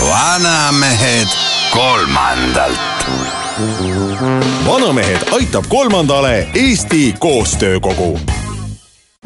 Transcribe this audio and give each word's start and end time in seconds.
vanamehed 0.00 1.28
kolmandalt. 1.70 2.78
vanamehed 4.66 5.20
aitab 5.32 5.64
kolmandale 5.68 6.48
Eesti 6.54 7.14
Koostöökogu 7.18 8.20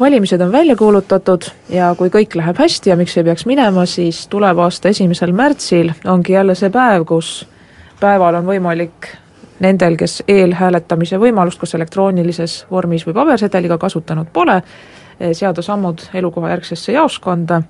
valimised 0.01 0.41
on 0.41 0.51
välja 0.51 0.75
kuulutatud 0.75 1.41
ja 1.69 1.95
kui 1.97 2.09
kõik 2.09 2.35
läheb 2.35 2.57
hästi 2.57 2.89
ja 2.89 2.95
miks 2.97 3.13
ei 3.17 3.23
peaks 3.23 3.45
minema, 3.45 3.85
siis 3.85 4.25
tuleva 4.27 4.63
aasta 4.65 4.89
esimesel 4.89 5.31
märtsil 5.31 5.91
ongi 6.09 6.33
jälle 6.33 6.55
see 6.57 6.69
päev, 6.73 7.05
kus 7.05 7.45
päeval 7.99 8.39
on 8.39 8.47
võimalik 8.49 9.11
nendel, 9.61 9.95
kes 10.01 10.23
eelhääletamise 10.27 11.19
võimalust 11.21 11.61
kas 11.61 11.75
elektroonilises 11.77 12.55
vormis 12.71 13.05
või 13.05 13.13
pabersedeliga 13.13 13.77
kasutanud 13.77 14.31
pole, 14.33 14.61
seada 15.37 15.61
sammud 15.61 16.01
elukohajärgsesse 16.13 16.95
jaoskonda, 16.97 17.61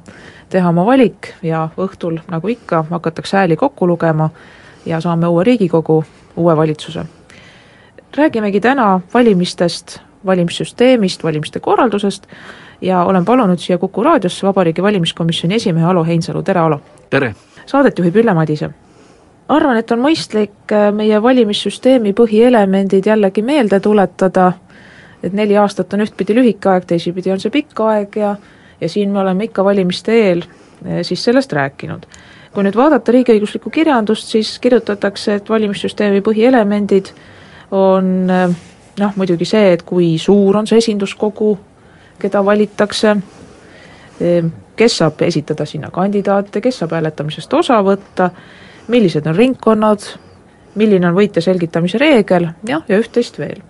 teha 0.50 0.70
oma 0.70 0.86
valik 0.88 1.34
ja 1.44 1.66
õhtul, 1.78 2.22
nagu 2.32 2.48
ikka, 2.48 2.86
hakatakse 2.90 3.38
hääli 3.38 3.58
kokku 3.60 3.88
lugema 3.88 4.30
ja 4.86 5.02
saame 5.04 5.28
uue 5.28 5.44
Riigikogu, 5.44 6.04
uue 6.36 6.58
valitsuse. 6.58 7.06
räägimegi 8.18 8.60
täna 8.62 9.02
valimistest, 9.14 10.00
valimissüsteemist, 10.26 11.24
valimiste 11.24 11.60
korraldusest 11.60 12.28
ja 12.82 13.04
olen 13.04 13.26
palunud 13.26 13.60
siia 13.60 13.78
Kuku 13.78 14.04
raadiosse 14.04 14.48
Vabariigi 14.48 14.84
Valimiskomisjoni 14.84 15.56
esimehe 15.56 15.86
Alo 15.86 16.04
Heinsalu, 16.04 16.44
tere 16.44 16.60
Alo! 16.60 16.82
tere! 17.10 17.36
Saadet 17.66 18.00
juhib 18.00 18.16
Ülle 18.16 18.34
Madise. 18.34 18.70
arvan, 19.50 19.78
et 19.78 19.92
on 19.92 20.00
mõistlik 20.00 20.72
äh, 20.72 20.92
meie 20.96 21.22
valimissüsteemi 21.24 22.14
põhielemendid 22.14 23.06
jällegi 23.06 23.42
meelde 23.42 23.80
tuletada, 23.80 24.54
et 25.24 25.34
neli 25.34 25.58
aastat 25.58 25.94
on 25.94 26.06
ühtpidi 26.08 26.36
lühike 26.36 26.70
aeg, 26.70 26.86
teisipidi 26.88 27.32
on 27.32 27.40
see 27.40 27.52
pikk 27.52 27.80
aeg 27.86 28.16
ja 28.16 28.36
ja 28.82 28.90
siin 28.90 29.10
me 29.10 29.20
oleme 29.20 29.44
ikka 29.44 29.64
valimiste 29.66 30.14
eel 30.14 30.42
eh, 30.42 31.02
siis 31.02 31.24
sellest 31.24 31.54
rääkinud. 31.54 32.06
kui 32.52 32.66
nüüd 32.68 32.76
vaadata 32.76 33.14
riigiõiguslikku 33.16 33.70
kirjandust, 33.72 34.28
siis 34.28 34.58
kirjutatakse, 34.60 35.38
et 35.40 35.50
valimissüsteemi 35.50 36.20
põhielemendid 36.26 37.14
on 37.72 38.30
eh, 38.30 38.56
noh, 39.00 39.14
muidugi 39.16 39.46
see, 39.48 39.74
et 39.74 39.84
kui 39.88 40.16
suur 40.20 40.58
on 40.58 40.68
see 40.68 40.82
esinduskogu, 40.82 41.54
keda 42.22 42.44
valitakse, 42.46 43.16
eh, 44.22 44.44
kes 44.76 44.98
saab 44.98 45.22
esitada 45.28 45.66
sinna 45.66 45.92
kandidaate, 45.94 46.62
kes 46.62 46.82
saab 46.82 46.98
hääletamisest 46.98 47.54
osa 47.54 47.82
võtta, 47.86 48.30
millised 48.88 49.28
on 49.28 49.36
ringkonnad, 49.36 50.08
milline 50.76 51.08
on 51.08 51.18
võitja 51.18 51.44
selgitamise 51.44 52.00
reegel, 52.02 52.50
jah, 52.68 52.84
ja 52.88 53.00
üht-teist 53.00 53.40
veel. 53.40 53.62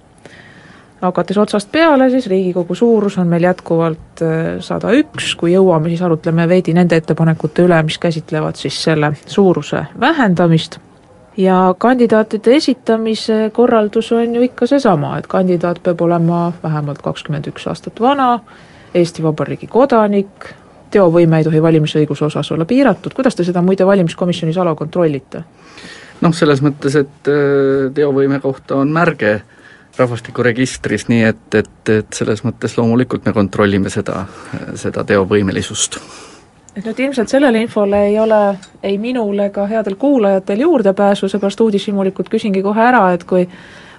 Hakates 1.02 1.38
otsast 1.42 1.72
peale, 1.74 2.12
siis 2.14 2.28
Riigikogu 2.30 2.76
suurus 2.78 3.16
on 3.18 3.28
meil 3.28 3.48
jätkuvalt 3.48 4.22
äh, 4.22 4.60
sada 4.62 4.92
üks, 4.94 5.34
kui 5.36 5.56
jõuame, 5.56 5.90
siis 5.90 6.04
arutleme 6.06 6.46
veidi 6.50 6.76
nende 6.78 7.00
ettepanekute 7.02 7.66
üle, 7.66 7.80
mis 7.88 7.98
käsitlevad 7.98 8.60
siis 8.60 8.78
selle 8.84 9.10
suuruse 9.26 9.88
vähendamist, 10.00 10.78
ja 11.38 11.76
kandidaatide 11.78 12.56
esitamise 12.56 13.52
korraldus 13.54 14.12
on 14.12 14.36
ju 14.36 14.42
ikka 14.42 14.68
seesama, 14.68 15.18
et 15.18 15.28
kandidaat 15.28 15.80
peab 15.84 16.02
olema 16.02 16.52
vähemalt 16.64 17.02
kakskümmend 17.02 17.48
üks 17.48 17.68
aastat 17.68 18.00
vana, 18.00 18.40
Eesti 18.94 19.24
Vabariigi 19.24 19.68
kodanik, 19.72 20.50
teovõime 20.92 21.40
ei 21.40 21.48
tohi 21.48 21.62
valimisõiguse 21.64 22.26
osas 22.28 22.52
olla 22.52 22.66
piiratud, 22.68 23.14
kuidas 23.16 23.36
te 23.36 23.46
seda 23.48 23.62
muide 23.64 23.88
valimiskomisjonis 23.88 24.58
ala 24.58 24.76
kontrollite? 24.76 25.44
noh, 26.22 26.34
selles 26.38 26.62
mõttes, 26.62 26.96
et 27.00 27.32
äh, 27.32 27.88
teovõime 27.96 28.40
kohta 28.44 28.76
on 28.84 28.92
märge 28.94 29.40
rahvastikuregistris, 29.98 31.08
nii 31.12 31.24
et, 31.28 31.56
et, 31.56 31.90
et 31.90 32.14
selles 32.16 32.44
mõttes 32.46 32.78
loomulikult 32.78 33.26
me 33.26 33.34
kontrollime 33.36 33.90
seda, 33.92 34.26
seda 34.80 35.04
teovõimelisust. 35.08 35.98
Et 36.76 36.86
nüüd 36.86 37.00
ilmselt 37.04 37.30
sellele 37.30 37.62
infole 37.62 38.06
ei 38.08 38.20
ole 38.20 38.42
ei 38.84 38.98
minul 38.98 39.40
ega 39.44 39.68
headel 39.68 39.96
kuulajatel 40.00 40.64
juurdepääsu, 40.64 41.30
seepärast 41.30 41.62
uudishimulikult 41.62 42.30
küsingi 42.32 42.64
kohe 42.64 42.84
ära, 42.84 43.06
et 43.14 43.24
kui 43.28 43.48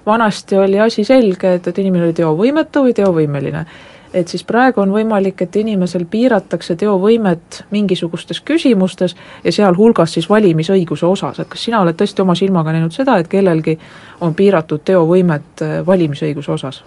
vanasti 0.05 0.57
oli 0.57 0.79
asi 0.79 1.03
selge, 1.07 1.55
et, 1.59 1.67
et 1.67 1.83
inimene 1.83 2.09
oli 2.09 2.17
teovõimetu 2.17 2.87
või 2.87 2.95
teovõimeline 2.97 3.65
et 4.13 4.27
siis 4.29 4.43
praegu 4.45 4.81
on 4.83 4.91
võimalik, 4.93 5.41
et 5.41 5.55
inimesel 5.57 6.05
piiratakse 6.09 6.75
teovõimet 6.77 7.63
mingisugustes 7.73 8.41
küsimustes 8.45 9.15
ja 9.43 9.51
sealhulgas 9.51 10.13
siis 10.13 10.29
valimisõiguse 10.29 11.07
osas, 11.09 11.39
et 11.41 11.49
kas 11.49 11.63
sina 11.65 11.81
oled 11.81 11.97
tõesti 11.97 12.21
oma 12.21 12.35
silmaga 12.37 12.75
näinud 12.75 12.93
seda, 12.93 13.17
et 13.17 13.29
kellelgi 13.31 13.77
on 14.21 14.35
piiratud 14.37 14.85
teovõimet 14.85 15.65
valimisõiguse 15.87 16.51
osas? 16.51 16.83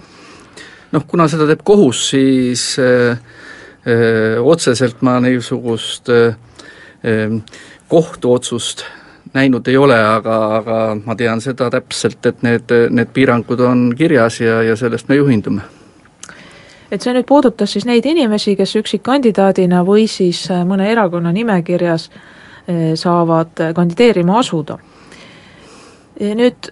noh, 0.94 1.02
kuna 1.06 1.26
seda 1.28 1.48
teeb 1.48 1.64
kohus, 1.66 2.04
siis 2.12 2.76
äh, 2.78 3.18
otseselt 4.42 5.02
ma 5.06 5.20
niisugust 5.22 6.08
kohtuotsust 7.88 8.82
näinud 9.34 9.68
ei 9.68 9.76
ole, 9.76 9.98
aga, 10.04 10.36
aga 10.56 10.78
ma 11.04 11.14
tean 11.14 11.40
seda 11.40 11.70
täpselt, 11.70 12.26
et 12.26 12.42
need, 12.42 12.72
need 12.90 13.14
piirangud 13.14 13.60
on 13.60 13.88
kirjas 13.96 14.40
ja, 14.40 14.62
ja 14.66 14.76
sellest 14.76 15.08
me 15.08 15.20
juhindume 15.20 15.62
et 16.90 17.02
see 17.02 17.14
nüüd 17.14 17.26
puudutas 17.26 17.72
siis 17.74 17.86
neid 17.88 18.06
inimesi, 18.06 18.54
kes 18.58 18.76
üksikkandidaadina 18.80 19.82
või 19.86 20.06
siis 20.10 20.44
äh, 20.54 20.62
mõne 20.68 20.88
erakonna 20.92 21.32
nimekirjas 21.34 22.08
äh, 22.10 22.94
saavad 22.98 23.62
äh, 23.62 23.74
kandideerima 23.74 24.38
asuda. 24.42 24.78
nüüd 26.16 26.70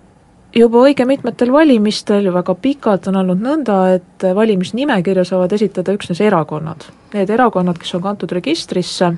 juba 0.55 0.85
õige 0.87 1.07
mitmetel 1.09 1.53
valimistel 1.53 2.29
ju 2.29 2.35
väga 2.35 2.55
pikalt 2.55 3.09
on 3.11 3.19
olnud 3.23 3.41
nõnda, 3.43 3.79
et 3.97 4.27
valimisnimekirja 4.37 5.25
saavad 5.27 5.53
esitada 5.53 5.95
üksnes 5.97 6.21
erakonnad. 6.23 6.87
Need 7.15 7.31
erakonnad, 7.31 7.79
kes 7.79 7.95
on 7.99 8.05
kantud 8.05 8.33
registrisse, 8.33 9.13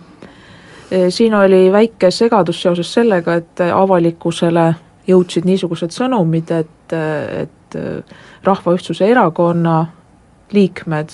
siin 1.10 1.34
oli 1.34 1.66
väike 1.72 2.10
segadus 2.14 2.62
seoses 2.62 2.92
sellega, 2.94 3.40
et 3.40 3.62
avalikkusele 3.66 4.66
jõudsid 5.06 5.46
niisugused 5.46 5.94
sõnumid, 5.94 6.50
et, 6.54 6.96
et 6.96 7.78
Rahva 8.46 8.74
Ühtsuse 8.76 9.06
Erakonna 9.10 9.80
liikmed 10.52 11.08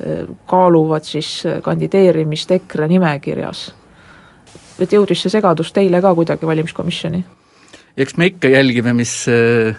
eh, 0.00 0.26
kaaluvad 0.46 1.06
siis 1.06 1.46
eh, 1.46 1.60
kandideerimist 1.62 2.50
EKRE 2.50 2.88
nimekirjas. 2.90 3.72
et 4.80 4.92
jõudis 4.92 5.20
see 5.22 5.30
segadus 5.30 5.72
teile 5.72 6.00
ka 6.02 6.14
kuidagi 6.14 6.46
valimiskomisjoni? 6.46 7.24
Eks 7.96 8.16
me 8.16 8.26
ikka 8.32 8.48
jälgime, 8.48 8.92
mis 8.92 9.12
eh, 9.28 9.76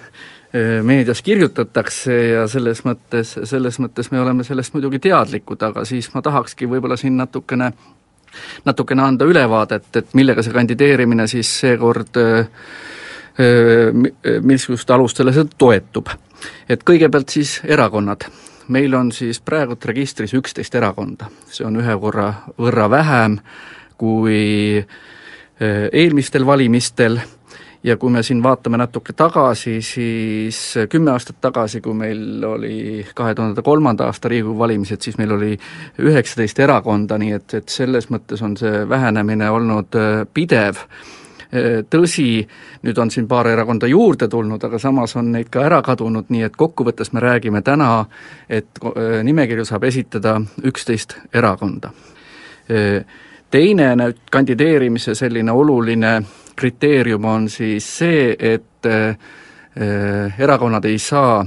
meedias 0.83 1.21
kirjutatakse 1.21 2.15
ja 2.15 2.47
selles 2.47 2.83
mõttes, 2.87 3.35
selles 3.43 3.79
mõttes 3.83 4.11
me 4.11 4.21
oleme 4.21 4.45
sellest 4.47 4.73
muidugi 4.75 5.01
teadlikud, 5.03 5.61
aga 5.67 5.83
siis 5.85 6.07
ma 6.13 6.23
tahakski 6.23 6.69
võib-olla 6.71 6.97
siin 6.99 7.17
natukene 7.19 7.73
natukene 8.65 9.03
anda 9.03 9.25
ülevaadet, 9.25 9.87
et 9.95 10.13
millega 10.13 10.43
see 10.43 10.51
kandideerimine 10.55 11.23
siis 11.31 11.51
seekord 11.61 12.17
missugust 14.43 14.91
alustele 14.91 15.31
see 15.35 15.47
toetub. 15.57 16.11
et 16.69 16.83
kõigepealt 16.83 17.31
siis 17.31 17.61
erakonnad. 17.63 18.27
Meil 18.67 18.93
on 18.95 19.11
siis 19.11 19.39
praegult 19.39 19.85
registris 19.85 20.33
üksteist 20.33 20.75
erakonda, 20.75 21.29
see 21.47 21.65
on 21.67 21.75
ühe 21.79 21.95
korra 21.99 22.31
võrra 22.59 22.89
vähem 22.89 23.39
kui 23.97 24.77
eh, 24.77 25.89
eelmistel 25.91 26.45
valimistel 26.45 27.19
ja 27.85 27.97
kui 28.01 28.09
me 28.09 28.23
siin 28.25 28.41
vaatame 28.43 28.79
natuke 28.81 29.13
tagasi, 29.13 29.77
siis 29.85 30.61
kümme 30.89 31.11
aastat 31.13 31.37
tagasi, 31.41 31.81
kui 31.85 31.93
meil 31.93 32.43
oli 32.43 33.05
kahe 33.15 33.35
tuhande 33.35 33.61
kolmanda 33.61 34.09
aasta 34.09 34.31
Riigikogu 34.31 34.59
valimised, 34.59 35.01
siis 35.05 35.19
meil 35.21 35.35
oli 35.37 35.51
üheksateist 36.01 36.59
erakonda, 36.65 37.19
nii 37.21 37.35
et, 37.37 37.59
et 37.61 37.69
selles 37.69 38.09
mõttes 38.09 38.41
on 38.41 38.57
see 38.57 38.87
vähenemine 38.89 39.51
olnud 39.53 40.01
eh, 40.01 40.25
pidev 40.33 40.81
Äh, 41.55 41.83
tõsi, 41.89 42.45
nüüd 42.83 42.97
on 42.97 43.11
siin 43.13 43.27
paar 43.29 43.47
erakonda 43.47 43.87
juurde 43.87 44.27
tulnud, 44.31 44.63
aga 44.65 44.79
samas 44.81 45.15
on 45.19 45.31
neid 45.35 45.51
ka 45.53 45.65
ära 45.67 45.81
kadunud, 45.85 46.31
nii 46.33 46.47
et 46.47 46.55
kokkuvõttes 46.57 47.13
me 47.13 47.21
räägime 47.23 47.61
täna, 47.65 48.05
et 48.49 48.81
äh, 48.81 49.21
nimekirju 49.23 49.65
saab 49.67 49.85
esitada 49.87 50.39
üksteist 50.65 51.17
erakonda. 51.33 51.93
Äh, 52.71 53.05
teine 53.51 53.93
nüüd 53.99 54.25
kandideerimise 54.31 55.15
selline 55.15 55.53
oluline 55.53 56.17
kriteerium 56.55 57.25
on 57.25 57.49
siis 57.49 57.87
see, 57.97 58.35
et 58.39 58.87
erakonnad 60.37 60.85
ei 60.85 60.99
saa 60.99 61.45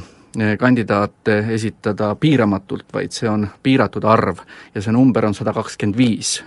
kandidaate 0.59 1.39
esitada 1.55 2.11
piiramatult, 2.21 2.85
vaid 2.93 3.15
see 3.17 3.29
on 3.31 3.47
piiratud 3.63 4.05
arv 4.05 4.43
ja 4.75 4.83
see 4.85 4.93
number 4.93 5.25
on 5.27 5.35
sada 5.35 5.55
kakskümmend 5.57 5.97
viis 5.97 6.39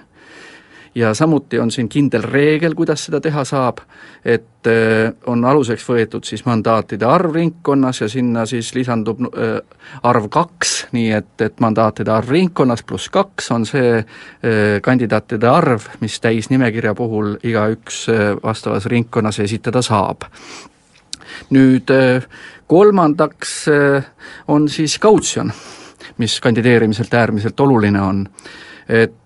ja 0.96 1.14
samuti 1.14 1.60
on 1.60 1.72
siin 1.72 1.90
kindel 1.90 2.24
reegel, 2.24 2.76
kuidas 2.76 3.06
seda 3.06 3.22
teha 3.22 3.44
saab, 3.48 3.80
et 4.26 4.68
äh, 4.68 5.14
on 5.28 5.46
aluseks 5.46 5.86
võetud 5.88 6.28
siis 6.28 6.44
mandaatide 6.46 7.08
arv 7.08 7.36
ringkonnas 7.36 8.02
ja 8.02 8.10
sinna 8.12 8.46
siis 8.46 8.74
lisandub 8.76 9.24
äh, 9.32 9.60
arv 10.04 10.28
kaks, 10.32 10.74
nii 10.92 11.12
et, 11.16 11.34
et 11.42 11.60
mandaatide 11.64 12.12
arv 12.12 12.34
ringkonnas 12.36 12.84
pluss 12.84 13.10
kaks 13.10 13.52
on 13.56 13.66
see 13.70 13.94
äh, 14.02 14.82
kandidaatide 14.84 15.48
arv, 15.48 15.88
mis 16.02 16.20
täisnimekirja 16.20 16.94
puhul 16.96 17.38
igaüks 17.44 18.06
vastavas 18.44 18.86
ringkonnas 18.86 19.40
esitada 19.40 19.82
saab. 19.82 20.28
nüüd 21.50 21.90
kolmandaks 22.68 23.66
on 24.48 24.68
siis 24.70 24.98
kautsjon, 25.00 25.52
mis 26.18 26.40
kandideerimiselt 26.40 27.14
äärmiselt 27.14 27.60
oluline 27.60 28.02
on 28.02 28.28
et 28.92 29.18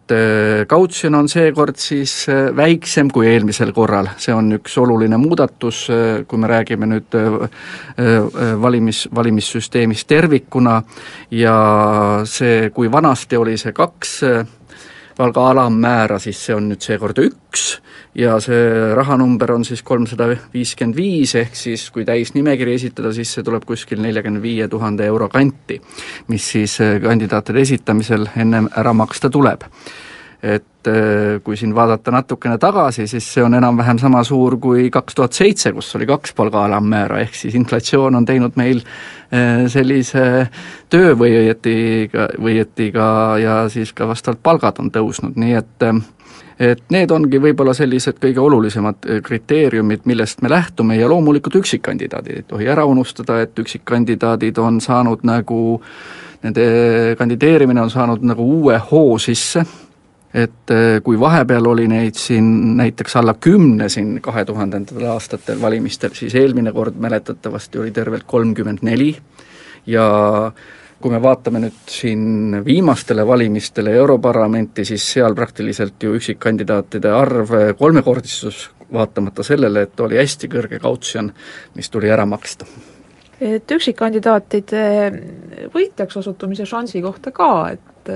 kautsjon 0.67 1.15
äh, 1.15 1.19
on 1.19 1.29
seekord 1.29 1.79
siis 1.81 2.13
äh, 2.29 2.51
väiksem 2.55 3.09
kui 3.13 3.25
eelmisel 3.31 3.71
korral, 3.73 4.11
see 4.21 4.33
on 4.35 4.53
üks 4.59 4.77
oluline 4.77 5.17
muudatus, 5.17 5.87
äh, 5.89 6.25
kui 6.29 6.41
me 6.41 6.49
räägime 6.51 6.89
nüüd 6.91 7.17
valimis, 8.61 9.05
valimissüsteemist 9.15 10.07
tervikuna. 10.07 10.81
Ja 11.31 11.55
see, 12.29 12.69
kui 12.75 12.91
vanasti 12.91 13.37
oli 13.37 13.57
see 13.57 13.73
kaks 13.73 14.19
palga 15.17 15.49
alammäära, 15.51 16.19
siis 16.19 16.39
see 16.45 16.55
on 16.55 16.69
nüüd 16.71 16.83
seekord 16.83 17.19
üks 17.23 17.65
ja 18.15 18.37
see 18.43 18.93
rahanumber 18.95 19.55
on 19.55 19.65
siis 19.67 19.83
kolmsada 19.83 20.27
viiskümmend 20.53 20.97
viis, 20.97 21.35
ehk 21.39 21.55
siis 21.55 21.87
kui 21.91 22.05
täisnimekiri 22.07 22.75
esitada, 22.75 23.13
siis 23.15 23.31
see 23.35 23.43
tuleb 23.43 23.67
kuskil 23.67 24.01
neljakümne 24.03 24.41
viie 24.43 24.67
tuhande 24.71 25.07
euro 25.07 25.29
kanti, 25.31 25.79
mis 26.31 26.49
siis 26.55 26.79
äh, 26.83 26.97
kandidaatide 27.03 27.63
esitamisel 27.63 28.27
ennem 28.35 28.69
ära 28.75 28.93
maksta 28.93 29.31
tuleb 29.31 29.67
et 30.43 30.87
äh, 30.87 31.41
kui 31.43 31.57
siin 31.57 31.75
vaadata 31.75 32.11
natukene 32.11 32.57
tagasi, 32.61 33.07
siis 33.07 33.27
see 33.33 33.43
on 33.43 33.53
enam-vähem 33.57 33.99
sama 34.01 34.23
suur 34.23 34.57
kui 34.61 34.89
kaks 34.93 35.15
tuhat 35.15 35.33
seitse, 35.33 35.71
kus 35.73 35.93
oli 35.95 36.07
kaks 36.09 36.35
palga 36.37 36.65
alammäära, 36.65 37.21
ehk 37.25 37.35
siis 37.35 37.55
inflatsioon 37.55 38.15
on 38.15 38.25
teinud 38.25 38.57
meil 38.59 38.81
äh, 38.81 39.65
sellise 39.71 40.25
töö 40.89 41.15
või 41.17 41.37
õieti 41.43 41.77
või 42.13 42.57
õieti 42.57 42.91
ka 42.95 43.07
ja 43.41 43.61
siis 43.69 43.93
ka 43.93 44.07
vastavalt 44.07 44.43
palgad 44.43 44.83
on 44.83 44.91
tõusnud, 44.93 45.39
nii 45.39 45.57
et 45.61 45.89
et 46.59 46.83
need 46.93 47.11
ongi 47.11 47.39
võib-olla 47.41 47.73
sellised 47.75 48.19
kõige 48.21 48.39
olulisemad 48.43 49.07
äh, 49.07 49.21
kriteeriumid, 49.23 50.05
millest 50.07 50.41
me 50.41 50.51
lähtume 50.51 50.97
ja 50.99 51.09
loomulikult 51.11 51.59
üksikkandidaadid, 51.61 52.37
ei 52.37 52.47
tohi 52.47 52.69
ära 52.71 52.85
unustada, 52.87 53.41
et 53.43 53.59
üksikkandidaadid 53.59 54.59
on 54.63 54.79
saanud 54.83 55.25
nagu, 55.27 55.59
nende 56.43 57.15
kandideerimine 57.19 57.83
on 57.83 57.91
saanud 57.91 58.23
nagu 58.23 58.45
uue 58.59 58.79
hoo 58.91 59.17
sisse, 59.19 59.65
et 60.35 60.71
äh, 60.71 60.99
kui 61.03 61.19
vahepeal 61.19 61.67
oli 61.71 61.87
neid 61.87 62.17
siin 62.19 62.47
näiteks 62.77 63.15
alla 63.15 63.35
kümne 63.39 63.87
siin 63.89 64.17
kahe 64.21 64.45
tuhandendatel 64.45 65.07
aastatel 65.13 65.61
valimistel, 65.61 66.11
siis 66.13 66.35
eelmine 66.35 66.73
kord 66.75 66.97
mäletatavasti 66.99 67.79
oli 67.79 67.91
tervelt 67.95 68.27
kolmkümmend 68.27 68.83
neli 68.83 69.13
ja 69.87 70.07
kui 71.01 71.11
me 71.11 71.21
vaatame 71.21 71.61
nüüd 71.63 71.81
siin 71.91 72.59
viimastele 72.65 73.23
valimistele 73.27 73.93
Europarlamenti, 73.95 74.85
siis 74.85 75.05
seal 75.13 75.35
praktiliselt 75.35 76.03
ju 76.03 76.15
üksikkandidaatide 76.17 77.11
arv 77.13 77.51
kolmekordistus, 77.79 78.69
vaatamata 78.93 79.43
sellele, 79.43 79.85
et 79.85 79.99
oli 79.99 80.17
hästi 80.19 80.49
kõrge 80.51 80.79
kautsjon, 80.81 81.31
mis 81.75 81.89
tuli 81.89 82.11
ära 82.11 82.25
maksta. 82.25 82.65
et 83.41 83.71
üksikkandidaatide 83.71 84.83
võitjaks 85.73 86.17
osutumise 86.17 86.65
šansi 86.65 87.01
kohta 87.03 87.31
ka, 87.35 87.69
et 87.71 88.11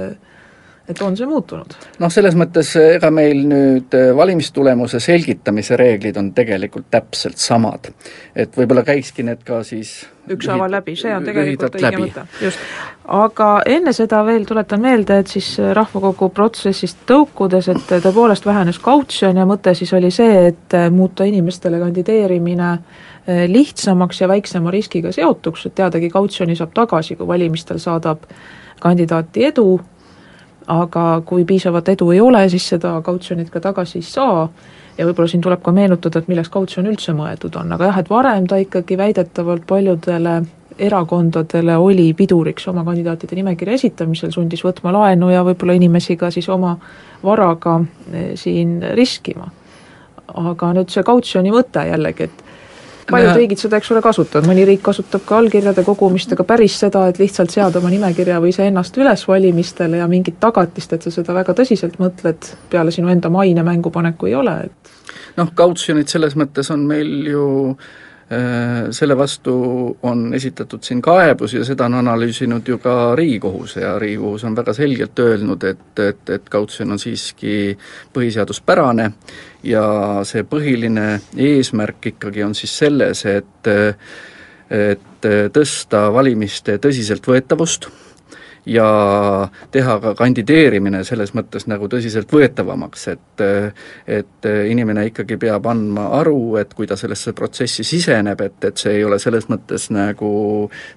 et 0.89 1.01
on 1.05 1.17
see 1.17 1.27
muutunud? 1.29 1.75
noh, 2.01 2.11
selles 2.13 2.35
mõttes 2.39 2.71
ega 2.81 3.11
meil 3.13 3.43
nüüd 3.47 3.95
äh, 3.97 4.11
valimistulemuse 4.17 5.01
selgitamise 5.03 5.77
reeglid 5.79 6.17
on 6.19 6.31
tegelikult 6.37 6.89
täpselt 6.91 7.37
samad. 7.41 7.91
et 8.35 8.55
võib-olla 8.57 8.83
käikski 8.87 9.25
need 9.27 9.43
ka 9.45 9.61
siis 9.67 10.01
ükshaaval 10.29 10.71
läbi, 10.71 10.95
see 10.99 11.11
on 11.15 11.25
tegelikult 11.25 11.77
õige 11.79 12.01
mõte, 12.03 12.23
just. 12.43 12.63
aga 13.19 13.49
enne 13.69 13.93
seda 13.97 14.21
veel 14.25 14.45
tuletan 14.49 14.81
meelde, 14.81 15.19
et 15.23 15.31
siis 15.31 15.51
Rahvakogu 15.77 16.31
protsessist 16.33 17.05
tõukudes, 17.09 17.69
et 17.73 17.93
tõepoolest 18.05 18.45
vähenes 18.45 18.81
kautsjon 18.83 19.37
ja 19.37 19.45
mõte 19.49 19.73
siis 19.77 19.93
oli 19.97 20.11
see, 20.13 20.49
et 20.53 20.77
muuta 20.93 21.25
inimestele 21.25 21.81
kandideerimine 21.81 22.73
lihtsamaks 23.49 24.21
ja 24.21 24.27
väiksema 24.29 24.71
riskiga 24.73 25.11
seotuks, 25.13 25.67
et 25.67 25.75
teadagi, 25.77 26.09
kautsjoni 26.09 26.55
saab 26.57 26.73
tagasi, 26.77 27.17
kui 27.17 27.27
valimistel 27.29 27.81
saadab 27.81 28.25
kandidaati 28.81 29.45
edu 29.49 29.67
aga 30.69 31.21
kui 31.25 31.45
piisavat 31.49 31.89
edu 31.95 32.11
ei 32.13 32.21
ole, 32.21 32.43
siis 32.49 32.67
seda 32.75 32.93
kautsjonit 33.05 33.49
ka 33.49 33.61
tagasi 33.63 33.99
ei 33.99 34.05
saa 34.05 34.43
ja 34.97 35.07
võib-olla 35.07 35.31
siin 35.31 35.41
tuleb 35.41 35.63
ka 35.65 35.73
meenutada, 35.73 36.19
et 36.19 36.29
milleks 36.29 36.51
kautsjon 36.53 36.89
üldse 36.91 37.15
mõeldud 37.17 37.55
on, 37.61 37.73
aga 37.75 37.89
jah, 37.89 37.99
et 38.01 38.09
varem 38.11 38.47
ta 38.47 38.59
ikkagi 38.61 38.97
väidetavalt 38.99 39.65
paljudele 39.67 40.41
erakondadele 40.79 41.75
oli 41.77 42.13
piduriks 42.13 42.67
oma 42.71 42.83
kandidaatide 42.87 43.35
nimekirja 43.35 43.75
esitamisel, 43.79 44.31
sundis 44.31 44.63
võtma 44.63 44.93
laenu 44.95 45.31
ja 45.33 45.43
võib-olla 45.47 45.75
inimesi 45.75 46.15
ka 46.19 46.29
siis 46.31 46.47
oma 46.49 46.75
varaga 47.23 47.79
eh, 48.13 48.31
siin 48.39 48.79
riskima. 48.95 49.49
aga 50.29 50.67
nüüd 50.77 50.91
see 50.93 51.01
kautsjoni 51.03 51.49
mõte 51.51 51.81
jällegi, 51.87 52.29
et 52.29 52.43
paljud 53.11 53.35
riigid 53.37 53.61
seda, 53.61 53.79
eks 53.79 53.91
ole, 53.93 54.01
kasutavad, 54.05 54.47
mõni 54.49 54.65
riik 54.67 54.83
kasutab 54.85 55.23
ka 55.27 55.37
allkirjade 55.39 55.83
kogumist, 55.87 56.33
aga 56.35 56.45
päris 56.47 56.79
seda, 56.83 57.05
et 57.09 57.21
lihtsalt 57.21 57.53
seada 57.53 57.81
oma 57.81 57.91
nimekirja 57.93 58.41
või 58.43 58.53
iseennast 58.53 58.97
üles 59.01 59.25
valimistele 59.27 60.01
ja 60.01 60.09
mingit 60.11 60.39
tagatist, 60.39 60.93
et 60.93 61.07
sa 61.07 61.13
seda 61.13 61.35
väga 61.37 61.55
tõsiselt 61.57 61.99
mõtled, 62.01 62.51
peale 62.69 62.93
sinu 62.95 63.11
enda 63.13 63.31
maine 63.33 63.63
mängupaneku 63.65 64.29
ei 64.29 64.37
ole, 64.39 64.59
et 64.69 64.93
noh, 65.39 65.49
kautsjonid 65.55 66.11
selles 66.11 66.37
mõttes 66.39 66.69
on 66.73 66.85
meil 66.89 67.27
ju 67.29 67.45
äh, 67.71 68.89
selle 68.95 69.17
vastu 69.17 69.55
on 70.03 70.33
esitatud 70.37 70.83
siin 70.85 71.01
kaebus 71.01 71.55
ja 71.57 71.65
seda 71.67 71.87
on 71.89 71.99
analüüsinud 72.01 72.67
ju 72.67 72.77
ka 72.81 73.15
Riigikohus 73.17 73.75
ja 73.81 73.95
Riigikohus 73.99 74.45
on 74.47 74.57
väga 74.57 74.73
selgelt 74.77 75.19
öelnud, 75.19 75.63
et, 75.63 75.99
et, 75.99 76.29
et 76.29 76.49
kautsjon 76.49 76.91
on 76.95 77.01
siiski 77.01 77.77
põhiseaduspärane 78.13 79.11
ja 79.63 79.85
see 80.27 80.43
põhiline 80.47 81.19
eesmärk 81.37 82.11
ikkagi 82.13 82.43
on 82.43 82.55
siis 82.55 82.77
selles, 82.83 83.25
et 83.25 83.73
et 84.69 85.25
tõsta 85.53 86.03
valimiste 86.13 86.75
tõsiseltvõetavust 86.77 87.87
ja 88.69 88.85
teha 89.71 89.95
ka 90.03 90.13
kandideerimine 90.19 91.01
selles 91.07 91.33
mõttes 91.33 91.65
nagu 91.69 91.89
tõsiseltvõetavamaks, 91.89 93.07
et 93.13 93.43
et 94.19 94.49
inimene 94.69 95.07
ikkagi 95.09 95.39
peab 95.41 95.65
andma 95.71 96.09
aru, 96.19 96.57
et 96.61 96.73
kui 96.77 96.87
ta 96.87 96.97
sellesse 96.99 97.33
protsessi 97.33 97.83
siseneb, 97.83 98.41
et, 98.41 98.63
et 98.63 98.77
see 98.77 98.99
ei 98.99 99.03
ole 99.03 99.19
selles 99.19 99.49
mõttes 99.49 99.89
nagu 99.95 100.31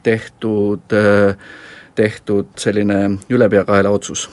tehtud, 0.02 0.96
tehtud 1.96 2.56
selline 2.60 3.02
ülepeakaela 3.32 3.90
otsus 3.90 4.28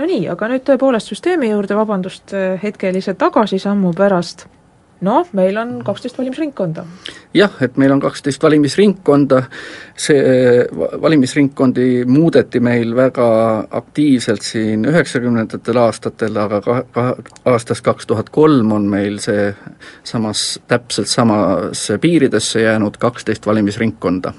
no 0.00 0.08
nii, 0.08 0.24
aga 0.32 0.48
nüüd 0.48 0.64
tõepoolest 0.64 1.12
süsteemi 1.12 1.52
juurde, 1.52 1.76
vabandust 1.76 2.32
hetkelise 2.62 3.14
tagasisammu 3.20 3.92
pärast. 3.98 4.46
Noh, 5.00 5.24
meil 5.32 5.56
on 5.56 5.78
kaksteist 5.84 6.18
valimisringkonda. 6.18 6.82
jah, 7.34 7.54
et 7.64 7.76
meil 7.80 7.92
on 7.94 8.00
kaksteist 8.00 8.42
valimisringkonda, 8.42 9.38
see 9.96 10.66
valimisringkondi 11.00 12.04
muudeti 12.04 12.60
meil 12.60 12.92
väga 12.96 13.28
aktiivselt 13.80 14.44
siin 14.44 14.84
üheksakümnendatel 14.90 15.80
aastatel, 15.80 16.36
aga 16.36 16.60
ka, 16.60 16.76
ka 16.92 17.06
aastast 17.48 17.84
kaks 17.86 18.10
tuhat 18.12 18.28
kolm 18.28 18.76
on 18.76 18.90
meil 18.92 19.16
see 19.24 19.54
samas, 20.04 20.60
täpselt 20.68 21.08
samasse 21.08 21.96
piiridesse 21.98 22.66
jäänud 22.66 23.00
kaksteist 23.00 23.48
valimisringkonda 23.48 24.34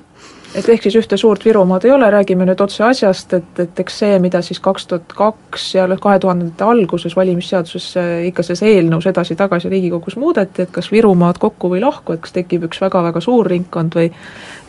et 0.55 0.69
ehk 0.69 0.83
siis 0.83 0.95
ühte 0.99 1.17
suurt 1.17 1.45
Virumaad 1.45 1.85
ei 1.87 1.93
ole, 1.95 2.09
räägime 2.11 2.45
nüüd 2.47 2.61
otse 2.63 2.83
asjast, 2.83 3.33
et, 3.37 3.59
et 3.63 3.79
eks 3.83 3.99
see, 4.03 4.17
mida 4.23 4.41
siis 4.43 4.59
kaks 4.63 4.87
tuhat 4.89 5.13
kaks 5.15 5.67
ja 5.75 5.87
kahe 6.01 6.19
tuhandete 6.19 6.65
alguses 6.67 7.15
valimisseaduses 7.15 7.87
ikka 8.27 8.43
selles 8.43 8.63
eelnõus 8.67 9.07
edasi-tagasi 9.11 9.71
Riigikogus 9.71 10.17
muudeti, 10.19 10.65
et 10.65 10.73
kas 10.75 10.91
Virumaad 10.91 11.39
kokku 11.39 11.71
või 11.71 11.81
lahku, 11.83 12.15
et 12.15 12.23
kas 12.25 12.35
tekib 12.35 12.67
üks 12.67 12.81
väga-väga 12.83 13.23
suur 13.23 13.47
ringkond 13.51 13.95
või 13.99 14.11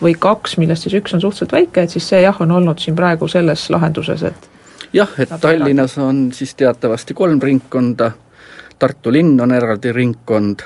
või 0.02 0.14
kaks, 0.18 0.56
millest 0.58 0.86
siis 0.86 0.96
üks 0.98 1.14
on 1.14 1.22
suhteliselt 1.22 1.52
väike, 1.54 1.84
et 1.84 1.94
siis 1.94 2.08
see 2.08 2.22
jah, 2.22 2.38
on 2.42 2.50
olnud 2.50 2.80
siin 2.82 2.96
praegu 2.98 3.28
selles 3.30 3.68
lahenduses, 3.70 4.22
et 4.26 4.48
jah, 4.92 5.10
et 5.18 5.30
Tallinnas 5.40 5.98
on 6.02 6.28
siis 6.34 6.54
teatavasti 6.54 7.14
kolm 7.14 7.42
ringkonda, 7.42 8.12
Tartu 8.82 9.12
linn 9.14 9.38
on 9.40 9.52
eraldi 9.54 9.92
ringkond 9.94 10.64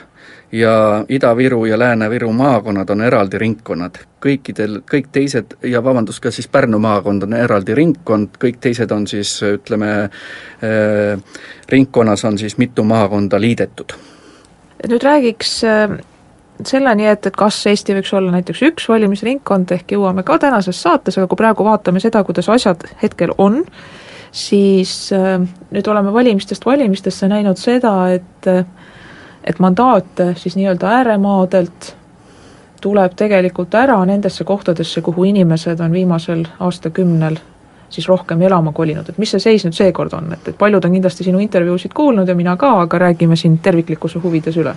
ja 0.53 1.05
Ida-Viru 1.09 1.65
ja 1.65 1.79
Lääne-Viru 1.79 2.33
maakonnad 2.33 2.91
on 2.91 3.03
eraldi 3.03 3.39
ringkonnad. 3.39 3.99
kõikidel, 4.27 4.81
kõik 4.91 5.07
teised 5.13 5.55
ja 5.63 5.85
vabandust, 5.85 6.19
ka 6.21 6.31
siis 6.31 6.49
Pärnu 6.49 6.79
maakond 6.83 7.23
on 7.23 7.33
eraldi 7.33 7.75
ringkond, 7.75 8.39
kõik 8.43 8.57
teised 8.61 8.91
on 8.91 9.07
siis 9.07 9.43
ütleme 9.43 9.91
äh,, 10.03 11.21
ringkonnas 11.69 12.25
on 12.25 12.39
siis 12.39 12.59
mitu 12.59 12.85
maakonda 12.85 13.41
liidetud. 13.41 13.93
nüüd 14.89 15.03
räägiks 15.03 15.65
äh 15.65 15.99
selleni, 16.65 17.07
et, 17.07 17.27
et 17.27 17.37
kas 17.37 17.59
Eesti 17.67 17.95
võiks 17.99 18.13
olla 18.17 18.33
näiteks 18.33 18.63
üks 18.71 18.89
valimisringkond, 18.89 19.73
ehk 19.77 19.93
jõuame 19.93 20.25
ka 20.27 20.39
tänases 20.39 20.81
saates, 20.83 21.19
aga 21.19 21.29
kui 21.29 21.37
praegu 21.37 21.65
vaatame 21.65 22.01
seda, 22.01 22.23
kuidas 22.25 22.49
asjad 22.49 22.87
hetkel 23.03 23.35
on, 23.39 23.63
siis 24.33 25.13
äh, 25.13 25.41
nüüd 25.71 25.91
oleme 25.93 26.13
valimistest 26.13 26.67
valimistesse 26.67 27.29
näinud 27.29 27.61
seda, 27.61 27.97
et 28.15 28.51
et 29.47 29.59
mandaate 29.59 30.35
siis 30.37 30.57
nii-öelda 30.57 30.91
ääremaadelt 31.01 31.95
tuleb 32.81 33.15
tegelikult 33.17 33.75
ära 33.75 33.99
nendesse 34.05 34.45
kohtadesse, 34.45 35.01
kuhu 35.01 35.25
inimesed 35.25 35.81
on 35.81 35.93
viimasel 35.93 36.45
aastakümnel 36.61 37.39
siis 37.91 38.09
rohkem 38.09 38.43
elama 38.43 38.73
kolinud, 38.73 39.09
et 39.09 39.19
mis 39.19 39.31
see 39.31 39.43
seis 39.43 39.65
nüüd 39.65 39.77
seekord 39.77 40.15
on, 40.19 40.33
et, 40.35 40.49
et 40.51 40.59
paljud 40.59 40.85
on 40.85 40.97
kindlasti 40.99 41.25
sinu 41.27 41.41
intervjuusid 41.43 41.95
kuulnud 41.95 42.29
ja 42.29 42.35
mina 42.35 42.57
ka, 42.57 42.73
aga 42.83 42.99
räägime 43.07 43.37
siin 43.39 43.59
terviklikkuse 43.63 44.19
huvides 44.23 44.59
üle. 44.59 44.75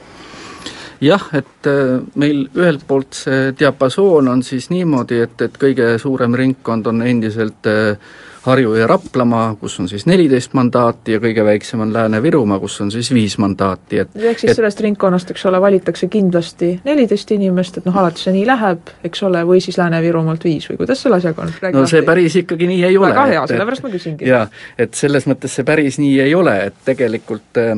Jah, 1.02 1.24
et 1.34 1.68
äh, 1.68 2.00
meil 2.20 2.44
ühelt 2.58 2.84
poolt 2.88 3.16
see 3.16 3.54
diapasoon 3.60 4.28
on 4.28 4.44
siis 4.44 4.68
niimoodi, 4.70 5.22
et, 5.24 5.42
et 5.42 5.56
kõige 5.58 5.94
suurem 5.98 6.36
ringkond 6.36 6.90
on 6.92 7.02
endiselt 7.08 7.70
äh, 7.72 7.96
Harju 8.42 8.74
ja 8.76 8.88
Raplamaa, 8.88 9.56
kus 9.60 9.80
on 9.80 9.90
siis 9.92 10.06
neliteist 10.08 10.54
mandaati 10.56 11.18
ja 11.18 11.20
kõige 11.20 11.44
väiksem 11.44 11.84
on 11.84 11.92
Lääne-Virumaa, 11.94 12.60
kus 12.60 12.80
on 12.82 12.92
siis 12.92 13.12
viis 13.14 13.36
mandaati, 13.42 14.00
et 14.06 14.16
ehk 14.16 14.40
siis 14.40 14.54
et, 14.54 14.56
sellest 14.62 14.80
ringkonnast, 14.86 15.34
eks 15.34 15.46
ole, 15.50 15.60
valitakse 15.62 16.08
kindlasti 16.08 16.72
neliteist 16.86 17.32
inimest, 17.36 17.82
et 17.82 17.90
noh, 17.90 18.00
alati 18.00 18.24
see 18.24 18.36
nii 18.38 18.48
läheb, 18.48 18.94
eks 19.10 19.24
ole, 19.28 19.44
või 19.48 19.60
siis 19.64 19.78
Lääne-Virumaalt 19.82 20.48
viis 20.48 20.70
või 20.72 20.80
kuidas 20.84 21.04
selle 21.04 21.20
asjaga 21.20 21.46
on? 21.46 21.54
no 21.76 21.86
see 21.92 22.04
päris 22.08 22.40
ikkagi 22.40 22.72
nii 22.72 22.84
ei 22.88 22.98
ole. 22.98 23.12
väga 23.12 23.30
hea, 23.34 23.46
sellepärast 23.54 23.88
ma 23.88 23.94
küsingi. 23.94 24.28
jaa, 24.32 24.46
et 24.80 24.96
selles 24.96 25.28
mõttes 25.28 25.60
see 25.60 25.68
päris 25.68 26.00
nii 26.00 26.20
ei 26.24 26.36
ole, 26.36 26.56
et 26.72 26.84
tegelikult 26.88 27.60
äh, 27.60 27.76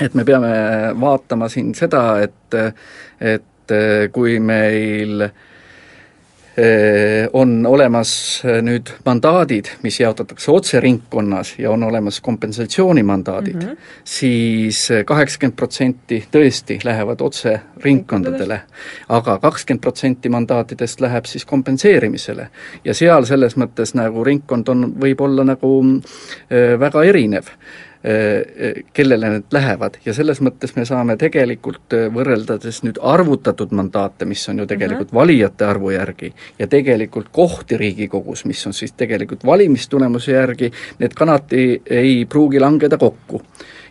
et 0.00 0.14
me 0.14 0.24
peame 0.24 0.52
vaatama 1.00 1.48
siin 1.52 1.74
seda, 1.76 2.04
et, 2.22 2.58
et 3.20 3.74
kui 4.12 4.38
meil 4.42 5.26
eh, 5.26 5.34
on 7.32 7.66
olemas 7.66 8.42
nüüd 8.44 8.90
mandaadid, 9.06 9.70
mis 9.82 10.00
jaotatakse 10.00 10.50
otse 10.52 10.80
ringkonnas 10.80 11.54
ja 11.58 11.70
on 11.70 11.82
olemas 11.82 12.20
kompensatsioonimandaadid 12.20 13.54
mm, 13.54 13.60
-hmm. 13.60 13.76
siis 14.04 14.88
kaheksakümmend 15.06 15.56
protsenti 15.56 16.18
tõesti 16.32 16.78
lähevad 16.84 17.20
otse 17.20 17.60
ringkondadele, 17.84 18.60
aga 19.08 19.38
kakskümmend 19.38 19.80
protsenti 19.80 20.28
mandaatidest 20.28 21.00
läheb 21.00 21.24
siis 21.24 21.44
kompenseerimisele. 21.44 22.48
ja 22.84 22.94
seal 22.94 23.24
selles 23.24 23.56
mõttes 23.56 23.94
nagu 23.94 24.24
ringkond 24.24 24.68
on, 24.68 24.92
võib 25.00 25.20
olla 25.20 25.44
nagu 25.44 25.72
äh, 25.84 26.80
väga 26.80 27.04
erinev 27.04 27.48
Äh, 27.48 27.90
kellele 28.92 29.28
need 29.30 29.54
lähevad 29.54 30.00
ja 30.02 30.14
selles 30.14 30.40
mõttes 30.42 30.72
me 30.74 30.82
saame 30.88 31.14
tegelikult 31.20 31.94
äh, 31.94 32.08
võrreldades 32.10 32.80
nüüd 32.82 32.98
arvutatud 32.98 33.70
mandaate, 33.78 34.26
mis 34.26 34.42
on 34.50 34.58
ju 34.58 34.66
tegelikult 34.66 35.12
mm 35.12 35.14
-hmm. 35.14 35.20
valijate 35.20 35.64
arvu 35.64 35.90
järgi, 35.90 36.32
ja 36.58 36.66
tegelikult 36.66 37.28
kohti 37.32 37.76
Riigikogus, 37.76 38.44
mis 38.44 38.66
on 38.66 38.72
siis 38.72 38.92
tegelikult 38.92 39.46
valimistulemuse 39.46 40.32
järgi, 40.32 40.72
need 40.98 41.14
kanati 41.14 41.82
ei 41.86 42.26
pruugi 42.26 42.60
langeda 42.60 42.98
kokku 42.98 43.42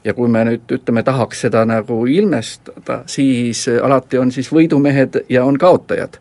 ja 0.03 0.13
kui 0.13 0.27
me 0.27 0.43
nüüd 0.43 0.71
ütleme, 0.71 1.03
tahaks 1.03 1.41
seda 1.41 1.65
nagu 1.65 2.05
ilmestada, 2.05 3.03
siis 3.05 3.67
alati 3.83 4.17
on 4.17 4.31
siis 4.31 4.51
võidumehed 4.51 5.23
ja 5.29 5.45
on 5.45 5.57
kaotajad. 5.57 6.19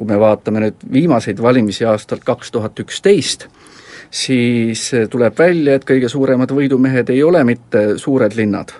kui 0.00 0.06
me 0.06 0.16
vaatame 0.20 0.60
nüüd 0.60 0.74
viimaseid 0.92 1.42
valimisi 1.42 1.84
aastalt 1.84 2.24
kaks 2.24 2.50
tuhat 2.50 2.78
üksteist, 2.80 3.48
siis 4.10 4.94
eh, 4.94 5.08
tuleb 5.08 5.38
välja, 5.38 5.74
et 5.74 5.86
kõige 5.88 6.08
suuremad 6.08 6.52
võidumehed 6.54 7.10
ei 7.10 7.22
ole 7.22 7.44
mitte 7.44 7.98
suured 7.98 8.34
linnad, 8.36 8.72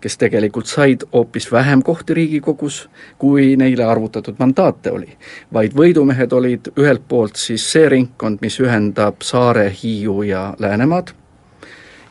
kes 0.00 0.16
tegelikult 0.16 0.70
said 0.70 1.04
hoopis 1.12 1.50
vähem 1.52 1.82
kohti 1.82 2.14
Riigikogus, 2.14 2.88
kui 3.18 3.54
neile 3.56 3.84
arvutatud 3.84 4.38
mandaate 4.38 4.90
oli. 4.90 5.16
vaid 5.52 5.76
võidumehed 5.76 6.32
olid 6.32 6.72
ühelt 6.78 7.08
poolt 7.08 7.36
siis 7.36 7.70
see 7.72 7.88
ringkond, 7.88 8.38
mis 8.40 8.60
ühendab 8.60 9.22
Saare, 9.22 9.70
Hiiu 9.82 10.22
ja 10.22 10.54
Läänemaad, 10.58 11.17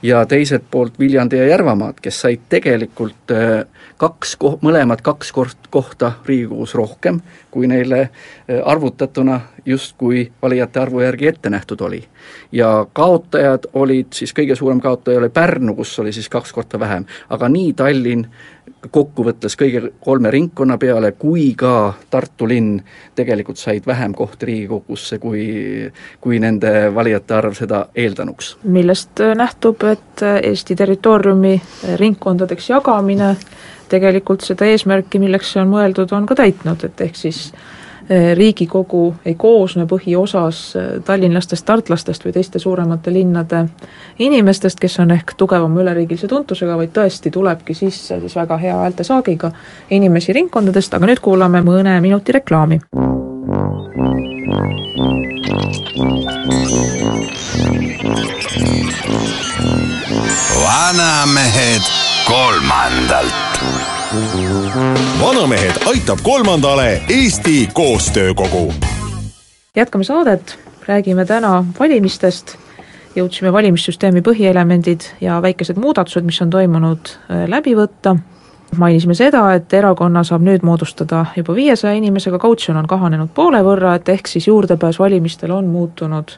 ja 0.02 0.26
teiselt 0.26 0.64
poolt 0.72 1.00
Viljandi 1.00 1.38
ja 1.38 1.48
Järvamaad, 1.48 2.00
kes 2.02 2.22
said 2.22 2.46
tegelikult 2.50 3.32
äh, 3.32 3.66
kaks 3.98 4.36
ko-, 4.36 4.58
mõlemad 4.62 5.02
kaks 5.02 5.32
kord 5.32 5.70
kohta 5.74 6.12
Riigikogus 6.26 6.76
rohkem, 6.78 7.22
kui 7.52 7.68
neile 7.68 8.02
äh, 8.02 8.62
arvutatuna 8.66 9.40
justkui 9.66 10.32
valijate 10.42 10.80
arvu 10.80 11.02
järgi 11.02 11.28
ette 11.28 11.50
nähtud 11.50 11.82
oli. 11.82 12.04
ja 12.52 12.86
kaotajad 12.94 13.68
olid 13.74 14.14
siis, 14.14 14.34
kõige 14.34 14.56
suurem 14.56 14.80
kaotaja 14.80 15.20
oli 15.20 15.30
Pärnu, 15.30 15.76
kus 15.76 16.00
oli 16.00 16.14
siis 16.14 16.30
kaks 16.30 16.54
korda 16.54 16.80
vähem, 16.80 17.06
aga 17.30 17.50
nii 17.50 17.74
Tallinn, 17.74 18.28
kokkuvõttes 18.92 19.56
kõige 19.60 19.92
kolme 20.04 20.32
ringkonna 20.32 20.78
peale, 20.78 21.12
kui 21.12 21.54
ka 21.58 21.94
Tartu 22.10 22.48
linn 22.48 22.82
tegelikult 23.16 23.58
said 23.58 23.88
vähem 23.88 24.14
kohti 24.18 24.46
Riigikogusse, 24.46 25.20
kui, 25.20 25.46
kui 26.22 26.40
nende 26.40 26.72
valijate 26.96 27.38
arv 27.38 27.58
seda 27.58 27.86
eeldanuks. 27.96 28.56
millest 28.64 29.22
äh, 29.22 29.36
nähtub, 29.36 29.84
et 29.84 30.24
äh, 30.24 30.40
Eesti 30.44 30.76
territooriumi 30.76 31.56
äh, 31.56 31.98
ringkondadeks 32.00 32.70
jagamine 32.70 33.36
tegelikult 33.90 34.44
seda 34.44 34.68
eesmärki, 34.68 35.20
milleks 35.20 35.54
see 35.54 35.62
on 35.64 35.72
mõeldud, 35.72 36.12
on 36.16 36.26
ka 36.28 36.36
täitnud, 36.36 36.84
et 36.84 37.02
ehk 37.02 37.16
siis 37.16 37.52
Riigikogu 38.10 39.16
ei 39.26 39.36
koosne 39.36 39.84
põhiosas 39.86 40.62
tallinlastest, 41.06 41.66
tartlastest 41.68 42.24
või 42.24 42.32
teiste 42.38 42.60
suuremate 42.60 43.12
linnade 43.14 43.66
inimestest, 44.24 44.80
kes 44.80 45.00
on 45.04 45.12
ehk 45.12 45.34
tugevama 45.38 45.82
üleriigilise 45.84 46.28
tuntusega, 46.32 46.78
vaid 46.80 46.94
tõesti 46.96 47.32
tulebki 47.32 47.76
sisse 47.76 48.20
siis 48.22 48.36
väga 48.36 48.58
hea 48.64 48.78
häältesaagiga 48.80 49.52
inimesi 49.92 50.34
ringkondadest, 50.40 50.94
aga 50.94 51.12
nüüd 51.12 51.20
kuulame 51.20 51.62
mõne 51.68 52.00
minuti 52.02 52.32
reklaami. 52.40 52.80
vanamehed 60.64 61.82
kolmandalt 62.28 63.97
vanamehed 65.22 65.72
aitab 65.86 66.20
kolmandale 66.24 67.02
Eesti 67.10 67.70
Koostöökogu. 67.74 68.74
jätkame 69.76 70.04
saadet, 70.04 70.60
räägime 70.88 71.26
täna 71.26 71.66
valimistest, 71.80 72.56
jõudsime 73.16 73.52
valimissüsteemi 73.54 74.22
põhielemendid 74.22 75.02
ja 75.22 75.42
väikesed 75.42 75.76
muudatused, 75.76 76.24
mis 76.24 76.42
on 76.42 76.50
toimunud, 76.50 77.00
äh, 77.08 77.44
läbi 77.48 77.76
võtta 77.76 78.16
mainisime 78.78 79.14
seda, 79.14 79.54
et 79.54 79.74
erakonna 79.74 80.24
saab 80.24 80.42
nüüd 80.42 80.64
moodustada 80.64 81.26
juba 81.36 81.56
viiesaja 81.56 81.94
inimesega, 81.94 82.40
kautsjon 82.40 82.78
on 82.78 82.88
kahanenud 82.88 83.30
poole 83.34 83.60
võrra, 83.60 83.96
et 83.96 84.10
ehk 84.10 84.28
siis 84.28 84.48
juurdepääs 84.48 85.00
valimistel 85.00 85.52
on 85.52 85.68
muutunud 85.68 86.32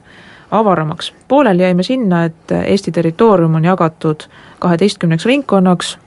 avaramaks. 0.52 1.14
pooleli 1.28 1.62
jäime 1.62 1.84
sinna, 1.84 2.26
et 2.26 2.52
Eesti 2.66 2.92
territoorium 2.92 3.56
on 3.56 3.66
jagatud 3.66 4.24
kaheteistkümneks 4.60 5.26
ringkonnaks, 5.26 5.98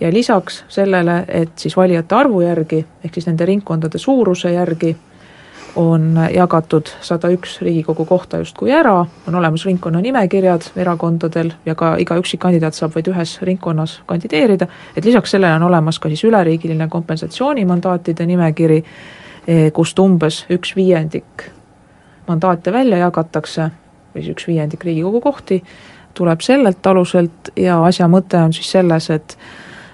ja 0.00 0.12
lisaks 0.12 0.64
sellele, 0.68 1.24
et 1.28 1.58
siis 1.58 1.76
valijate 1.76 2.14
arvu 2.14 2.40
järgi, 2.40 2.84
ehk 3.04 3.14
siis 3.14 3.26
nende 3.26 3.46
ringkondade 3.46 3.98
suuruse 3.98 4.52
järgi 4.52 4.96
on 5.76 6.18
jagatud 6.34 6.88
sada 7.00 7.28
üks 7.30 7.58
Riigikogu 7.62 8.04
kohta 8.04 8.38
justkui 8.38 8.72
ära, 8.74 9.06
on 9.28 9.34
olemas 9.34 9.64
ringkonna 9.66 10.00
nimekirjad 10.02 10.70
erakondadel 10.76 11.52
ja 11.66 11.74
ka 11.78 11.94
iga 12.02 12.16
üksikkandidaat 12.18 12.74
saab 12.74 12.96
vaid 12.96 13.10
ühes 13.12 13.36
ringkonnas 13.46 14.00
kandideerida, 14.06 14.66
et 14.96 15.04
lisaks 15.04 15.36
sellele 15.36 15.54
on 15.60 15.68
olemas 15.68 15.98
ka 15.98 16.08
siis 16.08 16.24
üleriigiline 16.24 16.88
kompensatsioonimandaatide 16.88 18.26
nimekiri, 18.26 18.82
eh, 19.46 19.70
kust 19.72 19.98
umbes 19.98 20.44
üks 20.50 20.74
viiendik 20.76 21.50
mandaate 22.28 22.72
välja 22.72 22.98
jagatakse, 23.04 23.70
või 24.14 24.24
siis 24.24 24.34
üks 24.34 24.48
viiendik 24.50 24.84
Riigikogu 24.84 25.20
kohti, 25.20 25.62
tuleb 26.14 26.40
sellelt 26.42 26.86
aluselt 26.86 27.52
ja 27.56 27.78
asja 27.84 28.08
mõte 28.08 28.40
on 28.42 28.52
siis 28.52 28.70
selles, 28.70 29.10
et 29.10 29.38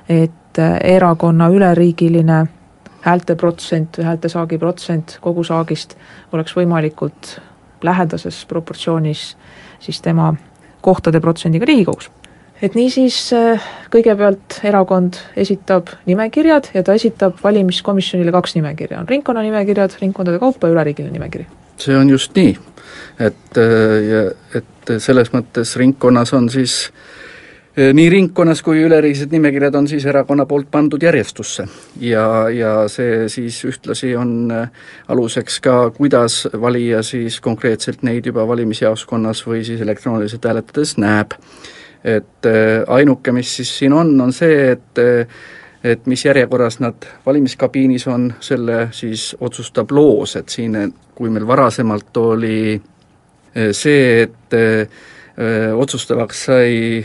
et 0.08 0.58
äh, 0.58 0.78
erakonna 0.96 1.48
üleriigiline 1.48 2.44
häälteprotsent 3.04 3.98
või 3.98 4.08
häältesaagi 4.08 4.58
protsent 4.58 5.18
kogusaagist 5.20 5.96
oleks 6.32 6.56
võimalikult 6.56 7.38
lähedases 7.84 8.44
proportsioonis 8.48 9.34
siis 9.80 10.00
tema 10.02 10.34
kohtade 10.80 11.20
protsendiga 11.20 11.66
Riigikogus. 11.68 12.10
et 12.62 12.74
niisiis 12.74 13.32
äh, 13.32 13.64
kõigepealt 13.90 14.60
erakond 14.64 15.18
esitab 15.36 15.92
nimekirjad 16.06 16.70
ja 16.74 16.82
ta 16.82 16.94
esitab 16.94 17.40
valimiskomisjonile 17.44 18.32
kaks 18.32 18.54
nimekirja, 18.54 19.00
on 19.00 19.08
ringkonnanimekirjad 19.08 19.96
ringkondade 20.00 20.38
kaupa 20.38 20.66
ja 20.66 20.72
üleriigiline 20.72 21.12
nimekiri. 21.12 21.46
see 21.76 21.96
on 21.96 22.10
just 22.10 22.36
nii, 22.36 22.56
et, 23.18 23.58
äh, 23.58 24.32
et 24.54 24.96
selles 24.98 25.32
mõttes 25.32 25.76
ringkonnas 25.76 26.32
on 26.32 26.48
siis 26.48 26.92
Äh, 26.92 27.23
nii 27.74 28.10
ringkonnas 28.10 28.60
kui 28.62 28.78
üleriigilised 28.86 29.32
nimekirjad 29.34 29.74
on 29.74 29.88
siis 29.90 30.04
erakonna 30.06 30.46
poolt 30.46 30.68
pandud 30.70 31.02
järjestusse 31.02 31.64
ja, 32.00 32.26
ja 32.54 32.74
see 32.88 33.24
siis 33.28 33.58
ühtlasi 33.66 34.12
on 34.16 34.52
äh, 34.54 34.68
aluseks 35.10 35.58
ka, 35.64 35.90
kuidas 35.96 36.44
valija 36.60 37.02
siis 37.02 37.40
konkreetselt 37.42 38.04
neid 38.06 38.26
juba 38.30 38.46
valimisjaoskonnas 38.46 39.42
või 39.46 39.64
siis 39.66 39.82
elektrooniliselt 39.82 40.46
hääletades 40.46 40.94
näeb. 41.02 41.34
et 42.04 42.46
äh, 42.46 42.84
ainuke, 42.86 43.32
mis 43.32 43.56
siis 43.56 43.78
siin 43.78 43.92
on, 43.92 44.20
on 44.20 44.32
see, 44.32 44.70
et 44.72 45.04
et 45.84 46.06
mis 46.06 46.24
järjekorras 46.24 46.78
nad 46.80 47.04
valimiskabiinis 47.26 48.06
on, 48.08 48.30
selle 48.40 48.88
siis 48.92 49.34
otsustab 49.40 49.90
loos, 49.90 50.36
et 50.36 50.48
siin, 50.48 50.94
kui 51.14 51.28
meil 51.30 51.46
varasemalt 51.46 52.16
oli 52.16 52.80
see, 53.72 54.22
et 54.22 54.56
otsustavaks 55.76 56.44
sai, 56.46 57.04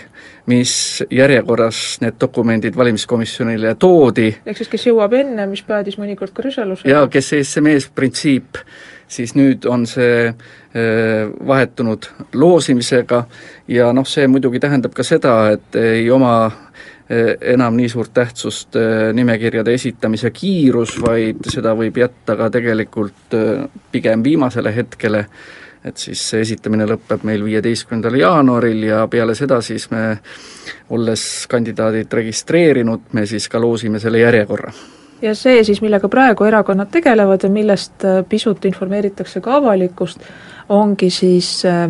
mis 0.49 0.73
järjekorras 1.13 1.99
need 2.01 2.17
dokumendid 2.21 2.77
valimiskomisjonile 2.77 3.75
toodi. 3.79 4.29
ehk 4.45 4.57
siis 4.57 4.71
kes 4.71 4.87
jõuab 4.89 5.13
enne, 5.19 5.45
mis 5.49 5.61
päädis 5.65 5.99
mõnikord 6.01 6.33
ka 6.33 6.45
rüsalusega? 6.45 6.89
jaa, 6.89 7.09
kes 7.11 7.33
SMS 7.43 7.89
printsiip, 7.95 8.61
siis 9.07 9.35
nüüd 9.37 9.67
on 9.69 9.85
see 9.89 10.33
vahetunud 11.49 12.05
loosimisega 12.37 13.23
ja 13.67 13.89
noh, 13.93 14.05
see 14.05 14.27
muidugi 14.29 14.61
tähendab 14.61 14.93
ka 14.93 15.05
seda, 15.05 15.35
et 15.55 15.77
ei 15.81 16.09
oma 16.13 16.51
enam 17.41 17.73
nii 17.73 17.89
suurt 17.89 18.13
tähtsust 18.13 18.77
nimekirjade 19.17 19.73
esitamise 19.73 20.29
kiirus, 20.29 20.99
vaid 21.01 21.41
seda 21.49 21.73
võib 21.77 21.97
jätta 21.97 22.35
ka 22.37 22.51
tegelikult 22.53 23.33
pigem 23.91 24.23
viimasele 24.23 24.75
hetkele, 24.75 25.23
et 25.89 25.97
siis 25.97 26.21
see 26.31 26.43
esitamine 26.45 26.85
lõpeb 26.89 27.25
meil 27.27 27.43
viieteistkümnendal 27.45 28.19
jaanuaril 28.19 28.83
ja 28.89 29.01
peale 29.11 29.35
seda 29.35 29.59
siis 29.65 29.89
me, 29.91 30.19
olles 30.95 31.25
kandidaadid 31.49 32.13
registreerinud, 32.13 33.11
me 33.13 33.25
siis 33.29 33.49
ka 33.49 33.61
loosime 33.61 33.99
selle 33.99 34.23
järjekorra. 34.23 34.73
Ja 35.21 35.33
see 35.35 35.63
siis, 35.67 35.81
millega 35.83 36.07
praegu 36.07 36.45
erakonnad 36.47 36.91
tegelevad 36.91 37.43
ja 37.43 37.49
millest 37.51 38.05
äh, 38.07 38.21
pisut 38.29 38.65
informeeritakse 38.65 39.41
ka 39.43 39.57
avalikkust, 39.59 40.23
ongi 40.69 41.09
siis 41.11 41.65
äh, 41.67 41.89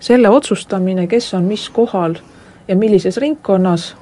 selle 0.00 0.28
otsustamine, 0.28 1.06
kes 1.06 1.34
on 1.34 1.46
mis 1.46 1.68
kohal 1.70 2.16
ja 2.68 2.76
millises 2.76 3.16
ringkonnas 3.22 3.94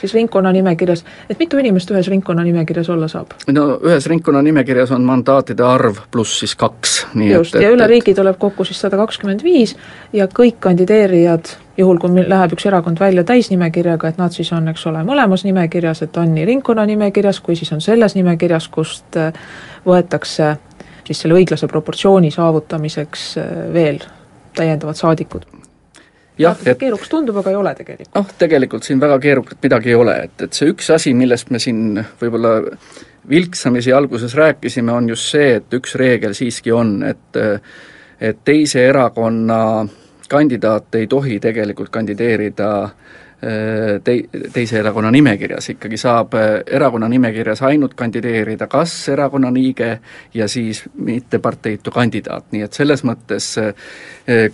siis 0.00 0.14
ringkonnanimekirjas, 0.14 1.04
et 1.30 1.38
mitu 1.38 1.58
inimest 1.58 1.90
ühes 1.90 2.08
ringkonnanimekirjas 2.12 2.90
olla 2.92 3.08
saab? 3.08 3.34
no 3.52 3.66
ühes 3.76 4.06
ringkonnanimekirjas 4.12 4.92
on 4.96 5.06
mandaatide 5.06 5.64
arv 5.66 6.02
pluss 6.10 6.40
siis 6.42 6.56
kaks, 6.58 6.96
nii 7.14 7.30
just, 7.32 7.54
et, 7.54 7.60
et 7.60 7.68
ja 7.68 7.74
üle 7.74 7.86
riigi 7.90 8.14
tuleb 8.16 8.38
kokku 8.42 8.66
siis 8.68 8.80
sada 8.80 8.98
kakskümmend 9.00 9.44
viis 9.46 9.76
ja 10.12 10.28
kõik 10.30 10.60
kandideerijad, 10.66 11.52
juhul 11.78 12.00
kui 12.02 12.12
meil 12.12 12.30
läheb 12.30 12.56
üks 12.56 12.68
erakond 12.68 13.00
välja 13.00 13.24
täisnimekirjaga, 13.26 14.12
et 14.12 14.20
nad 14.22 14.34
siis 14.36 14.52
on, 14.56 14.68
eks 14.72 14.86
ole, 14.90 15.02
mõlemas 15.08 15.44
nimekirjas, 15.46 16.04
et 16.06 16.16
on 16.20 16.32
nii 16.36 16.46
ringkonnanimekirjas 16.52 17.40
kui 17.44 17.58
siis 17.58 17.72
on 17.76 17.84
selles 17.84 18.16
nimekirjas, 18.18 18.68
kust 18.72 19.20
äh, 19.20 19.32
võetakse 19.86 20.56
siis 21.06 21.22
selle 21.22 21.38
õiglase 21.38 21.68
proportsiooni 21.70 22.32
saavutamiseks 22.34 23.28
äh, 23.42 23.52
veel 23.72 24.02
täiendavad 24.56 24.96
saadikud 24.96 25.55
jah, 26.38 26.56
et 26.66 26.78
keerukas 26.78 27.10
tundub, 27.12 27.40
aga 27.40 27.52
ei 27.52 27.58
ole 27.58 27.74
tegelikult. 27.78 28.14
noh, 28.14 28.30
tegelikult 28.38 28.88
siin 28.88 29.02
väga 29.02 29.18
keerukat 29.22 29.60
midagi 29.62 29.92
ei 29.92 29.98
ole, 29.98 30.16
et, 30.28 30.46
et 30.48 30.56
see 30.56 30.70
üks 30.72 30.90
asi, 30.94 31.14
millest 31.14 31.50
me 31.50 31.60
siin 31.62 32.00
võib-olla 32.20 32.56
vilksamisi 33.28 33.92
alguses 33.92 34.34
rääkisime, 34.38 34.92
on 34.92 35.08
just 35.10 35.30
see, 35.34 35.56
et 35.60 35.78
üks 35.80 35.96
reegel 35.98 36.34
siiski 36.38 36.72
on, 36.72 36.98
et 37.06 37.44
et 38.16 38.38
teise 38.48 38.80
erakonna 38.88 39.86
kandidaat 40.28 40.94
ei 40.96 41.06
tohi 41.06 41.36
tegelikult 41.40 41.90
kandideerida 41.92 42.68
äh, 42.84 43.16
tei-, 44.04 44.28
teise 44.52 44.78
erakonna 44.80 45.10
nimekirjas, 45.12 45.68
ikkagi 45.74 45.98
saab 46.00 46.34
äh, 46.38 46.46
erakonna 46.78 47.08
nimekirjas 47.12 47.62
ainult 47.68 47.94
kandideerida 47.98 48.66
kas 48.70 48.94
erakonna 49.12 49.52
liige 49.52 49.98
ja 50.34 50.48
siis 50.48 50.82
mitteparteitu 50.94 51.92
kandidaat, 51.94 52.48
nii 52.52 52.64
et 52.66 52.76
selles 52.76 53.04
mõttes 53.04 53.50
äh, 53.60 53.90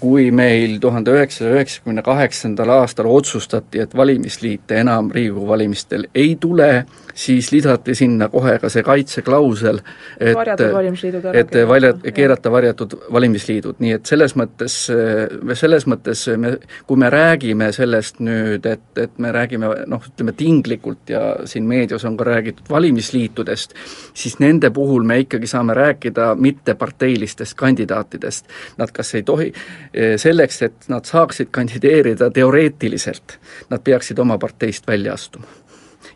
kui 0.01 0.31
meil 0.35 0.79
tuhande 0.83 1.15
üheksasaja 1.15 1.55
üheksakümne 1.57 2.03
kaheksandal 2.03 2.75
aastal 2.81 3.07
otsustati, 3.13 3.85
et 3.85 3.97
valimisliite 3.97 4.83
enam 4.83 5.13
Riigikogu 5.15 5.49
valimistel 5.49 6.09
ei 6.15 6.37
tule, 6.41 6.85
siis 7.15 7.53
lisati 7.53 7.95
sinna 7.95 8.29
kohe 8.29 8.59
ka 8.59 8.69
see 8.73 8.83
kaitseklausel, 8.87 9.81
et 10.21 10.37
et 11.33 11.57
valja-, 11.69 11.95
keerata 12.15 12.51
varjatud 12.53 12.97
valimisliidud, 13.13 13.79
nii 13.83 13.97
et 13.99 14.09
selles 14.09 14.35
mõttes, 14.39 14.77
selles 15.59 15.87
mõttes 15.91 16.25
me, 16.41 16.57
kui 16.87 17.01
me 17.01 17.11
räägime 17.13 17.71
sellest 17.73 18.21
nüüd, 18.25 18.67
et, 18.67 18.85
et 18.99 19.19
me 19.23 19.33
räägime 19.35 19.73
noh, 19.91 20.09
ütleme 20.13 20.35
tinglikult 20.37 21.13
ja 21.13 21.23
siin 21.49 21.67
meedias 21.69 22.05
on 22.09 22.17
ka 22.17 22.29
räägitud 22.29 22.71
valimisliitudest, 22.71 23.77
siis 24.15 24.39
nende 24.43 24.71
puhul 24.71 25.07
me 25.07 25.21
ikkagi 25.25 25.51
saame 25.51 25.77
rääkida 25.77 26.33
mitteparteilistest 26.35 27.57
kandidaatidest. 27.59 28.47
Nad 28.79 28.93
kas 28.95 29.15
ei 29.15 29.23
tohi, 29.27 29.51
selleks, 30.17 30.63
et 30.63 30.89
nad 30.93 31.07
saaksid 31.09 31.51
kandideerida 31.51 32.31
teoreetiliselt, 32.31 33.39
nad 33.71 33.83
peaksid 33.85 34.19
oma 34.23 34.39
parteist 34.39 34.87
välja 34.89 35.13
astuma 35.19 35.62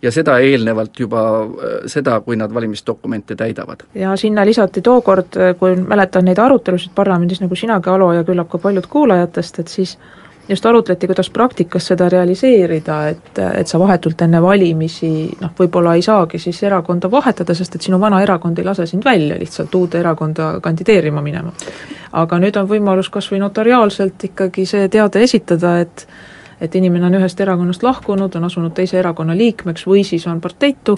ja 0.03 0.13
seda 0.13 0.39
eelnevalt 0.39 1.01
juba, 1.01 1.23
äh, 1.45 1.79
seda, 1.87 2.21
kui 2.21 2.37
nad 2.37 2.55
valimisdokumente 2.55 3.37
täidavad. 3.37 3.87
ja 3.95 4.17
sinna 4.17 4.47
lisati 4.47 4.83
tookord, 4.83 5.37
äh, 5.37 5.57
kui 5.59 5.77
mäletan 5.77 6.25
neid 6.25 6.39
arutelusid 6.39 6.95
parlamendis, 6.95 7.41
nagu 7.41 7.55
sinagi, 7.55 7.91
Alo, 7.91 8.13
ja 8.13 8.25
küllap 8.25 8.49
ka 8.49 8.59
paljud 8.59 8.87
kuulajatest, 8.87 9.59
et 9.59 9.69
siis 9.69 9.99
just 10.49 10.67
arutleti, 10.67 11.07
kuidas 11.07 11.31
praktikas 11.31 11.87
seda 11.87 12.09
realiseerida, 12.09 13.09
et, 13.09 13.39
et 13.61 13.67
sa 13.67 13.79
vahetult 13.79 14.23
enne 14.23 14.43
valimisi 14.43 15.11
noh, 15.41 15.51
võib-olla 15.59 15.97
ei 15.97 16.05
saagi 16.07 16.39
siis 16.39 16.63
erakonda 16.63 17.11
vahetada, 17.11 17.55
sest 17.55 17.75
et 17.75 17.89
sinu 17.89 18.01
vana 18.01 18.21
erakond 18.23 18.59
ei 18.59 18.65
lase 18.65 18.87
sind 18.87 19.05
välja 19.05 19.39
lihtsalt 19.39 19.75
uude 19.75 19.99
erakonda 20.01 20.57
kandideerima 20.63 21.23
minema. 21.23 21.53
aga 22.13 22.39
nüüd 22.39 22.57
on 22.57 22.69
võimalus 22.71 23.11
kas 23.11 23.31
või 23.33 23.43
notariaalselt 23.43 24.25
ikkagi 24.31 24.67
see 24.67 24.89
teade 24.89 25.23
esitada, 25.23 25.81
et 25.81 26.07
et 26.61 26.75
inimene 26.75 27.07
on 27.07 27.15
ühest 27.19 27.41
erakonnast 27.41 27.83
lahkunud, 27.83 28.35
on 28.37 28.45
asunud 28.45 28.75
teise 28.75 28.99
erakonna 28.99 29.37
liikmeks 29.37 29.87
või 29.87 30.05
siis 30.05 30.27
on 30.27 30.41
parteitu 30.41 30.97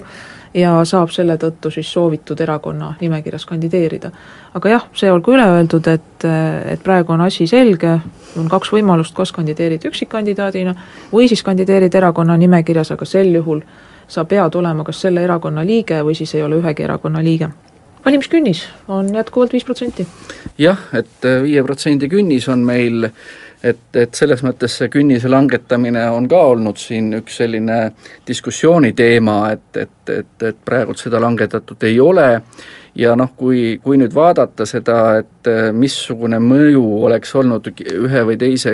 ja 0.53 0.73
saab 0.85 1.11
selle 1.13 1.37
tõttu 1.37 1.71
siis 1.71 1.91
soovitud 1.93 2.39
erakonna 2.41 2.93
nimekirjas 3.01 3.45
kandideerida. 3.45 4.11
aga 4.53 4.69
jah, 4.69 4.87
see 4.93 5.11
olgu 5.11 5.35
üle 5.35 5.45
öeldud, 5.45 5.87
et, 5.87 6.25
et 6.73 6.83
praegu 6.83 7.13
on 7.13 7.21
asi 7.21 7.47
selge, 7.47 7.99
on 8.37 8.49
kaks 8.49 8.73
võimalust, 8.73 9.15
kas 9.15 9.31
kandideerid 9.31 9.85
üksikkandidaadina 9.85 10.75
või 11.13 11.27
siis 11.27 11.43
kandideerid 11.43 11.95
erakonna 11.95 12.37
nimekirjas, 12.37 12.91
aga 12.91 13.05
sel 13.05 13.33
juhul 13.35 13.61
sa 14.07 14.25
pead 14.25 14.55
olema 14.55 14.83
kas 14.83 15.01
selle 15.01 15.23
erakonna 15.23 15.65
liige 15.65 16.01
või 16.03 16.15
siis 16.15 16.35
ei 16.35 16.43
ole 16.43 16.61
ühegi 16.63 16.83
erakonna 16.83 17.23
liige 17.23 17.51
valimiskünnis 18.05 18.63
on 18.87 19.13
jätkuvalt 19.15 19.53
viis 19.53 19.65
protsenti. 19.65 20.07
jah, 20.57 20.87
et 20.93 21.29
viie 21.43 21.63
protsendi 21.63 22.09
künnis 22.09 22.47
on 22.49 22.65
meil 22.65 23.09
et, 23.63 23.95
et 23.95 24.15
selles 24.15 24.43
mõttes 24.45 24.77
see 24.79 24.89
künnise 24.91 25.29
langetamine 25.31 26.05
on 26.15 26.27
ka 26.31 26.41
olnud 26.53 26.79
siin 26.79 27.11
üks 27.19 27.39
selline 27.41 27.79
diskussiooni 28.27 28.93
teema, 28.97 29.39
et, 29.55 29.69
et, 29.77 30.13
et, 30.15 30.35
et 30.51 30.61
praegult 30.65 31.01
seda 31.01 31.21
langetatud 31.21 31.83
ei 31.89 31.99
ole 31.99 32.29
ja 32.95 33.15
noh, 33.15 33.31
kui, 33.37 33.79
kui 33.83 33.97
nüüd 33.99 34.13
vaadata 34.15 34.65
seda, 34.69 34.99
et 35.21 35.49
missugune 35.75 36.39
mõju 36.43 36.83
oleks 37.05 37.35
olnud 37.37 37.69
ühe 37.79 38.23
või 38.27 38.37
teise 38.39 38.73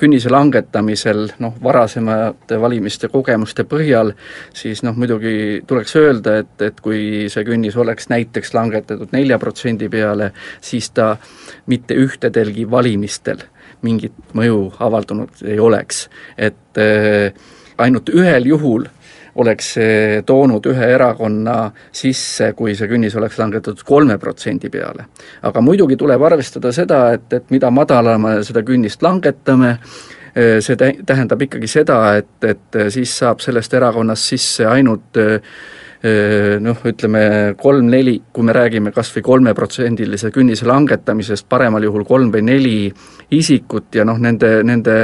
künnise 0.00 0.32
langetamisel 0.32 1.26
noh, 1.42 1.54
varasemate 1.62 2.58
valimiste 2.60 3.10
kogemuste 3.12 3.64
põhjal, 3.68 4.14
siis 4.56 4.82
noh, 4.86 4.96
muidugi 4.96 5.62
tuleks 5.66 5.96
öelda, 6.00 6.40
et, 6.44 6.56
et 6.70 6.80
kui 6.80 7.28
see 7.32 7.46
künnis 7.46 7.76
oleks 7.76 8.10
näiteks 8.12 8.54
langetatud 8.56 9.14
nelja 9.16 9.38
protsendi 9.38 9.88
peale, 9.92 10.32
siis 10.60 10.90
ta 10.96 11.14
mitte 11.70 11.96
ühtedelgi 11.98 12.68
valimistel 12.70 13.44
mingit 13.82 14.34
mõju 14.36 14.66
avaldunud 14.82 15.42
ei 15.48 15.58
oleks. 15.60 16.08
et 16.36 16.78
äh, 16.78 17.32
ainult 17.80 18.10
ühel 18.12 18.46
juhul 18.46 18.86
oleks 19.40 19.72
see 19.76 20.22
toonud 20.26 20.66
ühe 20.70 20.92
erakonna 20.94 21.56
sisse, 21.92 22.52
kui 22.58 22.74
see 22.78 22.88
künnis 22.90 23.16
oleks 23.18 23.38
langetatud 23.40 23.82
kolme 23.86 24.18
protsendi 24.18 24.70
peale. 24.70 25.06
aga 25.42 25.60
muidugi 25.60 25.96
tuleb 25.96 26.22
arvestada 26.22 26.72
seda, 26.72 27.02
et, 27.16 27.32
et 27.32 27.50
mida 27.50 27.70
madalama 27.70 28.38
seda 28.46 28.62
künnist 28.66 29.02
langetame, 29.02 29.76
äh, 30.34 30.56
see 30.60 30.78
tähendab 30.78 31.42
ikkagi 31.48 31.68
seda, 31.70 32.00
et, 32.20 32.32
et 32.44 32.80
siis 32.92 33.18
saab 33.22 33.40
sellest 33.44 33.74
erakonnast 33.74 34.34
sisse 34.34 34.66
ainult 34.68 35.20
äh, 35.20 35.38
noh, 36.64 36.78
ütleme 36.88 37.54
kolm-neli, 37.60 38.14
kui 38.32 38.44
me 38.46 38.54
räägime 38.56 38.92
kas 38.92 39.10
või 39.12 39.24
kolmeprotsendilise 39.26 40.30
künnise 40.32 40.64
langetamisest, 40.68 41.44
paremal 41.48 41.84
juhul 41.84 42.06
kolm 42.08 42.30
või 42.32 42.44
neli 42.46 42.76
isikut 43.36 43.94
ja 43.94 44.06
noh, 44.08 44.18
nende, 44.18 44.62
nende 44.66 44.96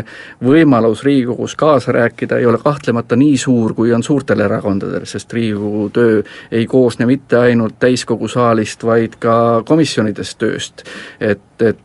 võimalus 0.44 1.04
Riigikogus 1.04 1.54
kaasa 1.58 1.92
rääkida 1.92 2.40
ei 2.40 2.46
ole 2.48 2.58
kahtlemata 2.62 3.16
nii 3.16 3.36
suur, 3.38 3.74
kui 3.76 3.92
on 3.92 4.02
suurtel 4.02 4.40
erakondadel, 4.46 5.04
sest 5.06 5.32
Riigikogu 5.36 5.90
töö 5.92 6.22
ei 6.50 6.66
koosne 6.66 7.06
mitte 7.06 7.38
ainult 7.44 7.76
täiskogu 7.82 8.28
saalist, 8.28 8.84
vaid 8.84 9.20
ka 9.20 9.62
komisjonidest 9.68 10.38
tööst. 10.40 10.86
et, 11.20 11.44
et 11.60 11.82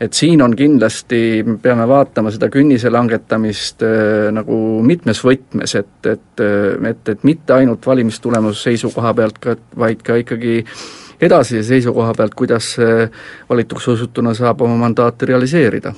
et 0.00 0.12
siin 0.12 0.42
on 0.44 0.52
kindlasti, 0.52 1.42
me 1.46 1.54
peame 1.62 1.86
vaatama 1.88 2.28
seda 2.28 2.50
künnise 2.52 2.90
langetamist 2.92 3.80
nagu 4.36 4.58
mitmes 4.84 5.22
võtmes, 5.24 5.72
et, 5.78 6.10
et, 6.10 6.42
et, 6.90 7.08
et 7.08 7.24
mitte 7.24 7.54
ainult 7.56 7.86
valim-, 7.88 8.05
valimistulemuse 8.06 8.62
seisukoha 8.62 9.14
pealt 9.14 9.38
ka, 9.38 9.56
vaid 9.78 10.02
ka 10.02 10.16
ikkagi 10.16 10.64
edasise 11.20 11.62
seisukoha 11.66 12.14
pealt, 12.14 12.34
kuidas 12.34 12.76
valituks 13.48 13.88
osutuna 13.88 14.34
saab 14.34 14.60
oma 14.60 14.76
mandaati 14.76 15.26
realiseerida. 15.26 15.92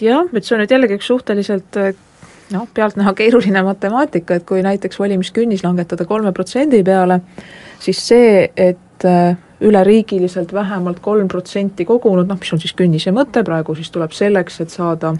jah, 0.00 0.28
et 0.32 0.44
see 0.44 0.54
on 0.54 0.62
nüüd 0.62 0.70
jällegi 0.70 0.94
üks 0.94 1.08
suhteliselt 1.10 1.78
noh, 2.52 2.68
pealtnäha 2.74 3.12
keeruline 3.14 3.62
matemaatika, 3.62 4.38
et 4.38 4.44
kui 4.46 4.62
näiteks 4.62 4.98
valimiskünnis 4.98 5.64
langetada 5.64 6.04
kolme 6.04 6.32
protsendi 6.32 6.82
peale, 6.84 7.20
siis 7.80 8.06
see, 8.08 8.50
et 8.56 9.06
üleriigiliselt 9.60 10.52
vähemalt 10.54 11.00
kolm 11.00 11.28
protsenti 11.28 11.84
kogunud, 11.84 12.28
noh 12.28 12.38
mis 12.38 12.52
on 12.52 12.60
siis 12.62 12.74
künnise 12.78 13.10
mõte, 13.12 13.42
praegu 13.44 13.74
siis 13.74 13.90
tuleb 13.90 14.14
selleks, 14.14 14.60
et 14.60 14.70
saada 14.70 15.14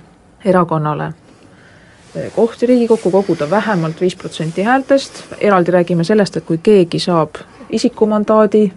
erakonnale 0.44 1.10
eh, 1.10 1.27
kohti 2.34 2.66
Riigikokku, 2.66 3.10
koguda 3.10 3.50
vähemalt 3.50 4.00
viis 4.00 4.16
protsenti 4.16 4.62
häältest, 4.62 5.24
eraldi 5.40 5.70
räägime 5.70 6.04
sellest, 6.04 6.36
et 6.36 6.44
kui 6.44 6.58
keegi 6.62 6.98
saab 6.98 7.40
isikumandaadi, 7.70 8.72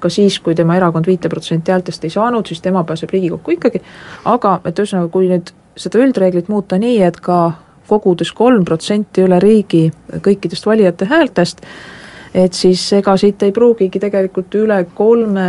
ka 0.00 0.08
siis, 0.08 0.38
kui 0.40 0.54
tema 0.54 0.76
erakond 0.76 1.06
viite 1.06 1.28
protsenti 1.28 1.72
häältest 1.72 2.04
ei 2.04 2.10
saanud, 2.10 2.46
siis 2.46 2.60
tema 2.60 2.84
pääseb 2.84 3.10
Riigikokku 3.10 3.56
ikkagi, 3.56 3.82
aga 4.24 4.60
et 4.64 4.78
ühesõnaga, 4.78 5.10
kui 5.12 5.30
nüüd 5.30 5.52
seda 5.76 6.00
üldreeglit 6.00 6.48
muuta 6.48 6.78
nii, 6.78 7.00
et 7.02 7.20
ka 7.20 7.52
kogudes 7.88 8.32
kolm 8.34 8.64
protsenti 8.64 9.22
üle 9.26 9.38
riigi 9.42 9.86
kõikidest 10.22 10.66
valijate 10.66 11.08
häältest, 11.10 11.62
et 12.36 12.52
siis 12.52 12.82
ega 12.92 13.14
siit 13.16 13.40
ei 13.46 13.52
pruugigi 13.54 14.00
tegelikult 14.00 14.54
üle 14.58 14.76
kolme 14.94 15.46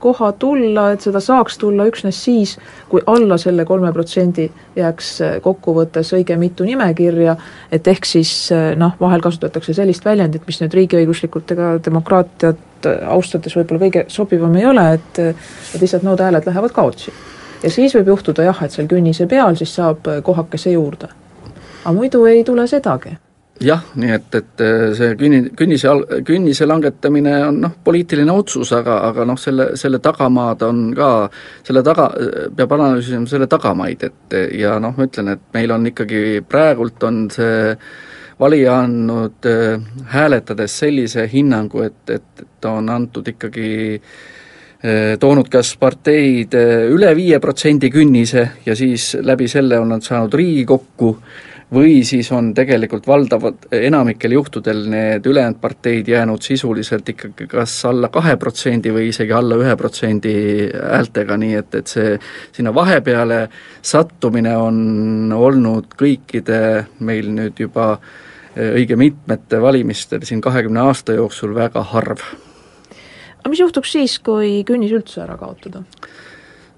koha 0.00 0.30
tulla, 0.40 0.90
et 0.92 1.04
seda 1.06 1.20
saaks 1.24 1.56
tulla 1.62 1.86
üksnes 1.88 2.18
siis, 2.26 2.56
kui 2.90 3.00
alla 3.08 3.38
selle 3.40 3.64
kolme 3.68 3.92
protsendi 3.96 4.44
jääks 4.76 5.10
kokkuvõttes 5.44 6.12
õige 6.18 6.36
mitu 6.40 6.68
nimekirja, 6.68 7.38
et 7.72 7.88
ehk 7.88 8.08
siis 8.08 8.34
noh, 8.76 8.98
vahel 9.00 9.24
kasutatakse 9.24 9.74
sellist 9.76 10.04
väljendit, 10.04 10.44
mis 10.46 10.60
nüüd 10.60 10.76
riigiõiguslikult 10.76 11.56
ega 11.56 11.72
demokraatiat 11.88 12.90
austades 13.08 13.56
võib-olla 13.56 13.86
kõige 13.86 14.06
sobivam 14.12 14.60
ei 14.60 14.68
ole, 14.68 14.88
et 14.98 15.22
et 15.24 15.80
lihtsalt 15.80 16.04
nood 16.04 16.20
hääled 16.20 16.46
lähevad 16.46 16.76
kaotsi. 16.76 17.12
ja 17.62 17.70
siis 17.70 17.96
võib 17.96 18.12
juhtuda 18.12 18.44
jah, 18.50 18.62
et 18.62 18.76
seal 18.76 18.92
künnise 18.92 19.26
peal 19.26 19.56
siis 19.56 19.72
saab 19.74 20.04
kohakese 20.22 20.76
juurde. 20.76 21.08
aga 21.84 21.96
muidu 21.96 22.26
ei 22.26 22.44
tule 22.44 22.66
sedagi 22.66 23.16
jah, 23.60 23.82
nii 23.96 24.12
et, 24.12 24.34
et 24.36 24.62
äh, 24.64 24.90
see 24.96 25.14
künni, 25.16 25.40
künnise 25.56 25.92
künnise 26.26 26.66
langetamine 26.68 27.36
on 27.46 27.60
noh, 27.64 27.76
poliitiline 27.84 28.32
otsus, 28.32 28.72
aga, 28.76 28.98
aga 29.08 29.24
noh, 29.28 29.38
selle, 29.40 29.70
selle 29.80 30.00
tagamaad 30.04 30.66
on 30.66 30.82
ka, 30.96 31.10
selle 31.66 31.82
taga, 31.86 32.10
peab 32.56 32.76
analüüsima 32.76 33.28
selle 33.30 33.48
tagamaid, 33.50 34.04
et 34.10 34.38
ja 34.60 34.76
noh, 34.82 34.94
ma 34.96 35.08
ütlen, 35.08 35.32
et 35.32 35.48
meil 35.56 35.72
on 35.72 35.88
ikkagi 35.92 36.22
praegult 36.48 37.08
on 37.08 37.26
see 37.32 37.74
valija 38.40 38.80
andnud 38.84 39.48
äh, 39.48 39.90
hääletades 40.12 40.78
sellise 40.84 41.28
hinnangu, 41.32 41.86
et, 41.88 42.02
et, 42.10 42.44
et 42.44 42.68
on 42.68 42.92
antud 42.92 43.32
ikkagi 43.32 43.70
äh, 43.96 45.16
toonud 45.20 45.48
kas 45.48 45.72
parteid 45.80 46.52
üle 46.92 47.16
viie 47.16 47.40
protsendi 47.40 47.88
künnise 47.90 48.50
ja 48.66 48.76
siis 48.76 49.14
läbi 49.24 49.48
selle 49.48 49.80
on 49.80 49.94
nad 49.96 50.04
saanud 50.04 50.34
Riigikokku, 50.36 51.14
või 51.74 52.04
siis 52.06 52.28
on 52.32 52.52
tegelikult 52.54 53.06
valdavad, 53.06 53.66
enamikel 53.74 54.36
juhtudel 54.36 54.84
need 54.90 55.26
ülejäänud 55.26 55.58
parteid 55.60 56.08
jäänud 56.08 56.42
sisuliselt 56.42 57.08
ikkagi 57.08 57.48
kas 57.50 57.74
alla 57.88 58.08
kahe 58.14 58.36
protsendi 58.36 58.92
või 58.94 59.08
isegi 59.10 59.34
alla 59.34 59.58
ühe 59.58 59.74
protsendi 59.76 60.34
häältega, 60.70 61.36
nii 61.42 61.58
et, 61.58 61.74
et 61.74 61.90
see 61.90 62.14
sinna 62.54 62.74
vahepeale 62.74 63.40
sattumine 63.82 64.54
on 64.56 65.32
olnud 65.34 65.96
kõikide 65.98 66.60
meil 67.00 67.32
nüüd 67.34 67.58
juba 67.66 67.96
eh, 67.96 68.70
õige 68.78 68.98
mitmete 69.00 69.60
valimistel 69.62 70.22
siin 70.22 70.40
kahekümne 70.44 70.86
aasta 70.86 71.18
jooksul 71.18 71.54
väga 71.54 71.82
harv. 71.90 72.22
aga 73.40 73.50
mis 73.50 73.60
juhtuks 73.60 73.98
siis, 73.98 74.18
kui 74.18 74.62
künnis 74.66 74.94
üldse 74.94 75.24
ära 75.26 75.34
kaotada? 75.36 75.82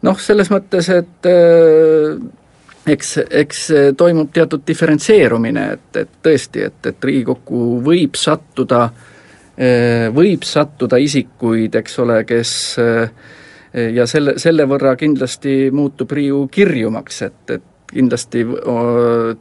noh, 0.03 0.17
selles 0.17 0.49
mõttes, 0.49 0.89
et 0.95 1.29
äh, 1.29 2.17
eks, 2.93 3.15
eks 3.31 3.63
toimub 3.99 4.31
teatud 4.35 4.63
diferentseerumine, 4.67 5.65
et, 5.77 6.01
et 6.03 6.15
tõesti, 6.25 6.65
et, 6.69 6.79
et 6.91 7.09
Riigikokku 7.11 7.81
võib 7.85 8.19
sattuda, 8.19 8.85
eh, 9.57 10.09
võib 10.15 10.47
sattuda 10.47 11.01
isikuid, 11.03 11.79
eks 11.81 11.99
ole, 12.05 12.23
kes 12.29 12.53
eh, 12.83 13.29
ja 13.95 14.07
selle, 14.11 14.39
selle 14.41 14.67
võrra 14.71 14.95
kindlasti 14.99 15.69
muutub 15.75 16.13
Riigikogu 16.17 16.49
kirjumaks, 16.59 17.23
et, 17.29 17.57
et 17.59 17.93
kindlasti 17.93 18.45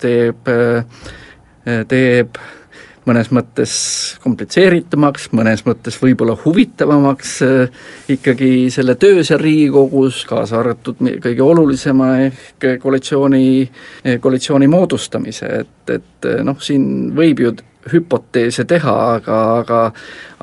teeb, 0.01 0.53
eh, 0.53 1.83
teeb 1.88 2.39
mõnes 3.07 3.31
mõttes 3.33 3.73
komplitseeritumaks, 4.23 5.29
mõnes 5.37 5.63
mõttes 5.67 5.97
võib-olla 6.01 6.35
huvitavamaks 6.43 7.37
äh, 7.45 7.79
ikkagi 8.17 8.51
selle 8.73 8.97
töö 8.99 9.23
seal 9.27 9.41
Riigikogus, 9.41 10.23
kaasa 10.29 10.59
arvatud 10.59 11.01
kõige 11.23 11.45
olulisema 11.45 12.11
ehk 12.27 12.67
koalitsiooni, 12.83 13.47
koalitsiooni 14.21 14.67
moodustamise, 14.71 15.49
et, 15.63 15.95
et 15.97 16.29
noh, 16.43 16.59
siin 16.63 16.85
võib 17.17 17.41
ju 17.43 17.55
hüpoteese 17.91 18.65
teha, 18.69 18.95
aga, 19.17 19.41
aga 19.60 19.82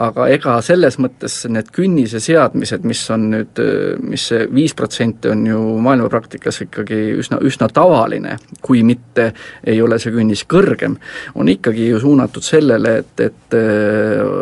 aga 0.00 0.26
ega 0.32 0.56
selles 0.64 0.96
mõttes 0.98 1.36
need 1.50 1.68
künnise 1.74 2.18
seadmised, 2.22 2.82
mis 2.86 3.02
on 3.14 3.28
nüüd, 3.30 3.60
mis 4.02 4.26
see 4.30 4.46
viis 4.54 4.74
protsenti 4.74 5.30
on 5.30 5.44
ju 5.46 5.60
maailmapraktikas 5.84 6.64
ikkagi 6.66 6.98
üsna, 7.22 7.38
üsna 7.46 7.68
tavaline, 7.72 8.38
kui 8.64 8.82
mitte 8.86 9.30
ei 9.66 9.78
ole 9.82 10.00
see 10.02 10.14
künnis 10.14 10.44
kõrgem, 10.50 10.96
on 11.38 11.50
ikkagi 11.52 11.86
ju 11.92 12.00
suunatud 12.02 12.46
sellele, 12.46 12.96
et, 13.04 13.22
et 13.28 13.58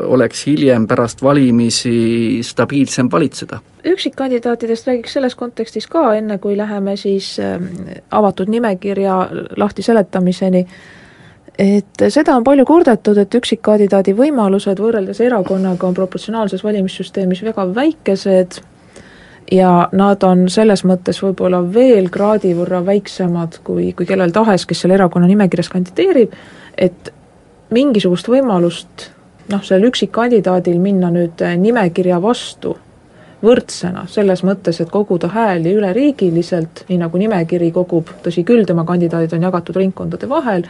oleks 0.08 0.46
hiljem 0.48 0.88
pärast 0.88 1.22
valimisi 1.24 2.40
stabiilsem 2.46 3.12
valitseda. 3.12 3.60
Üksikkandidaatidest 3.92 4.88
räägiks 4.88 5.18
selles 5.18 5.34
kontekstis 5.36 5.88
ka, 5.90 6.12
enne 6.16 6.38
kui 6.40 6.56
läheme 6.56 6.96
siis 6.96 7.34
avatud 8.14 8.48
nimekirja 8.48 9.16
lahti 9.58 9.84
seletamiseni 9.84 10.64
et 11.58 12.04
seda 12.08 12.36
on 12.36 12.44
palju 12.44 12.64
kurdetud, 12.66 13.18
et 13.18 13.34
üksikkandidaadi 13.34 14.14
võimalused 14.16 14.80
võrreldes 14.80 15.20
erakonnaga 15.20 15.86
on 15.86 15.96
proportsionaalses 15.96 16.64
valimissüsteemis 16.64 17.42
väga 17.44 17.66
väikesed 17.74 18.60
ja 19.52 19.72
nad 19.92 20.22
on 20.24 20.46
selles 20.52 20.84
mõttes 20.88 21.20
võib-olla 21.22 21.60
veel 21.74 22.08
kraadi 22.10 22.54
võrra 22.56 22.80
väiksemad 22.86 23.60
kui, 23.64 23.90
kui 23.92 24.06
kellel 24.08 24.32
tahes, 24.32 24.66
kes 24.66 24.84
selle 24.84 24.96
erakonna 24.96 25.28
nimekirjas 25.28 25.68
kandideerib, 25.72 26.32
et 26.76 27.12
mingisugust 27.72 28.28
võimalust 28.32 29.10
noh, 29.52 29.60
sellel 29.64 29.90
üksikkandidaadil 29.90 30.80
minna 30.80 31.10
nüüd 31.12 31.44
nimekirja 31.60 32.20
vastu 32.22 32.76
võrdsena, 33.42 34.06
selles 34.08 34.44
mõttes, 34.46 34.80
et 34.80 34.90
koguda 34.90 35.28
hääli 35.32 35.74
üleriigiliselt, 35.74 36.84
nii 36.88 36.98
nagu 37.02 37.18
nimekiri 37.18 37.72
kogub, 37.74 38.10
tõsi 38.22 38.44
küll, 38.46 38.64
tema 38.66 38.84
kandidaadid 38.88 39.34
on 39.36 39.46
jagatud 39.48 39.78
ringkondade 39.82 40.28
vahel, 40.30 40.66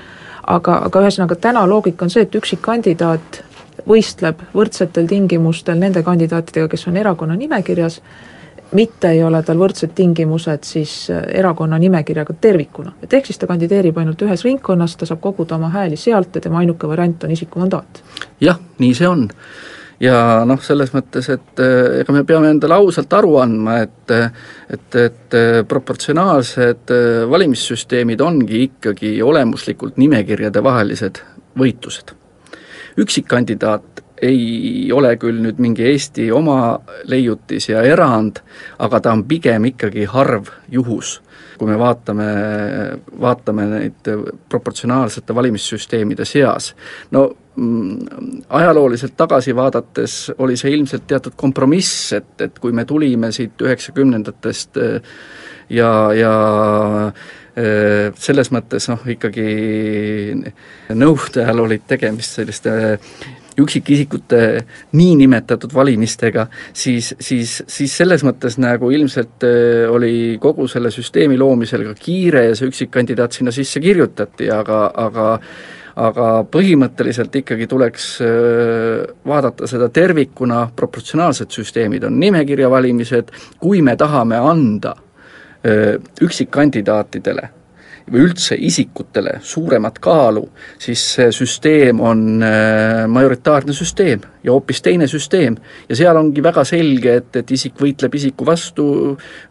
aga, 0.47 0.79
aga 0.89 1.05
ühesõnaga 1.05 1.37
täna 1.37 1.67
loogika 1.69 2.07
on 2.07 2.13
see, 2.15 2.25
et 2.27 2.35
üksikkandidaat 2.41 3.43
võistleb 3.89 4.43
võrdsetel 4.55 5.09
tingimustel 5.09 5.81
nende 5.81 6.03
kandidaatidega, 6.07 6.69
kes 6.73 6.87
on 6.89 6.97
erakonna 6.97 7.37
nimekirjas, 7.37 8.01
mitte 8.73 9.11
ei 9.13 9.21
ole 9.25 9.43
tal 9.45 9.59
võrdsed 9.61 9.93
tingimused 9.97 10.65
siis 10.65 10.95
äh, 11.13 11.25
erakonna 11.43 11.79
nimekirjaga 11.79 12.35
tervikuna. 12.41 12.93
et 13.03 13.13
ehk 13.13 13.27
siis 13.27 13.39
ta 13.39 13.47
kandideerib 13.47 13.99
ainult 13.99 14.23
ühes 14.23 14.45
ringkonnas, 14.45 14.97
ta 14.97 15.07
saab 15.07 15.21
koguda 15.21 15.59
oma 15.59 15.69
hääli 15.69 15.97
sealt 15.97 16.35
ja 16.35 16.41
tema 16.41 16.63
ainuke 16.63 16.89
variant 16.89 17.25
on 17.25 17.31
isikumandaat. 17.31 18.03
jah, 18.41 18.61
nii 18.79 18.95
see 18.95 19.09
on 19.09 19.29
ja 20.03 20.17
noh, 20.49 20.61
selles 20.63 20.93
mõttes, 20.95 21.29
et 21.33 21.63
eh, 21.63 22.01
ega 22.03 22.15
me 22.15 22.25
peame 22.29 22.51
endale 22.53 22.79
ausalt 22.79 23.13
aru 23.19 23.37
andma, 23.43 23.79
et 23.87 24.15
et, 24.73 24.97
et 24.99 25.37
eh, 25.39 25.61
proportsionaalsed 25.69 26.93
eh, 26.95 27.23
valimissüsteemid 27.31 28.21
ongi 28.25 28.65
ikkagi 28.69 29.15
olemuslikult 29.23 30.01
nimekirjade 30.03 30.63
vahelised 30.65 31.23
võitlused. 31.59 32.15
üksikkandidaat 33.03 34.02
ei 34.23 34.93
ole 34.95 35.17
küll 35.19 35.43
nüüd 35.43 35.59
mingi 35.59 35.87
Eesti 35.91 36.29
oma 36.33 36.79
leiutis 37.11 37.69
ja 37.69 37.83
erand, 37.83 38.39
aga 38.79 39.01
ta 39.01 39.13
on 39.13 39.25
pigem 39.29 39.67
ikkagi 39.73 40.07
harv 40.11 40.51
juhus 40.71 41.19
kui 41.63 41.71
me 41.71 41.77
vaatame, 41.79 42.27
vaatame 43.23 43.67
neid 43.71 44.09
proportsionaalsete 44.51 45.35
valimissüsteemide 45.35 46.25
seas. 46.27 46.73
no 47.11 47.29
mm, 47.55 48.43
ajalooliselt 48.49 49.15
tagasi 49.17 49.55
vaadates 49.57 50.33
oli 50.39 50.57
see 50.59 50.73
ilmselt 50.75 51.07
teatud 51.07 51.37
kompromiss, 51.37 52.13
et, 52.19 52.35
et 52.41 52.59
kui 52.59 52.75
me 52.75 52.85
tulime 52.85 53.31
siit 53.33 53.63
üheksakümnendatest 53.63 54.81
eh, 54.83 55.13
ja, 55.71 55.93
ja 56.19 56.35
eh, 57.55 58.11
selles 58.19 58.51
mõttes 58.51 58.91
noh, 58.91 59.07
ikkagi 59.15 59.47
nõukogude 60.91 61.47
ajal 61.47 61.63
olid 61.69 61.87
tegemist 61.95 62.41
selliste 62.41 62.99
üksikisikute 63.61 64.65
niinimetatud 64.97 65.75
valimistega, 65.75 66.47
siis, 66.73 67.13
siis, 67.21 67.59
siis 67.69 67.97
selles 67.97 68.25
mõttes 68.25 68.59
nagu 68.63 68.91
ilmselt 68.95 69.47
äh, 69.47 69.85
oli 69.93 70.39
kogu 70.41 70.69
selle 70.71 70.93
süsteemi 70.95 71.39
loomisel 71.41 71.85
ka 71.91 71.95
kiire 71.99 72.47
ja 72.49 72.57
see 72.57 72.71
üksikkandidaat 72.73 73.39
sinna 73.39 73.55
sisse 73.55 73.81
kirjutati, 73.81 74.51
aga, 74.51 74.85
aga 74.95 75.29
aga 75.93 76.27
põhimõtteliselt 76.49 77.35
ikkagi 77.43 77.67
tuleks 77.69 78.07
äh, 78.25 79.03
vaadata 79.29 79.69
seda 79.69 79.91
tervikuna, 79.93 80.65
proportsionaalsed 80.77 81.53
süsteemid 81.53 82.07
on 82.09 82.17
nimekirja 82.21 82.71
valimised, 82.73 83.33
kui 83.61 83.83
me 83.85 83.97
tahame 84.01 84.41
anda 84.41 84.95
äh, 84.97 85.99
üksikkandidaatidele 86.25 87.51
või 88.11 88.27
üldse 88.27 88.57
isikutele 88.59 89.39
suuremat 89.43 89.99
kaalu, 90.03 90.45
siis 90.79 91.05
see 91.17 91.31
süsteem 91.35 92.01
on 92.01 92.43
äh, 92.43 93.05
majoritaarne 93.09 93.73
süsteem 93.77 94.25
ja 94.43 94.53
hoopis 94.53 94.83
teine 94.83 95.07
süsteem. 95.07 95.57
ja 95.89 95.97
seal 95.97 96.17
ongi 96.17 96.43
väga 96.43 96.65
selge, 96.65 97.15
et, 97.23 97.37
et 97.37 97.51
isik 97.51 97.79
võitleb 97.81 98.15
isiku 98.15 98.47
vastu 98.47 98.87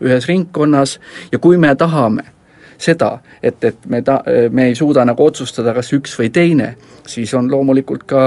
ühes 0.02 0.28
ringkonnas 0.28 1.00
ja 1.32 1.40
kui 1.40 1.58
me 1.58 1.76
tahame 1.76 2.24
seda, 2.82 3.20
et, 3.44 3.64
et 3.64 3.86
me 3.86 4.02
ta-, 4.02 4.24
me 4.50 4.68
ei 4.72 4.76
suuda 4.76 5.06
nagu 5.06 5.26
otsustada, 5.26 5.74
kas 5.78 5.94
üks 5.94 6.18
või 6.20 6.32
teine, 6.34 6.74
siis 7.12 7.34
on 7.38 7.50
loomulikult 7.52 8.04
ka 8.10 8.22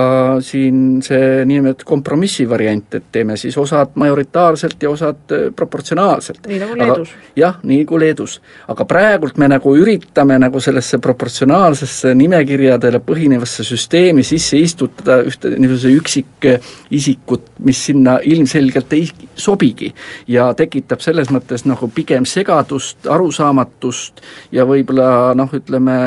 siin 0.44 1.00
see 1.04 1.44
niinimetatud 1.44 1.86
kompromissi 1.88 2.46
variant, 2.48 2.94
et 2.98 3.06
teeme 3.12 3.36
siis 3.40 3.56
osad 3.58 3.94
majoritaarselt 4.00 4.82
ja 4.82 4.90
osad 4.90 5.32
äh, 5.32 5.46
proportsionaalselt. 5.56 6.46
nii 6.46 6.60
nagu 6.60 6.78
Leedus. 6.78 7.14
jah, 7.36 7.58
nii 7.62 7.84
kui 7.88 8.00
Leedus. 8.00 8.40
aga 8.68 8.84
praegult 8.84 9.38
me 9.38 9.48
nagu 9.48 9.74
üritame 9.76 10.38
nagu 10.38 10.60
sellesse 10.60 10.98
proportsionaalsesse 10.98 12.14
nimekirjadele 12.14 13.00
põhinevasse 13.06 13.64
süsteemi 13.64 14.24
sisse 14.24 14.58
istutada 14.58 15.20
ühte 15.24 15.54
niisuguse 15.56 15.94
üksikisikut, 15.98 17.50
mis 17.64 17.84
sinna 17.86 18.18
ilmselgelt 18.22 18.92
ei 18.92 19.08
sobigi. 19.34 19.94
ja 20.28 20.52
tekitab 20.54 21.00
selles 21.00 21.30
mõttes 21.30 21.66
nagu 21.68 21.88
pigem 21.94 22.24
segadust, 22.28 23.06
arusaamatust 23.08 24.22
ja 24.52 24.66
võib-olla 24.68 25.34
noh, 25.34 25.52
ütleme 25.54 25.98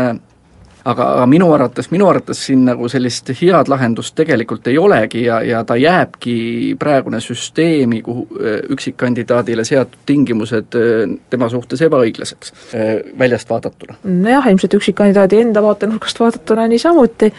aga, 0.88 1.08
aga 1.18 1.26
minu 1.30 1.50
arvates, 1.54 1.90
minu 1.92 2.08
arvates 2.10 2.42
siin 2.48 2.66
nagu 2.68 2.90
sellist 2.92 3.32
head 3.42 3.72
lahendust 3.72 4.16
tegelikult 4.18 4.68
ei 4.72 4.78
olegi 4.82 5.24
ja, 5.26 5.40
ja 5.46 5.64
ta 5.68 5.78
jääbki, 5.80 6.38
praegune 6.80 7.22
süsteemi, 7.24 8.02
kuhu 8.06 8.28
üksikkandidaadile 8.76 9.66
seatud 9.68 10.00
tingimused 10.08 10.78
tema 11.30 11.50
suhtes 11.52 11.82
ebaõiglaseks, 11.88 12.54
väljast 13.20 13.50
vaadatuna. 13.50 13.98
nojah, 14.04 14.52
ilmselt 14.52 14.78
üksikkandidaadi 14.80 15.42
enda 15.46 15.64
vaatenurgast 15.64 16.20
vaadatuna 16.20 16.68
niisamuti, 16.72 17.32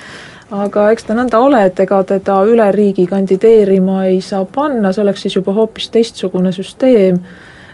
aga 0.55 0.89
eks 0.95 1.09
ta 1.09 1.17
nõnda 1.17 1.41
ole, 1.45 1.65
et 1.69 1.81
ega 1.85 2.01
teda 2.09 2.41
üle 2.49 2.71
riigi 2.75 3.07
kandideerima 3.09 4.05
ei 4.09 4.21
saa 4.25 4.45
panna, 4.45 4.93
see 4.93 5.05
oleks 5.05 5.27
siis 5.27 5.37
juba 5.41 5.55
hoopis 5.57 5.91
teistsugune 5.95 6.53
süsteem 6.57 7.21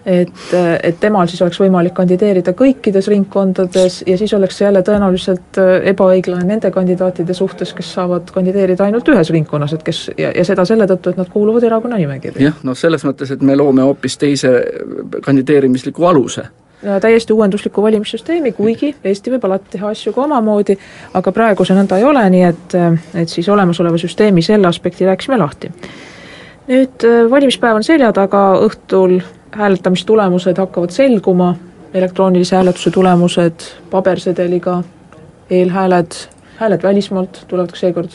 et, 0.06 0.54
et 0.82 0.96
temal 1.00 1.28
siis 1.30 1.42
oleks 1.42 1.60
võimalik 1.60 1.94
kandideerida 1.96 2.52
kõikides 2.56 3.08
ringkondades 3.08 4.02
ja 4.06 4.16
siis 4.20 4.34
oleks 4.36 4.58
see 4.58 4.66
jälle 4.66 4.82
tõenäoliselt 4.84 5.60
äh, 5.60 5.88
ebaõiglane 5.92 6.44
nende 6.48 6.70
kandidaatide 6.74 7.34
suhtes, 7.34 7.72
kes 7.76 7.92
saavad 7.96 8.28
kandideerida 8.34 8.84
ainult 8.84 9.08
ühes 9.08 9.30
ringkonnas, 9.32 9.76
et 9.76 9.86
kes, 9.86 10.02
ja, 10.18 10.32
ja 10.36 10.44
seda 10.44 10.66
selle 10.68 10.88
tõttu, 10.90 11.14
et 11.14 11.22
nad 11.22 11.30
kuuluvad 11.32 11.64
erakonna 11.64 12.00
nimekirja. 12.00 12.50
jah, 12.50 12.60
noh 12.62 12.76
selles 12.78 13.06
mõttes, 13.06 13.32
et 13.32 13.42
me 13.42 13.56
loome 13.56 13.86
hoopis 13.86 14.18
teise 14.20 14.52
kandideerimisliku 15.24 16.04
aluse 16.10 16.48
ja 16.84 17.00
täiesti 17.00 17.32
uuendusliku 17.32 17.82
valimissüsteemi, 17.82 18.52
kuigi 18.52 18.94
Eesti 19.04 19.32
võib 19.32 19.46
alati 19.48 19.72
teha 19.72 19.88
asju 19.94 20.12
ka 20.12 20.24
omamoodi, 20.26 20.76
aga 21.16 21.32
praegu 21.32 21.64
see 21.64 21.76
nõnda 21.78 21.96
ei 21.96 22.04
ole, 22.04 22.24
nii 22.34 22.42
et, 22.44 22.76
et 23.22 23.32
siis 23.32 23.48
olemasoleva 23.48 23.96
süsteemi 24.00 24.44
selle 24.44 24.68
aspekti 24.68 25.08
rääkisime 25.08 25.38
lahti. 25.40 25.72
nüüd 26.68 27.04
äh, 27.04 27.24
valimispäev 27.30 27.80
on 27.80 27.84
selja 27.84 28.12
taga, 28.12 28.44
õhtul 28.66 29.18
hääletamistulemused 29.56 30.58
hakkavad 30.58 30.90
selguma, 30.90 31.54
elektroonilise 31.94 32.56
hääletuse 32.56 32.90
tulemused, 32.90 33.60
pabersedeliga, 33.90 34.82
eelhääled, 35.50 36.12
hääled 36.56 36.82
välismaalt 36.82 37.44
tulevad 37.48 37.70
ka 37.70 37.76
seekord? 37.76 38.10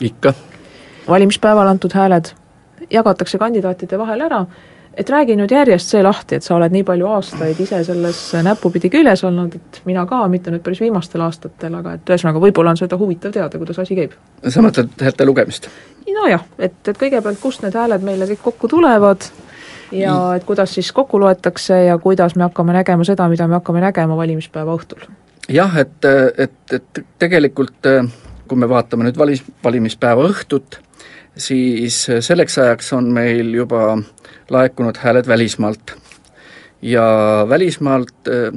ikka. 0.00 0.34
valimispäeval 1.08 1.68
antud 1.68 1.90
hääled 1.94 2.24
jagatakse 2.90 3.38
kandidaatide 3.38 3.98
vahel 3.98 4.20
ära, 4.20 4.44
et 4.94 5.10
räägi 5.10 5.36
nüüd 5.38 5.52
järjest 5.54 5.92
see 5.92 6.02
lahti, 6.02 6.38
et 6.38 6.46
sa 6.46 6.56
oled 6.56 6.72
nii 6.74 6.82
palju 6.86 7.06
aastaid 7.06 7.60
ise 7.62 7.82
selles 7.84 8.20
näpupidi 8.42 8.90
küljes 8.90 9.24
olnud, 9.24 9.54
et 9.54 9.80
mina 9.84 10.06
ka, 10.06 10.22
mitte 10.28 10.50
nüüd 10.50 10.64
päris 10.66 10.80
viimastel 10.82 11.22
aastatel, 11.26 11.74
aga 11.78 11.94
et 11.98 12.10
ühesõnaga, 12.10 12.42
võib-olla 12.42 12.74
on 12.74 12.80
seda 12.80 12.98
huvitav 12.98 13.34
teada, 13.36 13.58
kuidas 13.58 13.78
asi 13.78 13.98
käib. 13.98 14.16
sa 14.48 14.64
mõtled 14.64 14.90
häälte 15.00 15.26
lugemist? 15.26 15.70
nojah, 16.10 16.42
et, 16.58 16.80
et 16.88 16.98
kõigepealt, 16.98 17.38
kust 17.40 17.62
need 17.62 17.76
hääled 17.78 18.02
meile 18.04 18.26
kõik 18.32 18.42
kokku 18.42 18.68
tulevad, 18.68 19.30
ja 19.92 20.16
et 20.36 20.44
kuidas 20.44 20.74
siis 20.74 20.92
kokku 20.92 21.20
loetakse 21.20 21.84
ja 21.84 21.98
kuidas 21.98 22.36
me 22.36 22.42
hakkame 22.42 22.72
nägema 22.72 23.04
seda, 23.04 23.28
mida 23.28 23.48
me 23.48 23.58
hakkame 23.58 23.80
nägema 23.80 24.16
valimispäeva 24.16 24.74
õhtul? 24.76 25.06
jah, 25.48 25.76
et, 25.78 26.04
et, 26.38 26.58
et 26.72 27.04
tegelikult 27.18 27.88
kui 28.50 28.58
me 28.58 28.68
vaatame 28.68 29.06
nüüd 29.06 29.18
valis, 29.18 29.44
valimispäeva 29.64 30.26
õhtut, 30.26 30.80
siis 31.38 32.02
selleks 32.26 32.58
ajaks 32.58 32.92
on 32.96 33.12
meil 33.14 33.54
juba 33.54 33.94
laekunud 34.50 34.98
hääled 34.98 35.30
välismaalt. 35.30 35.96
ja 36.82 37.02
välismaalt 37.48 38.28
äh, 38.28 38.54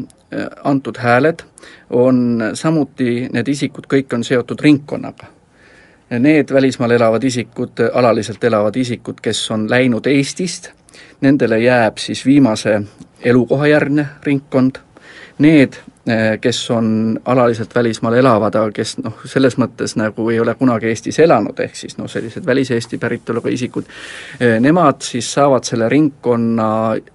antud 0.63 0.97
hääled 0.97 1.43
on 1.89 2.41
samuti, 2.53 3.27
need 3.33 3.47
isikud 3.47 3.85
kõik 3.91 4.13
on 4.15 4.23
seotud 4.23 4.61
ringkonnaga. 4.61 5.27
Need 6.19 6.53
välismaal 6.53 6.91
elavad 6.91 7.23
isikud, 7.23 7.81
alaliselt 7.93 8.43
elavad 8.43 8.75
isikud, 8.75 9.19
kes 9.21 9.51
on 9.51 9.69
läinud 9.69 10.07
Eestist 10.07 10.71
nendele 11.23 11.59
jääb 11.63 11.97
siis 11.97 12.25
viimase 12.25 12.81
elukohajärgne 13.23 14.05
ringkond, 14.23 14.79
need, 15.39 15.79
kes 16.41 16.71
on 16.71 17.19
alaliselt 17.25 17.75
välismaal 17.75 18.13
elavad, 18.13 18.55
aga 18.55 18.71
kes 18.75 18.97
noh, 18.99 19.21
selles 19.25 19.55
mõttes 19.55 19.95
nagu 19.95 20.25
ei 20.33 20.39
ole 20.43 20.51
kunagi 20.59 20.89
Eestis 20.91 21.19
elanud, 21.23 21.59
ehk 21.63 21.77
siis 21.79 21.95
noh, 21.95 22.09
sellised 22.11 22.43
välis-Eesti 22.45 22.99
päritoluga 22.99 23.49
isikud, 23.49 23.87
eh, 24.39 24.57
nemad 24.59 24.99
siis 25.01 25.29
saavad 25.33 25.63
selle 25.63 25.87
ringkonna 25.89 26.67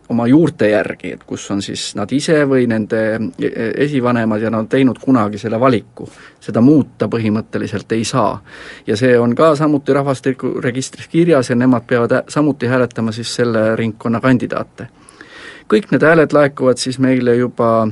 oma 0.09 0.27
juurte 0.27 0.70
järgi, 0.72 1.12
et 1.18 1.27
kus 1.29 1.51
on 1.53 1.61
siis 1.62 1.90
nad 2.01 2.12
ise 2.16 2.40
või 2.48 2.64
nende 2.70 3.03
eh, 3.12 3.68
esivanemad 3.85 4.40
ja 4.42 4.55
nad 4.55 4.64
on 4.64 4.72
teinud 4.72 5.03
kunagi 5.05 5.38
selle 5.38 5.61
valiku. 5.61 6.09
seda 6.40 6.61
muuta 6.61 7.09
põhimõtteliselt 7.09 7.92
ei 7.92 8.05
saa. 8.05 8.42
ja 8.87 8.96
see 8.96 9.18
on 9.18 9.35
ka 9.35 9.55
samuti 9.57 9.92
rahvastikuregistris 9.92 11.09
kirjas 11.09 11.51
ja 11.51 11.57
nemad 11.57 11.85
peavad 11.87 12.22
samuti 12.29 12.66
hääletama 12.66 13.12
siis 13.12 13.35
selle 13.35 13.77
ringkonna 13.77 14.20
kandidaate. 14.20 14.88
kõik 15.68 15.90
need 15.90 16.03
hääled 16.03 16.33
laekuvad 16.33 16.77
siis 16.77 16.98
meile 16.98 17.37
juba 17.37 17.88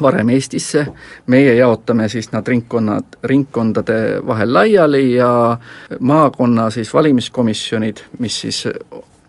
varem 0.00 0.28
Eestisse, 0.28 0.86
meie 1.26 1.54
jaotame 1.54 2.08
siis 2.08 2.32
nad 2.32 2.48
ringkonnad, 2.48 3.20
ringkondade 3.24 4.20
vahel 4.26 4.54
laiali 4.54 5.14
ja 5.14 5.58
maakonna 6.00 6.70
siis 6.70 6.94
valimiskomisjonid, 6.94 8.04
mis 8.18 8.40
siis 8.40 8.66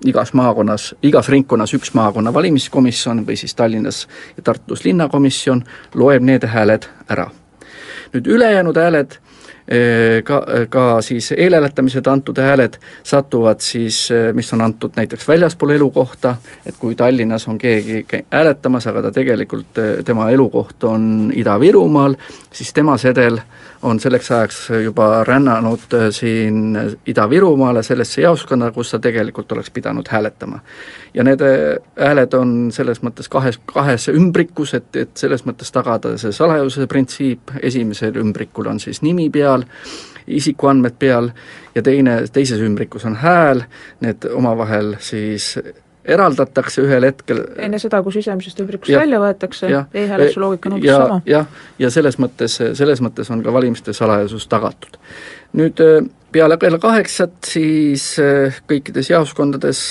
igas 0.06 0.34
maakonnas, 0.34 0.96
igas 1.04 1.30
ringkonnas 1.30 1.74
üks 1.74 1.94
maakonna 1.94 2.34
valimiskomisjon 2.34 3.26
või 3.28 3.38
siis 3.38 3.56
Tallinnas 3.56 4.08
ja 4.38 4.44
Tartus 4.44 4.86
linnakomisjon 4.86 5.64
loeb 5.96 6.24
need 6.24 6.48
hääled 6.48 6.88
ära. 7.10 7.30
nüüd 8.14 8.28
ülejäänud 8.28 8.78
hääled 8.78 9.20
ka, 10.28 10.42
ka 10.70 10.86
siis 11.02 11.30
eelhääletamised 11.32 12.08
antud 12.08 12.40
hääled 12.44 12.74
satuvad 13.08 13.64
siis, 13.64 14.10
mis 14.34 14.54
on 14.54 14.62
antud 14.62 14.98
näiteks 15.00 15.28
väljaspool 15.28 15.70
elukohta, 15.78 16.36
et 16.66 16.76
kui 16.80 16.96
Tallinnas 16.96 17.48
on 17.48 17.58
keegi 17.58 18.06
hääletamas, 18.34 18.88
aga 18.92 19.06
ta 19.08 19.12
tegelikult, 19.16 19.80
tema 20.06 20.30
elukoht 20.30 20.84
on 20.84 21.32
Ida-Virumaal, 21.36 22.18
siis 22.52 22.74
tema 22.74 22.98
sedel 22.98 23.40
on 23.82 24.00
selleks 24.00 24.32
ajaks 24.32 24.58
juba 24.84 25.24
rännanud 25.24 25.96
siin 26.12 26.78
Ida-Virumaale, 27.08 27.84
sellesse 27.84 28.22
jaoskonna, 28.22 28.72
kus 28.72 28.92
ta 28.92 29.00
tegelikult 29.00 29.52
oleks 29.52 29.72
pidanud 29.72 30.08
hääletama. 30.10 30.60
ja 31.14 31.24
need 31.24 31.42
hääled 32.00 32.34
on 32.34 32.72
selles 32.72 33.02
mõttes 33.04 33.30
kahes, 33.30 33.60
kahes 33.66 34.08
ümbrikus, 34.08 34.74
et, 34.74 34.96
et 34.96 35.18
selles 35.18 35.46
mõttes 35.46 35.72
tagada 35.72 36.18
see 36.18 36.32
salajasuse 36.32 36.88
printsiip, 36.88 37.52
esimesel 37.62 38.16
ümbrikul 38.16 38.68
on 38.68 38.80
siis 38.80 39.02
nimi 39.02 39.30
peal, 39.30 39.66
isikuandmed 40.28 40.96
peal 41.00 41.32
ja 41.76 41.82
teine, 41.82 42.22
teises 42.34 42.62
ümbrikus 42.62 43.06
on 43.06 43.16
hääl, 43.16 43.64
need 44.00 44.26
omavahel 44.34 44.96
siis 45.00 45.56
eraldatakse 46.06 46.82
ühel 46.86 47.06
hetkel 47.06 47.44
enne 47.62 47.80
seda, 47.82 48.02
kui 48.04 48.14
sisemisest 48.16 48.60
ümbrikust 48.64 48.96
välja 48.98 49.20
võetakse 49.22 49.70
e-hääletuse 49.70 50.42
loogika 50.42 50.70
on 50.70 50.78
umbes 50.80 50.96
sama. 50.96 51.22
jah, 51.30 51.48
ja 51.80 51.92
selles 51.94 52.18
mõttes, 52.22 52.58
selles 52.78 53.04
mõttes 53.06 53.30
on 53.34 53.44
ka 53.46 53.54
valimiste 53.54 53.94
salajasus 53.94 54.48
tagatud. 54.52 54.98
nüüd 55.58 55.82
peale 56.32 56.58
kella 56.58 56.80
kaheksat 56.82 57.38
siis 57.46 58.14
kõikides 58.70 59.12
jaoskondades 59.12 59.82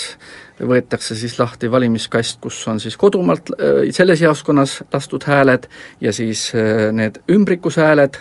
võetakse 0.60 1.14
siis 1.16 1.38
lahti 1.38 1.70
valimiskast, 1.72 2.40
kus 2.40 2.58
on 2.68 2.80
siis 2.80 2.96
kodumaalt 3.00 3.52
selles 3.96 4.20
jaoskonnas 4.20 4.80
lastud 4.92 5.24
hääled 5.24 5.68
ja 6.00 6.12
siis 6.12 6.50
need 6.92 7.22
ümbrikushääled, 7.32 8.18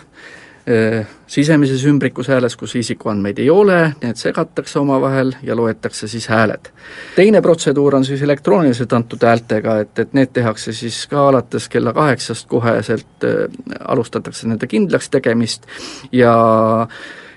sisemises 1.30 1.84
ümbrikus 1.88 2.28
hääles, 2.28 2.56
kus 2.56 2.74
isikuandmeid 2.78 3.38
ei 3.38 3.50
ole, 3.50 3.78
need 4.02 4.18
segatakse 4.20 4.78
omavahel 4.78 5.32
ja 5.42 5.56
loetakse 5.56 6.08
siis 6.08 6.28
hääled. 6.28 6.70
teine 7.16 7.42
protseduur 7.42 7.96
on 7.96 8.04
siis 8.04 8.22
elektrooniliselt 8.22 8.92
antud 8.92 9.22
häältega, 9.26 9.78
et, 9.84 9.98
et 9.98 10.12
need 10.12 10.32
tehakse 10.32 10.72
siis 10.72 11.06
ka 11.10 11.28
alates 11.28 11.68
kella 11.68 11.92
kaheksast 11.92 12.48
koheselt 12.48 13.24
äh,, 13.24 13.46
alustatakse 13.88 14.48
nende 14.48 14.66
kindlaks 14.66 15.10
tegemist 15.10 15.66
ja 16.12 16.34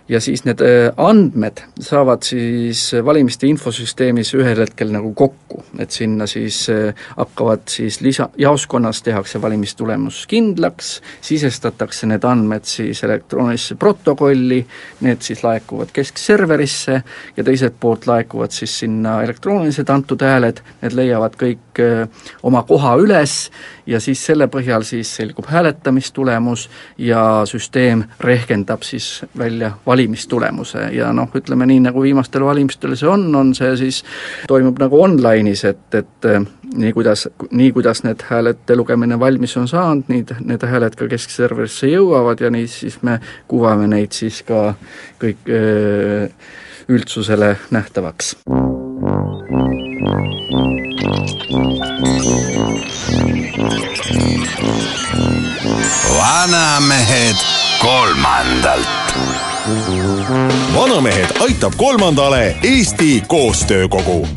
ja 0.10 0.20
siis 0.22 0.44
need 0.46 0.62
äh, 0.62 0.92
andmed 0.98 1.62
saavad 1.80 2.26
siis 2.28 2.90
valimiste 3.06 3.48
infosüsteemis 3.48 4.34
ühel 4.36 4.60
hetkel 4.66 4.92
nagu 4.92 5.14
kokku, 5.16 5.64
et 5.80 5.96
sinna 5.96 6.28
siis 6.28 6.66
äh, 6.74 7.06
hakkavad 7.18 7.68
siis 7.72 8.02
lisa, 8.04 8.30
jaoskonnas 8.38 9.02
tehakse 9.06 9.42
valimistulemus 9.42 10.26
kindlaks, 10.28 10.98
sisestatakse 11.24 12.10
need 12.12 12.28
andmed 12.28 12.68
siis 12.68 13.04
elektroonilisse 13.08 13.78
protokolli, 13.80 14.60
need 15.08 15.24
siis 15.24 15.44
laekuvad 15.44 15.94
keskserverisse 15.96 17.00
ja 17.38 17.44
teiselt 17.44 17.80
poolt 17.80 18.08
laekuvad 18.08 18.52
siis 18.52 18.76
sinna 18.84 19.22
elektroonilised 19.24 19.90
antud 19.90 20.24
hääled, 20.26 20.60
need 20.82 21.00
leiavad 21.00 21.40
kõik 21.40 21.73
äh, 21.80 22.08
oma 22.44 22.64
koha 22.68 22.96
üles 23.02 23.52
ja 23.86 24.00
siis 24.04 24.22
selle 24.26 24.48
põhjal 24.52 24.86
siis 24.88 25.10
selgub 25.18 25.48
hääletamistulemus 25.52 26.68
ja 26.98 27.44
süsteem 27.50 28.04
rehkendab 28.20 28.84
siis 28.88 29.26
välja 29.38 29.74
valimistulemuse. 29.86 30.88
Ja 30.96 31.12
noh, 31.14 31.30
ütleme 31.36 31.68
nii, 31.70 31.82
nagu 31.88 32.04
viimastel 32.04 32.46
valimistel 32.46 32.96
see 33.00 33.10
on, 33.10 33.28
on 33.36 33.54
see 33.58 33.76
siis, 33.80 34.04
toimub 34.48 34.80
nagu 34.82 35.02
online'is, 35.04 35.66
et, 35.70 35.86
et 36.00 36.30
eh, 36.30 36.42
nii 36.74 36.94
kuidas, 36.96 37.28
nii 37.52 37.72
kuidas 37.76 38.04
need 38.08 38.24
häälete 38.30 38.78
lugemine 38.80 39.20
valmis 39.20 39.58
on 39.58 39.68
saanud, 39.68 40.10
nii 40.12 40.26
need 40.48 40.68
hääled 40.68 40.98
ka 41.00 41.08
keskserverisse 41.12 41.92
jõuavad 41.92 42.42
ja 42.44 42.52
nii 42.54 42.68
siis 42.72 43.02
me 43.04 43.20
kuvame 43.48 43.88
neid 43.92 44.16
siis 44.16 44.44
ka 44.48 44.74
kõik 45.22 45.50
öö, 45.50 46.26
eh, 46.26 46.62
üldsusele 46.90 47.58
nähtavaks. 47.72 48.38
vanamehed 56.18 57.36
kolmandalt. 57.82 58.88
vanamehed 60.76 61.30
aitab 61.40 61.74
kolmandale 61.78 62.56
Eesti 62.64 63.24
Koostöökogu 63.28 64.28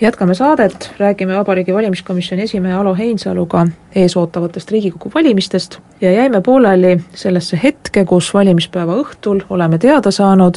jätkame 0.00 0.34
saadet, 0.34 0.90
räägime 0.98 1.36
Vabariigi 1.36 1.74
Valimiskomisjoni 1.74 2.42
esimehe 2.42 2.74
Alo 2.74 2.94
Heinsaluga 2.94 3.66
eesootavatest 3.94 4.70
Riigikogu 4.70 5.10
valimistest 5.14 5.78
ja 6.00 6.12
jäime 6.12 6.40
pooleli 6.40 7.00
sellesse 7.14 7.60
hetke, 7.62 8.04
kus 8.04 8.34
valimispäeva 8.34 8.96
õhtul 8.96 9.40
oleme 9.50 9.78
teada 9.78 10.10
saanud, 10.10 10.54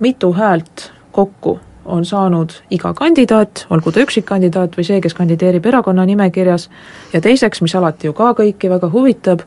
mitu 0.00 0.32
häält 0.32 0.90
kokku 1.12 1.60
on 1.84 2.04
saanud 2.04 2.50
iga 2.70 2.94
kandidaat, 2.94 3.66
olgu 3.70 3.92
ta 3.92 4.02
üksikkandidaat 4.02 4.76
või 4.76 4.84
see, 4.86 5.00
kes 5.00 5.14
kandideerib 5.14 5.66
erakonna 5.66 6.04
nimekirjas, 6.06 6.68
ja 7.12 7.20
teiseks, 7.22 7.62
mis 7.62 7.74
alati 7.78 8.10
ju 8.10 8.16
ka 8.16 8.32
kõiki 8.38 8.70
väga 8.70 8.90
huvitab, 8.90 9.44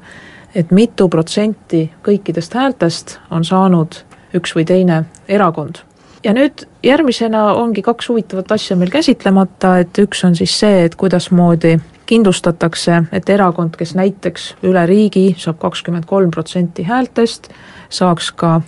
et 0.55 0.71
mitu 0.71 1.09
protsenti 1.09 1.89
kõikidest 2.05 2.55
häältest 2.55 3.19
on 3.31 3.45
saanud 3.45 4.01
üks 4.35 4.55
või 4.55 4.65
teine 4.65 5.03
erakond. 5.27 5.83
ja 6.23 6.33
nüüd 6.33 6.65
järgmisena 6.83 7.53
ongi 7.53 7.81
kaks 7.81 8.09
huvitavat 8.09 8.51
asja 8.51 8.75
meil 8.75 8.89
käsitlemata, 8.91 9.77
et 9.79 9.97
üks 9.97 10.23
on 10.25 10.35
siis 10.35 10.59
see, 10.59 10.83
et 10.85 10.95
kuidasmoodi 10.95 11.79
kindlustatakse, 12.05 13.03
et 13.11 13.29
erakond, 13.29 13.75
kes 13.77 13.95
näiteks 13.95 14.55
üle 14.63 14.85
riigi 14.85 15.35
saab 15.37 15.59
kakskümmend 15.59 16.05
kolm 16.05 16.31
protsenti 16.31 16.83
häältest, 16.83 17.49
saaks 17.89 18.31
ka 18.31 18.61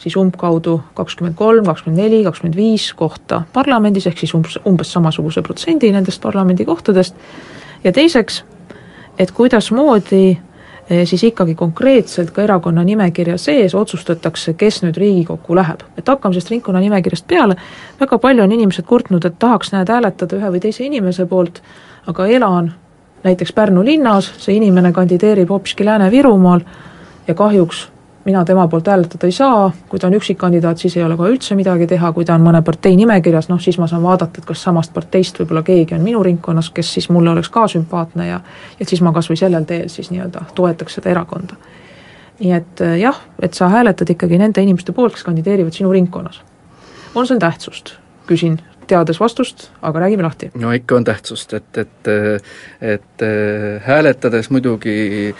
siis 0.00 0.16
umbkaudu 0.16 0.80
kakskümmend 0.94 1.36
kolm, 1.36 1.64
kakskümmend 1.68 2.00
neli, 2.00 2.22
kakskümmend 2.24 2.56
viis 2.56 2.90
kohta 2.96 3.42
parlamendis, 3.52 4.06
ehk 4.08 4.22
siis 4.22 4.32
umbes, 4.34 4.56
umbes 4.66 4.92
samasuguse 4.92 5.42
protsendi 5.44 5.90
nendest 5.92 6.22
parlamendikohtadest, 6.22 7.16
ja 7.84 7.92
teiseks, 7.92 8.42
et 9.18 9.32
kuidasmoodi 9.36 10.22
eh, 10.30 11.04
siis 11.04 11.24
ikkagi 11.28 11.54
konkreetselt 11.54 12.32
ka 12.32 12.42
erakonna 12.42 12.84
nimekirja 12.84 13.36
sees 13.38 13.74
otsustatakse, 13.76 14.54
kes 14.54 14.82
nüüd 14.86 14.96
Riigikokku 14.96 15.56
läheb. 15.56 15.84
et 15.98 16.08
hakkame 16.08 16.34
sellest 16.34 16.50
ringkonna 16.50 16.80
nimekirjast 16.80 17.26
peale, 17.28 17.56
väga 18.00 18.18
palju 18.18 18.42
on 18.42 18.52
inimesed 18.52 18.88
kurtnud, 18.88 19.24
et 19.24 19.38
tahaks, 19.38 19.72
näed, 19.72 19.88
hääletada 19.88 20.36
ühe 20.36 20.56
või 20.56 20.60
teise 20.60 20.84
inimese 20.84 21.26
poolt, 21.26 21.62
aga 22.06 22.26
elan 22.26 22.72
näiteks 23.24 23.52
Pärnu 23.52 23.84
linnas, 23.84 24.32
see 24.40 24.56
inimene 24.56 24.92
kandideerib 24.96 25.48
hoopiski 25.48 25.84
Lääne-Virumaal 25.84 26.60
ja 27.28 27.34
kahjuks 27.34 27.90
mina 28.24 28.44
tema 28.44 28.68
poolt 28.68 28.86
hääletada 28.86 29.26
ei 29.26 29.32
saa, 29.32 29.70
kui 29.88 29.98
ta 29.98 30.06
on 30.06 30.14
üksikkandidaat, 30.14 30.78
siis 30.78 30.96
ei 30.96 31.04
ole 31.04 31.16
kohe 31.16 31.30
üldse 31.32 31.54
midagi 31.56 31.86
teha, 31.86 32.12
kui 32.12 32.24
ta 32.24 32.34
on 32.36 32.44
mõne 32.44 32.62
partei 32.64 32.96
nimekirjas, 32.96 33.48
noh 33.48 33.60
siis 33.60 33.78
ma 33.80 33.88
saan 33.90 34.02
vaadata, 34.02 34.42
et 34.42 34.48
kas 34.48 34.62
samast 34.66 34.92
parteist 34.94 35.40
võib-olla 35.40 35.62
keegi 35.66 35.96
on 35.96 36.04
minu 36.04 36.22
ringkonnas, 36.22 36.70
kes 36.76 36.92
siis 36.98 37.08
mulle 37.10 37.32
oleks 37.32 37.48
ka 37.52 37.66
sümpaatne 37.68 38.28
ja 38.28 38.40
et 38.80 38.88
siis 38.88 39.00
ma 39.00 39.12
kas 39.16 39.30
või 39.30 39.40
sellel 39.40 39.64
teel 39.68 39.88
siis 39.88 40.10
nii-öelda 40.12 40.44
toetaks 40.54 40.98
seda 41.00 41.10
erakonda. 41.14 41.56
nii 42.40 42.52
et 42.56 42.80
äh, 42.80 42.98
jah, 43.00 43.16
et 43.42 43.54
sa 43.54 43.68
hääletad 43.68 44.10
ikkagi 44.10 44.38
nende 44.38 44.62
inimeste 44.62 44.92
poolt, 44.92 45.12
kes 45.16 45.24
kandideerivad 45.24 45.72
sinu 45.72 45.92
ringkonnas. 45.92 46.42
on 47.14 47.26
seal 47.26 47.38
tähtsust, 47.38 47.96
küsin 48.26 48.60
teades 48.86 49.20
vastust, 49.20 49.70
aga 49.82 50.00
räägime 50.00 50.22
lahti. 50.22 50.50
no 50.54 50.72
ikka 50.72 50.96
on 50.96 51.04
tähtsust, 51.04 51.54
et, 51.54 51.78
et 51.78 52.10
et 52.80 53.22
äh, 53.22 53.82
hääletades 53.86 54.50
muidugi 54.50 55.34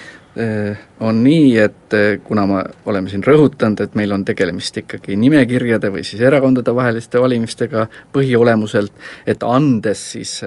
on 1.00 1.24
nii, 1.24 1.58
et 1.58 1.94
äh, 1.94 2.20
kuna 2.24 2.46
me 2.46 2.64
oleme 2.86 3.08
siin 3.10 3.24
rõhutanud, 3.24 3.80
et 3.80 3.94
meil 3.94 4.12
on 4.12 4.24
tegelemist 4.24 4.76
ikkagi 4.82 5.16
nimekirjade 5.16 5.90
või 5.92 6.04
siis 6.06 6.22
erakondadevaheliste 6.22 7.20
valimistega 7.20 7.86
põhiolemuselt, 8.12 8.92
et 9.26 9.42
andes 9.42 10.02
siis 10.12 10.44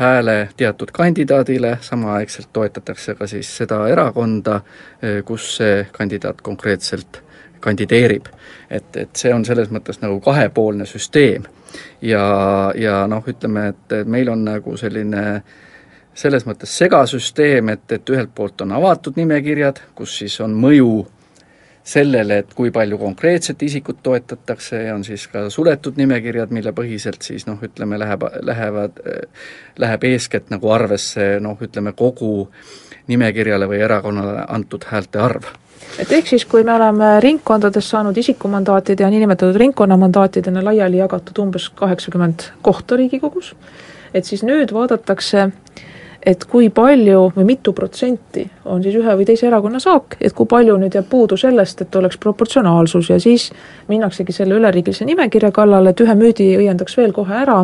hääle 0.00 0.48
teatud 0.56 0.90
kandidaadile, 0.92 1.78
samaaegselt 1.80 2.48
toetatakse 2.52 3.14
ka 3.14 3.26
siis 3.30 3.50
seda 3.56 3.84
erakonda, 3.88 4.60
äh, 4.60 5.20
kus 5.24 5.56
see 5.58 5.84
kandidaat 5.92 6.40
konkreetselt 6.42 7.22
kandideerib. 7.60 8.26
et, 8.70 8.96
et 8.96 9.16
see 9.16 9.34
on 9.34 9.44
selles 9.44 9.70
mõttes 9.70 10.00
nagu 10.02 10.20
kahepoolne 10.20 10.86
süsteem. 10.86 11.44
ja, 12.02 12.24
ja 12.76 13.06
noh, 13.06 13.24
ütleme, 13.28 13.68
et 13.68 14.00
meil 14.06 14.28
on 14.28 14.44
nagu 14.44 14.76
selline 14.76 15.28
äh, 15.36 15.62
selles 16.14 16.46
mõttes 16.46 16.70
segasüsteem, 16.78 17.68
et, 17.74 17.84
et 17.92 18.10
ühelt 18.10 18.30
poolt 18.34 18.62
on 18.62 18.72
avatud 18.78 19.18
nimekirjad, 19.18 19.80
kus 19.98 20.18
siis 20.22 20.38
on 20.44 20.54
mõju 20.54 21.02
sellele, 21.84 22.38
et 22.40 22.54
kui 22.56 22.70
palju 22.72 22.96
konkreetset 22.98 23.62
isikut 23.62 23.98
toetatakse 24.02 24.82
ja 24.86 24.94
on 24.94 25.04
siis 25.04 25.26
ka 25.28 25.48
suletud 25.52 25.98
nimekirjad, 26.00 26.54
mille 26.54 26.72
põhiselt 26.72 27.26
siis 27.26 27.44
noh, 27.46 27.58
ütleme, 27.62 27.98
läheb, 28.00 28.24
lähevad, 28.40 29.02
läheb 29.78 30.06
eeskätt 30.08 30.48
nagu 30.54 30.70
arvesse 30.72 31.34
noh, 31.44 31.58
ütleme 31.60 31.92
kogu 31.92 32.48
nimekirjale 33.10 33.68
või 33.68 33.82
erakonnale 33.84 34.46
antud 34.48 34.86
häälte 34.88 35.20
arv. 35.20 35.50
Et 36.00 36.10
ehk 36.16 36.30
siis, 36.30 36.46
kui 36.48 36.64
me 36.64 36.72
oleme 36.72 37.18
ringkondades 37.20 37.90
saanud 37.90 38.16
isikumandaatide 38.16 39.04
ja 39.04 39.10
niinimetatud 39.12 39.58
ringkonnamandaatidena 39.60 40.62
laiali 40.64 41.02
jagatud 41.02 41.42
umbes 41.42 41.68
kaheksakümmend 41.76 42.48
kohta 42.64 42.96
Riigikogus, 42.96 43.52
et 44.14 44.24
siis 44.24 44.42
nüüd 44.46 44.72
vaadatakse 44.72 45.42
äh, 45.44 45.92
et 46.26 46.44
kui 46.48 46.70
palju 46.72 47.26
või 47.36 47.44
mitu 47.44 47.74
protsenti 47.76 48.46
on 48.64 48.82
siis 48.82 48.96
ühe 48.96 49.16
või 49.18 49.26
teise 49.28 49.46
erakonna 49.50 49.80
saak, 49.82 50.16
et 50.20 50.32
kui 50.32 50.48
palju 50.48 50.76
nüüd 50.80 50.96
jääb 50.96 51.06
puudu 51.10 51.36
sellest, 51.40 51.84
et 51.84 51.96
oleks 52.00 52.18
proportsionaalsus 52.20 53.10
ja 53.10 53.20
siis 53.20 53.50
minnaksegi 53.88 54.32
selle 54.32 54.56
üleriigilise 54.56 55.04
nimekirja 55.04 55.52
kallale, 55.52 55.92
et 55.92 56.00
ühe 56.00 56.16
müüdi 56.18 56.48
õiendaks 56.56 56.96
veel 56.96 57.12
kohe 57.12 57.36
ära, 57.42 57.60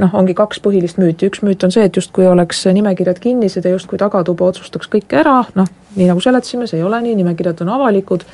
noh, 0.00 0.16
ongi 0.16 0.34
kaks 0.36 0.60
põhilist 0.64 1.00
müüti, 1.00 1.28
üks 1.30 1.44
müüt 1.44 1.64
on 1.64 1.72
see, 1.74 1.84
et 1.88 1.96
justkui 1.96 2.26
oleks 2.28 2.64
nimekirjad 2.72 3.20
kinnised 3.20 3.64
ja 3.64 3.74
justkui 3.76 4.00
tagatuba 4.00 4.50
otsustaks 4.52 4.88
kõike 4.92 5.20
ära, 5.20 5.42
noh, 5.56 5.68
nii 5.96 6.08
nagu 6.10 6.24
seletasime, 6.24 6.68
see 6.70 6.80
ei 6.80 6.86
ole 6.86 7.00
nii, 7.04 7.16
nimekirjad 7.20 7.64
on 7.64 7.74
avalikud 7.76 8.24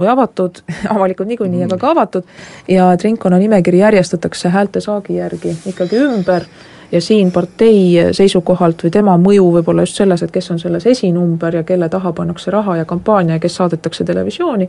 või 0.00 0.10
avatud, 0.10 0.60
avalikud 0.94 1.28
niikuinii, 1.30 1.66
aga 1.68 1.80
ka 1.80 1.92
avatud, 1.94 2.28
ja 2.68 2.92
et 2.96 3.04
ringkonnanimekiri 3.04 3.84
järjestatakse 3.84 4.52
häälte 4.54 4.80
saagi 4.84 5.20
järgi 5.20 5.56
ikkagi 5.72 6.00
ümber 6.00 6.48
ja 6.94 7.00
siin 7.00 7.32
partei 7.32 8.12
seisukohalt 8.12 8.84
või 8.84 8.90
tema 8.94 9.16
mõju 9.18 9.48
võib 9.56 9.68
olla 9.72 9.82
just 9.82 9.98
selles, 9.98 10.22
et 10.22 10.30
kes 10.30 10.50
on 10.54 10.60
selles 10.62 10.86
esinumber 10.86 11.56
ja 11.58 11.62
kelle 11.66 11.88
taha 11.90 12.12
pannakse 12.12 12.52
raha 12.54 12.76
ja 12.76 12.84
kampaania 12.84 13.38
ja 13.38 13.42
kes 13.42 13.56
saadetakse 13.58 14.04
televisiooni, 14.04 14.68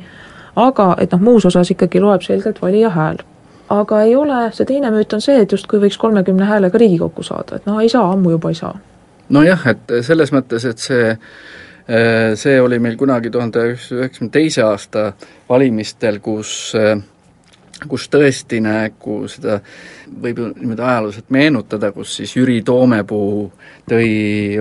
aga 0.56 0.96
et 1.00 1.14
noh, 1.14 1.22
muus 1.22 1.46
osas 1.46 1.72
ikkagi 1.72 2.02
loeb 2.02 2.26
selgelt 2.26 2.62
valija 2.62 2.90
hääl. 2.90 3.22
aga 3.70 4.02
ei 4.02 4.16
ole, 4.16 4.52
see 4.54 4.66
teine 4.66 4.92
müüt 4.94 5.14
on 5.14 5.22
see, 5.22 5.40
et 5.42 5.52
justkui 5.52 5.80
võiks 5.82 5.98
kolmekümne 5.98 6.46
häälega 6.46 6.78
Riigikokku 6.78 7.24
saada, 7.24 7.56
et 7.56 7.66
no 7.66 7.80
ei 7.82 7.90
saa, 7.90 8.12
ammu 8.12 8.36
juba 8.36 8.50
ei 8.50 8.56
saa. 8.56 8.74
nojah, 9.30 9.68
et 9.68 9.94
selles 10.02 10.34
mõttes, 10.34 10.66
et 10.70 10.78
see 10.78 11.18
see 12.36 12.62
oli 12.62 12.80
meil 12.80 12.96
kunagi 12.98 13.30
tuhande 13.30 13.68
üheksakümne 13.76 14.32
teise 14.34 14.64
aasta 14.66 15.12
valimistel, 15.50 16.18
kus 16.20 16.74
kus 17.90 18.08
tõesti 18.12 18.62
nagu 18.64 19.18
seda 19.32 19.60
võib 20.22 20.40
ju 20.40 20.50
niimoodi 20.54 20.84
ajalooliselt 20.86 21.32
meenutada, 21.36 21.92
kus 21.96 22.16
siis 22.20 22.36
Jüri 22.38 22.62
Toomepuu 22.66 23.50
tõi 23.90 24.10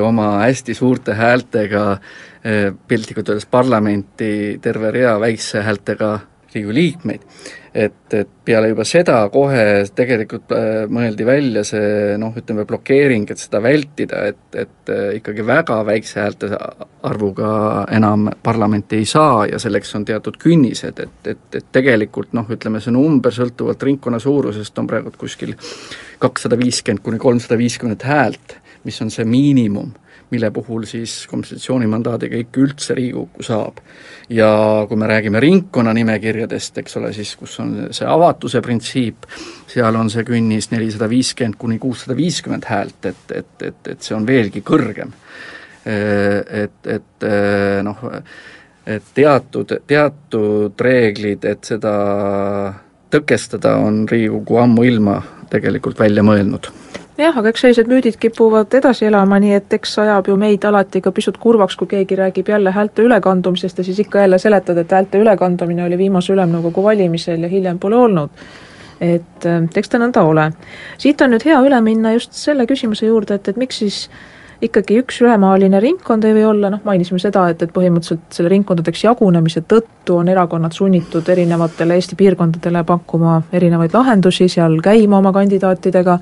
oma 0.02 0.30
hästi 0.42 0.74
suurte 0.74 1.14
häältega 1.18 1.84
eh, 1.94 2.70
piltlikult 2.88 3.30
öeldes 3.30 3.46
parlamenti 3.50 4.58
terve 4.62 4.90
rea 4.94 5.18
väikse 5.22 5.62
häältega 5.62 6.16
Riigikogu 6.54 6.74
liikmeid, 6.74 7.22
et, 7.74 8.14
et 8.14 8.28
peale 8.46 8.68
juba 8.70 8.84
seda 8.86 9.16
kohe 9.34 9.64
tegelikult 9.96 10.52
äh, 10.54 10.84
mõeldi 10.90 11.26
välja 11.26 11.64
see 11.66 12.14
noh, 12.20 12.34
ütleme 12.38 12.66
blokeering, 12.68 13.26
et 13.30 13.40
seda 13.42 13.60
vältida, 13.64 14.20
et, 14.30 14.44
et 14.54 14.92
äh, 14.94 15.08
ikkagi 15.18 15.46
väga 15.46 15.80
väikse 15.86 16.20
häälte 16.22 16.50
arvuga 17.10 17.48
enam 17.94 18.28
parlamenti 18.42 19.00
ei 19.02 19.08
saa 19.10 19.48
ja 19.50 19.58
selleks 19.62 19.94
on 19.98 20.06
teatud 20.06 20.38
künnised, 20.40 21.02
et, 21.02 21.32
et, 21.34 21.44
et 21.58 21.66
tegelikult 21.74 22.36
noh, 22.38 22.46
ütleme 22.54 22.82
see 22.84 22.94
number 22.94 23.34
sõltuvalt 23.34 23.82
ringkonna 23.90 24.22
suurusest 24.22 24.78
on 24.78 24.90
praegu 24.90 25.12
kuskil 25.18 25.56
kakssada 26.22 26.58
viiskümmend 26.60 27.02
kuni 27.02 27.18
kolmsada 27.18 27.58
viiskümmend 27.58 28.06
häält, 28.06 28.58
mis 28.86 29.02
on 29.02 29.10
see 29.10 29.26
miinimum 29.26 29.90
mille 30.34 30.50
puhul 30.54 30.84
siis 30.88 31.24
kompensatsioonimandaadiga 31.30 32.40
ikka 32.42 32.62
üldse 32.64 32.96
Riigikokku 32.98 33.46
saab. 33.46 33.80
ja 34.28 34.48
kui 34.88 34.96
me 34.96 35.06
räägime 35.06 35.40
ringkonnanimekirjadest, 35.40 36.78
eks 36.80 36.96
ole, 36.96 37.12
siis 37.12 37.34
kus 37.36 37.58
on 37.60 37.74
see 37.94 38.08
avatuse 38.08 38.62
printsiip, 38.64 39.28
seal 39.68 40.00
on 40.00 40.10
see 40.10 40.24
künnis 40.24 40.70
nelisada 40.72 41.08
viiskümmend 41.10 41.58
kuni 41.60 41.78
kuussada 41.78 42.16
viiskümmend 42.16 42.64
häält, 42.68 43.10
et, 43.10 43.24
et, 43.34 43.52
et, 43.62 43.92
et 43.92 44.02
see 44.02 44.16
on 44.16 44.26
veelgi 44.26 44.64
kõrgem. 44.64 45.12
Et, 45.84 46.88
et 46.88 47.26
noh, 47.84 48.00
et 48.86 49.12
teatud, 49.14 49.76
teatud 49.86 50.80
reeglid, 50.80 51.44
et 51.44 51.68
seda 51.68 51.92
tõkestada, 53.12 53.76
on 53.84 54.06
Riigikogu 54.08 54.62
ammuilma 54.64 55.20
tegelikult 55.52 56.00
välja 56.00 56.24
mõelnud 56.24 56.72
jah, 57.18 57.38
aga 57.38 57.50
eks 57.50 57.64
sellised 57.64 57.90
müüdid 57.90 58.18
kipuvad 58.20 58.74
edasi 58.74 59.08
elama, 59.08 59.38
nii 59.42 59.54
et 59.58 59.76
eks 59.78 59.96
ajab 60.02 60.28
ju 60.30 60.36
meid 60.40 60.64
alati 60.66 61.02
ka 61.04 61.12
pisut 61.14 61.38
kurvaks, 61.42 61.76
kui 61.78 61.90
keegi 61.90 62.18
räägib 62.18 62.50
jälle 62.50 62.74
häälte 62.74 63.06
ülekandumisest 63.06 63.78
ja 63.78 63.84
siis 63.84 64.00
ikka 64.04 64.24
jälle 64.24 64.38
seletad, 64.38 64.78
et 64.78 64.92
häälte 64.92 65.22
ülekandumine 65.22 65.86
oli 65.86 65.98
viimase 65.98 66.34
ülemnõukogu 66.34 66.82
valimisel 66.82 67.46
ja 67.46 67.48
hiljem 67.48 67.78
pole 67.78 67.96
olnud. 67.96 68.30
et 69.00 69.46
äh, 69.46 69.64
eks 69.76 69.88
ta 69.90 69.98
nõnda 69.98 70.22
ole. 70.22 70.52
siit 70.98 71.20
on 71.20 71.34
nüüd 71.34 71.44
hea 71.44 71.58
üle 71.62 71.80
minna 71.80 72.12
just 72.12 72.32
selle 72.32 72.66
küsimuse 72.66 73.06
juurde, 73.06 73.34
et, 73.34 73.48
et 73.48 73.56
miks 73.56 73.78
siis 73.78 74.08
ikkagi 74.62 74.98
üks 75.02 75.18
ühemaaline 75.22 75.80
ringkond 75.82 76.24
ei 76.24 76.34
või 76.36 76.44
olla, 76.48 76.70
noh 76.70 76.82
mainisime 76.86 77.18
seda, 77.18 77.48
et, 77.50 77.62
et 77.62 77.72
põhimõtteliselt 77.74 78.34
selle 78.34 78.52
ringkondadeks 78.52 79.04
jagunemise 79.04 79.64
tõttu 79.68 80.18
on 80.20 80.28
erakonnad 80.30 80.72
sunnitud 80.72 81.28
erinevatele 81.28 81.98
Eesti 81.98 82.16
piirkondadele 82.16 82.84
pakkuma 82.86 83.40
erinevaid 83.52 83.94
lahendusi, 83.94 84.48
seal 84.48 84.78
käima 84.84 85.18
oma 85.18 85.32
kandidaatidega 85.36 86.18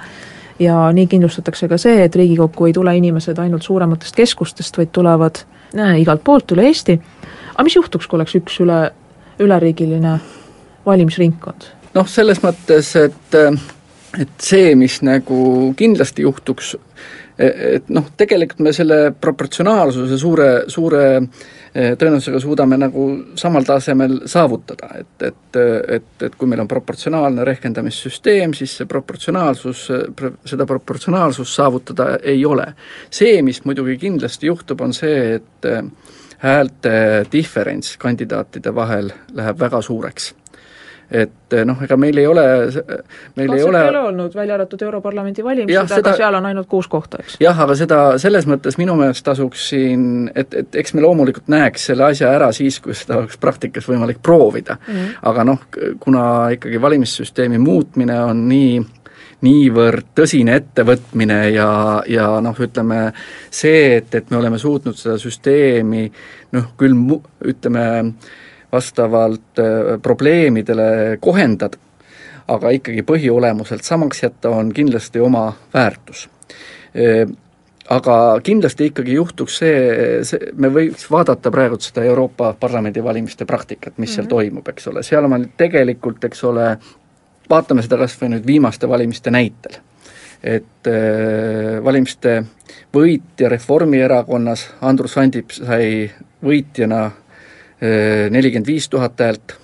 ja 0.62 0.76
nii 0.94 1.06
kindlustatakse 1.10 1.68
ka 1.68 1.78
see, 1.80 2.04
et 2.04 2.16
Riigikokku 2.16 2.68
ei 2.68 2.72
tule 2.76 2.94
inimesed 2.96 3.38
ainult 3.42 3.66
suurematest 3.66 4.16
keskustest, 4.16 4.78
vaid 4.78 4.92
tulevad 4.92 5.42
äh, 5.78 5.98
igalt 6.00 6.24
poolt 6.24 6.54
üle 6.56 6.66
Eesti. 6.70 6.98
aga 7.54 7.66
mis 7.68 7.76
juhtuks, 7.76 8.06
kui 8.06 8.20
oleks 8.20 8.36
üks 8.40 8.60
üle, 8.64 8.80
üleriigiline 9.42 10.18
valimisringkond? 10.86 11.70
noh, 11.94 12.08
selles 12.08 12.42
mõttes, 12.44 12.94
et 12.96 13.40
et 14.20 14.32
see, 14.44 14.74
mis 14.76 14.98
nagu 15.04 15.72
kindlasti 15.76 16.26
juhtuks, 16.26 16.74
et 17.42 17.88
noh, 17.90 18.06
tegelikult 18.16 18.60
me 18.62 18.72
selle 18.76 19.00
proportsionaalsuse 19.18 20.18
suure, 20.20 20.48
suure 20.70 21.02
Eh, 21.74 21.94
tõenäosusega 21.96 22.36
suudame 22.36 22.76
nagu 22.76 23.02
samal 23.40 23.64
tasemel 23.64 24.18
saavutada, 24.28 24.90
et, 24.98 25.22
et, 25.24 25.58
et, 25.96 26.10
et 26.26 26.34
kui 26.36 26.50
meil 26.50 26.60
on 26.60 26.68
proportsionaalne 26.68 27.46
rehkendamissüsteem, 27.48 28.52
siis 28.52 28.74
see 28.76 28.88
proportsionaalsus, 28.90 29.86
seda 30.52 30.66
proportsionaalsust 30.68 31.56
saavutada 31.56 32.18
ei 32.28 32.44
ole. 32.44 32.66
see, 33.08 33.40
mis 33.42 33.62
muidugi 33.64 33.96
kindlasti 34.04 34.52
juhtub, 34.52 34.84
on 34.84 34.92
see, 34.92 35.38
et 35.38 35.70
eh, 35.70 35.80
häälte 36.44 36.94
diferents 37.32 37.96
kandidaatide 37.96 38.74
vahel 38.74 39.08
läheb 39.32 39.64
väga 39.64 39.80
suureks 39.80 40.34
et 41.12 41.54
eh, 41.56 41.64
noh, 41.68 41.76
ega 41.84 41.96
meil 42.00 42.16
ei 42.18 42.26
ole, 42.26 42.44
meil 43.36 43.50
Katset 43.50 43.58
ei 43.58 43.66
ole 43.68 43.82
ei 43.82 43.88
ole 43.90 44.02
olnud, 44.08 44.34
välja 44.34 44.54
arvatud 44.56 44.82
Europarlamendi 44.86 45.44
valimised, 45.44 45.92
aga 45.98 46.14
seal 46.16 46.38
on 46.38 46.48
ainult 46.48 46.68
kuus 46.70 46.88
kohta, 46.92 47.20
eks? 47.20 47.36
jah, 47.42 47.58
aga 47.66 47.76
seda, 47.78 48.00
selles 48.22 48.48
mõttes 48.48 48.78
minu 48.80 48.96
meelest 48.98 49.24
tasuks 49.26 49.68
siin, 49.74 50.06
et, 50.34 50.54
et 50.62 50.80
eks 50.82 50.96
me 50.96 51.04
loomulikult 51.04 51.52
näeks 51.52 51.90
selle 51.92 52.08
asja 52.08 52.32
ära 52.32 52.48
siis, 52.56 52.80
kui 52.80 52.96
seda 52.96 53.20
oleks 53.20 53.36
praktikas 53.42 53.88
võimalik 53.88 54.22
proovida 54.24 54.78
mm. 54.80 54.94
-hmm. 54.94 55.14
aga 55.30 55.46
noh, 55.52 55.68
kuna 56.00 56.24
ikkagi 56.56 56.80
valimissüsteemi 56.80 57.60
muutmine 57.62 58.18
on 58.24 58.48
nii 58.48 58.82
niivõrd 59.42 60.12
tõsine 60.14 60.54
ettevõtmine 60.60 61.38
ja, 61.50 61.70
ja 62.06 62.28
noh, 62.44 62.58
ütleme 62.62 63.08
see, 63.50 63.98
et, 63.98 64.14
et 64.14 64.30
me 64.30 64.38
oleme 64.38 64.58
suutnud 64.58 64.98
seda 64.98 65.18
süsteemi 65.20 66.06
noh, 66.54 66.72
küll 66.78 66.94
mu-, 66.96 67.22
ütleme, 67.50 67.84
vastavalt 68.72 69.58
äh, 69.58 70.00
probleemidele 70.02 71.18
kohendada, 71.20 71.78
aga 72.48 72.70
ikkagi 72.74 73.04
põhiolemuselt 73.06 73.84
samaks 73.86 74.22
jätta, 74.22 74.50
on 74.50 74.72
kindlasti 74.72 75.20
oma 75.20 75.52
väärtus 75.74 76.28
äh, 76.96 77.28
aga 77.90 78.16
kindlasti 78.44 78.90
ikkagi 78.90 79.16
juhtuks 79.16 79.58
see, 79.62 79.78
see, 80.26 80.50
me 80.58 80.70
võiks 80.72 81.06
vaadata 81.10 81.50
praegu 81.54 81.78
seda 81.82 82.04
Euroopa 82.06 82.52
Parlamendi 82.60 83.02
valimiste 83.04 83.46
praktikat, 83.48 83.98
mis 83.98 84.10
mm 84.10 84.12
-hmm. 84.12 84.14
seal 84.14 84.24
mhm. 84.24 84.30
toimub, 84.30 84.68
eks 84.68 84.88
ole, 84.88 85.02
seal 85.02 85.24
on 85.24 85.48
tegelikult, 85.56 86.24
eks 86.24 86.44
ole, 86.44 86.76
vaatame 87.50 87.82
seda 87.82 87.98
kas 87.98 88.16
või 88.20 88.34
nüüd 88.36 88.46
viimaste 88.46 88.88
valimiste 88.88 89.30
näitel. 89.30 89.80
et 90.42 90.86
äh, 90.90 91.84
valimiste 91.84 92.44
võitja 92.94 93.48
Reformierakonnas, 93.48 94.70
Andrus 94.80 95.18
Ansip 95.18 95.50
sai 95.50 96.10
võitjana 96.44 97.10
nelikümmend 97.82 98.66
viis 98.66 98.86
tuhat 98.88 99.18
häält, 99.18 99.56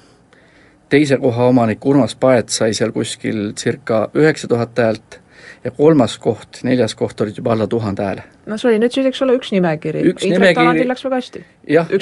teise 0.90 1.16
koha 1.22 1.46
omanik 1.52 1.84
Urmas 1.86 2.16
Paet 2.18 2.50
sai 2.50 2.72
seal 2.74 2.90
kuskil 2.92 3.52
circa 3.54 4.08
üheksa 4.18 4.50
tuhat 4.50 4.78
häält 4.78 5.20
ja 5.64 5.70
kolmas 5.70 6.18
koht, 6.22 6.62
neljas 6.66 6.94
koht 6.98 7.20
olid 7.20 7.38
juba 7.38 7.52
alla 7.52 7.66
tuhande 7.66 8.04
hääle. 8.04 8.22
no 8.46 8.58
see 8.58 8.70
oli 8.70 8.80
nüüd 8.82 8.94
siis, 8.94 9.08
eks 9.10 9.22
ole, 9.26 9.34
üks 9.38 9.50
nimekiri, 9.54 10.04
Indrek 10.28 10.56
Tarandil 10.56 10.88
läks 10.90 11.04
väga 11.06 11.20
hästi. 11.20 11.44
jah, 11.74 11.92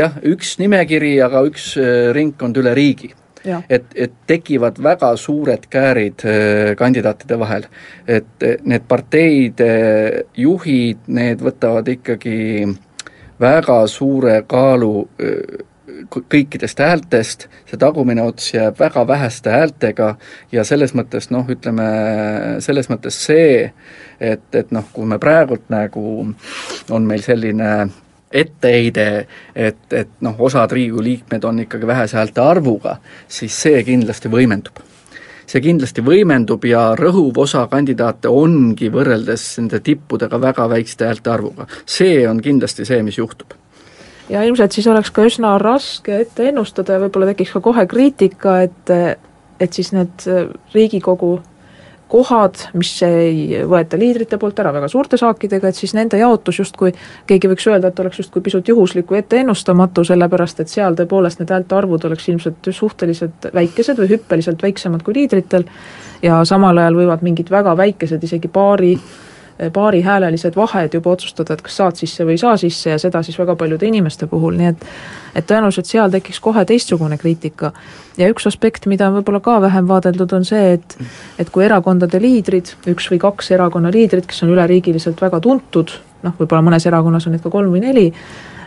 jah, 0.00 0.18
üks 0.32 0.56
nimekiri, 0.62 1.12
aga 1.24 1.44
üks 1.48 1.74
äh, 1.80 2.10
ringkond 2.16 2.58
üle 2.62 2.74
riigi. 2.76 3.12
et, 3.46 3.84
et 3.94 4.14
tekivad 4.26 4.80
väga 4.82 5.12
suured 5.20 5.68
käärid 5.70 6.24
äh, 6.26 6.72
kandidaatide 6.78 7.38
vahel. 7.38 7.68
et 8.06 8.42
äh, 8.42 8.56
need 8.64 8.88
parteide 8.88 9.70
juhid, 10.36 11.04
need 11.06 11.44
võtavad 11.44 11.88
ikkagi 11.92 12.38
väga 13.40 13.80
suure 13.90 14.42
kaalu 14.48 15.06
kõikidest 16.10 16.80
häältest, 16.82 17.46
see 17.68 17.78
tagumine 17.80 18.24
ots 18.26 18.52
jääb 18.54 18.78
väga 18.78 19.04
väheste 19.08 19.50
häältega 19.50 20.14
ja 20.52 20.64
selles 20.64 20.94
mõttes 20.98 21.30
noh, 21.34 21.46
ütleme 21.50 21.86
selles 22.64 22.90
mõttes 22.92 23.18
see, 23.26 23.70
et, 24.20 24.48
et 24.52 24.74
noh, 24.74 24.86
kui 24.92 25.06
me 25.08 25.18
praegult 25.22 25.68
nagu 25.72 26.26
on 26.90 27.08
meil 27.08 27.22
selline 27.24 27.70
etteheide, 28.36 29.26
et, 29.54 29.80
et 29.94 30.10
noh, 30.26 30.36
osad 30.48 30.72
Riigikogu 30.74 31.06
liikmed 31.06 31.46
on 31.46 31.62
ikkagi 31.64 31.86
vähese 31.86 32.18
häälte 32.18 32.42
arvuga, 32.42 32.98
siis 33.28 33.56
see 33.62 33.82
kindlasti 33.86 34.32
võimendub 34.32 34.82
see 35.46 35.62
kindlasti 35.62 36.02
võimendub 36.06 36.64
ja 36.66 36.88
rõhuv 36.98 37.38
osa 37.44 37.66
kandidaate 37.70 38.28
ongi 38.28 38.90
võrreldes 38.92 39.44
nende 39.60 39.80
tippudega 39.80 40.40
väga 40.42 40.68
väikeste 40.72 41.06
häälte 41.06 41.30
arvuga. 41.30 41.66
see 41.86 42.26
on 42.28 42.42
kindlasti 42.42 42.84
see, 42.84 43.02
mis 43.02 43.18
juhtub 43.18 43.54
ja 44.30 44.42
ilmselt 44.42 44.72
siis 44.72 44.86
oleks 44.90 45.10
ka 45.14 45.26
üsna 45.26 45.56
raske 45.62 46.20
ette 46.24 46.48
ennustada 46.50 46.96
ja 46.96 47.04
võib-olla 47.04 47.30
tekiks 47.32 47.54
ka 47.56 47.62
kohe 47.64 47.86
kriitika, 47.86 48.60
et 48.66 48.94
et 49.60 49.72
siis 49.72 49.92
need 49.96 50.26
Riigikogu 50.74 51.38
kohad, 52.08 52.60
mis 52.78 52.92
ei 53.02 53.62
võeta 53.66 53.98
liidrite 53.98 54.38
poolt 54.38 54.58
ära 54.62 54.72
väga 54.74 54.88
suurte 54.88 55.18
saakidega, 55.18 55.68
et 55.68 55.78
siis 55.78 55.94
nende 55.96 56.20
jaotus 56.20 56.60
justkui, 56.62 56.92
keegi 57.26 57.50
võiks 57.50 57.66
öelda, 57.66 57.90
et 57.90 58.02
oleks 58.02 58.20
justkui 58.22 58.44
pisut 58.46 58.68
juhuslik 58.68 59.10
või 59.10 59.20
etteennustamatu, 59.24 60.04
sellepärast 60.06 60.62
et 60.62 60.70
seal 60.70 60.94
tõepoolest 60.98 61.42
need 61.42 61.50
häälte 61.50 61.78
arvud 61.78 62.06
oleks 62.06 62.28
ilmselt 62.30 62.70
suhteliselt 62.70 63.50
väikesed 63.54 63.98
või 63.98 64.10
hüppeliselt 64.14 64.62
väiksemad 64.62 65.02
kui 65.02 65.18
liidritel 65.18 65.66
ja 66.22 66.44
samal 66.46 66.78
ajal 66.78 67.00
võivad 67.02 67.26
mingid 67.26 67.50
väga 67.50 67.74
väikesed, 67.76 68.22
isegi 68.22 68.48
paari 68.52 68.94
paarihäälelised 69.72 70.56
vahed 70.56 70.94
juba 70.94 71.10
otsustada, 71.10 71.54
et 71.54 71.62
kas 71.64 71.76
saad 71.80 71.96
sisse 71.96 72.24
või 72.24 72.36
ei 72.36 72.40
saa 72.40 72.56
sisse 72.60 72.90
ja 72.90 72.98
seda 73.00 73.22
siis 73.24 73.38
väga 73.38 73.56
paljude 73.56 73.86
inimeste 73.88 74.26
puhul, 74.26 74.56
nii 74.58 74.72
et 74.72 74.84
et 75.36 75.44
tõenäoliselt 75.48 75.88
seal 75.88 76.12
tekiks 76.12 76.40
kohe 76.40 76.64
teistsugune 76.64 77.18
kriitika. 77.20 77.72
ja 78.16 78.28
üks 78.32 78.46
aspekt, 78.46 78.86
mida 78.86 79.08
on 79.08 79.18
võib-olla 79.18 79.40
ka 79.40 79.60
vähem 79.60 79.88
vaadeldud, 79.88 80.32
on 80.32 80.44
see, 80.44 80.72
et 80.72 80.98
et 81.38 81.50
kui 81.50 81.64
erakondade 81.64 82.20
liidrid, 82.20 82.74
üks 82.86 83.10
või 83.12 83.18
kaks 83.18 83.50
erakonna 83.50 83.90
liidrit, 83.92 84.26
kes 84.26 84.42
on 84.42 84.52
üleriigiliselt 84.52 85.20
väga 85.22 85.40
tuntud, 85.40 85.92
noh, 86.22 86.36
võib-olla 86.38 86.62
mõnes 86.62 86.86
erakonnas 86.86 87.26
on 87.26 87.36
neid 87.36 87.42
ka 87.42 87.50
kolm 87.50 87.72
või 87.72 87.84
neli, 87.84 88.12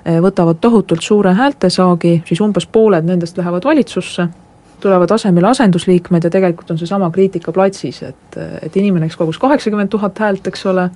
võtavad 0.05 0.61
tohutult 0.61 1.01
suure 1.03 1.33
häältesaagi, 1.33 2.21
siis 2.25 2.41
umbes 2.41 2.65
pooled 2.65 3.05
nendest 3.05 3.37
lähevad 3.37 3.65
valitsusse 3.65 4.29
tulevad 4.82 5.11
asemele 5.11 5.47
asendusliikmed 5.47 6.23
ja 6.23 6.32
tegelikult 6.34 6.71
on 6.71 6.77
seesama 6.82 7.11
kriitika 7.11 7.51
platsis, 7.55 8.01
et, 8.03 8.39
et 8.61 8.75
inimene, 8.77 9.07
kes 9.09 9.19
kogus 9.19 9.39
kaheksakümmend 9.41 9.91
tuhat 9.93 10.19
häält, 10.19 10.47
eks 10.47 10.65
ole, 10.71 10.89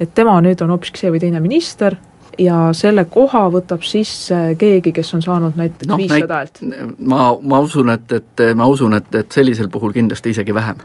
et 0.00 0.14
tema 0.14 0.38
nüüd 0.44 0.62
on 0.64 0.74
hoopiski 0.74 1.04
see 1.04 1.12
või 1.14 1.22
teine 1.22 1.40
minister, 1.44 1.96
ja 2.40 2.70
selle 2.76 3.04
koha 3.12 3.44
võtab 3.52 3.84
sisse 3.84 4.40
keegi, 4.58 4.92
kes 4.96 5.14
on 5.16 5.24
saanud 5.24 5.58
näiteks 5.60 5.90
noh, 5.90 6.00
viissada 6.00 6.42
häält. 6.42 6.62
ma, 6.98 7.32
ma 7.40 7.60
usun, 7.64 7.92
et, 7.92 8.18
et 8.18 8.44
ma 8.56 8.68
usun, 8.70 8.96
et, 8.96 9.14
et 9.14 9.40
sellisel 9.40 9.68
puhul 9.72 9.92
kindlasti 9.96 10.32
isegi 10.36 10.54
vähem 10.54 10.80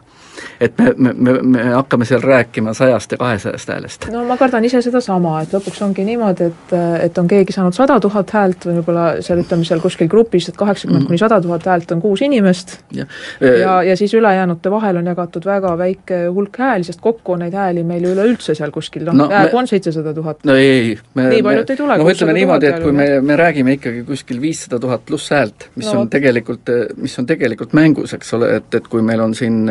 et 0.59 0.77
me, 0.77 0.93
me, 0.97 1.13
me, 1.13 1.33
me 1.41 1.63
hakkame 1.73 2.05
seal 2.05 2.21
rääkima 2.23 2.73
sajast 2.77 3.11
ja 3.11 3.17
kahesajast 3.17 3.69
häälest. 3.69 4.07
no 4.11 4.23
ma 4.27 4.37
kardan 4.37 4.65
ise 4.65 4.81
sedasama, 4.85 5.41
et 5.43 5.53
lõpuks 5.55 5.83
ongi 5.85 6.05
niimoodi, 6.07 6.49
et, 6.51 6.75
et 7.07 7.17
on 7.17 7.27
keegi 7.27 7.55
saanud 7.55 7.75
sada 7.77 7.99
tuhat 8.03 8.31
häält 8.35 8.67
või 8.69 8.79
võib-olla 8.79 9.07
seal 9.25 9.41
ütleme 9.43 9.67
seal 9.67 9.81
kuskil 9.83 10.09
grupis, 10.11 10.49
et 10.49 10.59
kaheksakümmend 10.59 11.03
mm. 11.03 11.11
kuni 11.11 11.21
sada 11.21 11.41
tuhat 11.43 11.67
häält 11.69 11.91
on 11.95 12.01
kuus 12.03 12.23
inimest 12.25 12.77
ja, 12.95 13.07
ja, 13.41 13.81
ja 13.83 13.97
siis 13.97 14.13
ülejäänute 14.17 14.71
vahel 14.71 15.01
on 15.01 15.11
jagatud 15.11 15.45
väga 15.45 15.73
väike 15.77 16.23
hulk 16.33 16.57
hääli, 16.61 16.87
sest 16.87 17.01
kokku 17.01 17.37
on 17.37 17.45
neid 17.45 17.55
hääli 17.57 17.83
meil 17.87 18.05
üleüldse 18.11 18.55
seal 18.57 18.73
kuskil, 18.75 19.05
noh 19.07 19.17
no, 19.17 19.29
jääb, 19.31 19.53
on 19.57 19.69
seitsesada 19.69 20.13
tuhat. 20.13 20.43
no 20.47 20.55
ei, 20.55 20.69
ei 20.77 20.97
me, 21.13 21.27
nii 21.33 21.43
paljut 21.45 21.73
ei 21.73 21.79
tule. 21.79 21.97
no 21.97 22.09
ütleme 22.11 22.35
niimoodi, 22.37 22.71
et 22.71 22.83
kui 22.83 22.95
me, 22.95 23.07
me 23.25 23.37
räägime 23.39 23.77
ikkagi 23.77 24.03
kuskil 24.07 24.41
viissada 24.41 24.79
tuhat 24.83 25.05
pluss 25.07 25.31
häält, 25.33 25.69
mis 25.75 25.89
no, 25.91 26.03
on 26.03 26.11
tegelikult, 26.11 26.71
mis 27.01 27.17
on 27.19 27.29
tegelikult 27.29 27.75
mängus, 27.77 28.13
eks 28.17 28.33
ole, 28.37 28.51
et, 28.61 28.79
et 28.79 28.87
kui 28.91 29.03
meil 29.05 29.23
on 29.23 29.35
siin, 29.37 29.63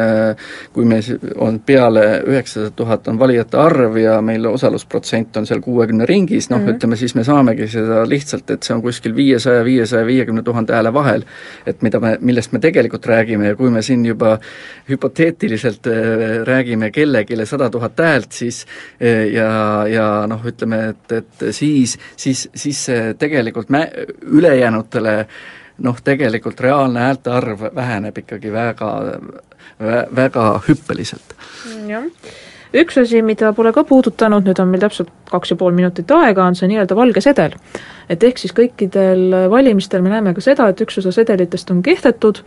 kui 0.72 0.84
me 0.84 1.00
on 1.36 1.60
peale 1.66 2.04
üheksasada 2.26 2.70
tuhat 2.76 3.08
on 3.08 3.18
valijate 3.18 3.58
arv 3.58 3.96
ja 3.96 4.20
meil 4.22 4.46
osalusprotsent 4.46 5.36
on 5.36 5.46
seal 5.46 5.60
kuuekümne 5.64 6.06
ringis, 6.06 6.50
noh 6.50 6.58
mm 6.58 6.66
-hmm. 6.66 6.76
ütleme 6.76 6.96
siis 6.96 7.14
me 7.14 7.24
saamegi 7.24 7.68
seda 7.68 8.08
lihtsalt, 8.08 8.50
et 8.50 8.62
see 8.62 8.74
on 8.74 8.82
kuskil 8.82 9.16
viiesaja, 9.16 9.64
viiesaja 9.64 10.06
viiekümne 10.06 10.42
tuhande 10.42 10.74
hääle 10.74 10.92
vahel, 10.92 11.24
et 11.66 11.82
mida 11.82 12.00
me, 12.00 12.16
millest 12.20 12.52
me 12.52 12.58
tegelikult 12.58 13.06
räägime 13.06 13.46
ja 13.46 13.56
kui 13.56 13.70
me 13.70 13.82
siin 13.82 14.06
juba 14.06 14.38
hüpoteetiliselt 14.90 15.86
äh, 15.86 16.44
räägime 16.44 16.90
kellelegi 16.90 17.46
sada 17.46 17.70
tuhat 17.70 17.98
häält, 17.98 18.32
siis 18.32 18.66
äh, 19.02 19.32
ja, 19.32 19.86
ja 19.88 20.26
noh, 20.26 20.40
ütleme, 20.46 20.88
et, 20.88 21.12
et 21.12 21.46
siis, 21.50 21.98
siis, 22.16 22.48
siis 22.54 22.84
see 22.84 23.14
tegelikult 23.18 23.70
mä-, 23.70 23.90
ülejäänutele 24.22 25.26
noh, 25.78 26.00
tegelikult 26.04 26.60
reaalne 26.60 27.00
häälte 27.00 27.30
arv 27.30 27.66
väheneb 27.74 28.18
ikkagi 28.18 28.52
väga 28.52 28.90
väga 30.16 30.44
hüppeliselt. 30.68 31.34
jah, 31.86 32.04
üks 32.80 32.98
asi, 33.00 33.20
mida 33.22 33.52
pole 33.56 33.72
ka 33.74 33.84
puudutanud, 33.86 34.46
nüüd 34.46 34.60
on 34.62 34.70
meil 34.70 34.82
täpselt 34.82 35.10
kaks 35.30 35.52
ja 35.52 35.56
pool 35.58 35.74
minutit 35.74 36.10
aega, 36.14 36.44
on 36.46 36.56
see 36.58 36.68
nii-öelda 36.70 36.96
valge 36.98 37.22
sedel. 37.24 37.56
et 38.08 38.22
ehk 38.22 38.38
siis 38.38 38.52
kõikidel 38.54 39.48
valimistel 39.50 40.02
me 40.02 40.12
näeme 40.12 40.30
ka 40.34 40.40
seda, 40.44 40.68
et 40.70 40.80
üks 40.80 41.00
osa 41.00 41.10
sedelitest 41.12 41.70
on 41.74 41.80
kehtetud 41.82 42.38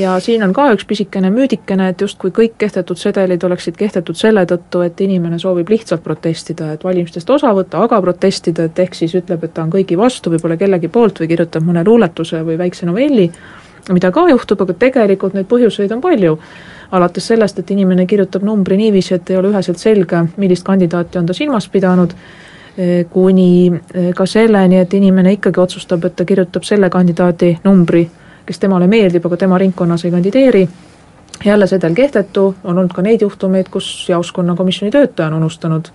ja 0.00 0.14
siin 0.24 0.42
on 0.46 0.54
ka 0.56 0.70
üks 0.72 0.86
pisikene 0.88 1.28
müüdikene, 1.30 1.90
et 1.92 2.00
justkui 2.00 2.32
kõik 2.32 2.54
kehtetud 2.58 2.96
sedelid 2.96 3.44
oleksid 3.44 3.76
kehtetud 3.76 4.16
selle 4.16 4.46
tõttu, 4.48 4.80
et 4.86 5.00
inimene 5.04 5.38
soovib 5.38 5.68
lihtsalt 5.68 6.02
protestida, 6.02 6.72
et 6.72 6.84
valimistest 6.84 7.30
osa 7.30 7.52
võtta, 7.52 7.84
aga 7.84 8.00
protestida, 8.00 8.70
et 8.70 8.78
ehk 8.86 8.96
siis 8.96 9.14
ütleb, 9.20 9.44
et 9.44 9.52
ta 9.52 9.66
on 9.66 9.74
kõigi 9.74 9.98
vastu, 10.00 10.32
võib-olla 10.32 10.56
kellegi 10.56 10.88
poolt 10.88 11.20
või 11.20 11.28
kirjutab 11.34 11.68
mõne 11.68 11.84
luuletuse 11.84 12.40
või 12.46 12.56
väikse 12.58 12.88
novelli, 12.88 13.28
mida 13.90 14.12
ka 14.14 14.28
juhtub, 14.30 14.64
aga 14.64 14.78
tegelikult 14.78 15.34
neid 15.36 15.50
põhjuseid 15.50 15.92
on 15.92 16.00
palju 16.00 16.38
alates 16.92 17.26
sellest, 17.26 17.58
et 17.58 17.70
inimene 17.70 18.06
kirjutab 18.06 18.44
numbri 18.44 18.76
niiviisi, 18.76 19.14
et 19.14 19.30
ei 19.30 19.36
ole 19.40 19.50
üheselt 19.52 19.80
selge, 19.80 20.24
millist 20.36 20.64
kandidaati 20.66 21.18
on 21.18 21.26
ta 21.26 21.36
silmas 21.36 21.68
pidanud, 21.72 22.12
eh, 22.76 23.06
kuni 23.10 23.72
eh, 23.72 24.10
ka 24.16 24.26
selleni, 24.26 24.78
et 24.78 24.94
inimene 24.94 25.32
ikkagi 25.38 25.60
otsustab, 25.60 26.04
et 26.04 26.16
ta 26.16 26.28
kirjutab 26.28 26.68
selle 26.68 26.90
kandidaadi 26.90 27.54
numbri, 27.64 28.04
kes 28.46 28.58
temale 28.60 28.88
meeldib, 28.92 29.26
aga 29.26 29.40
tema 29.44 29.58
ringkonnas 29.58 30.04
ei 30.04 30.10
kandideeri, 30.10 30.66
jälle 31.44 31.66
sedel 31.66 31.94
kehtetu, 31.94 32.54
on 32.64 32.76
olnud 32.76 32.92
ka 32.92 33.02
neid 33.02 33.24
juhtumeid, 33.24 33.72
kus 33.72 33.88
jaoskonnakomisjoni 34.08 34.92
töötaja 34.92 35.30
on 35.30 35.40
unustanud 35.40 35.88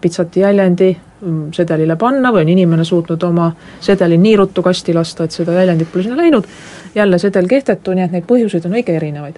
pitsati 0.00 0.40
jäljendi 0.40 0.96
mm, 1.20 1.52
sedelile 1.52 1.96
panna 1.96 2.32
või 2.32 2.42
on 2.42 2.52
inimene 2.56 2.84
suutnud 2.84 3.22
oma 3.22 3.50
sedeli 3.80 4.18
nii 4.18 4.36
ruttu 4.36 4.62
kasti 4.64 4.94
lasta, 4.96 5.24
et 5.24 5.36
seda 5.36 5.52
jäljendit 5.52 5.92
pole 5.92 6.02
sinna 6.02 6.16
läinud, 6.16 6.46
jälle 6.94 7.18
sedel 7.18 7.48
kehtetu, 7.48 7.94
nii 7.94 8.08
et 8.08 8.14
neid 8.16 8.26
põhjuseid 8.26 8.66
on 8.66 8.80
õige 8.80 8.96
erinevaid 8.96 9.36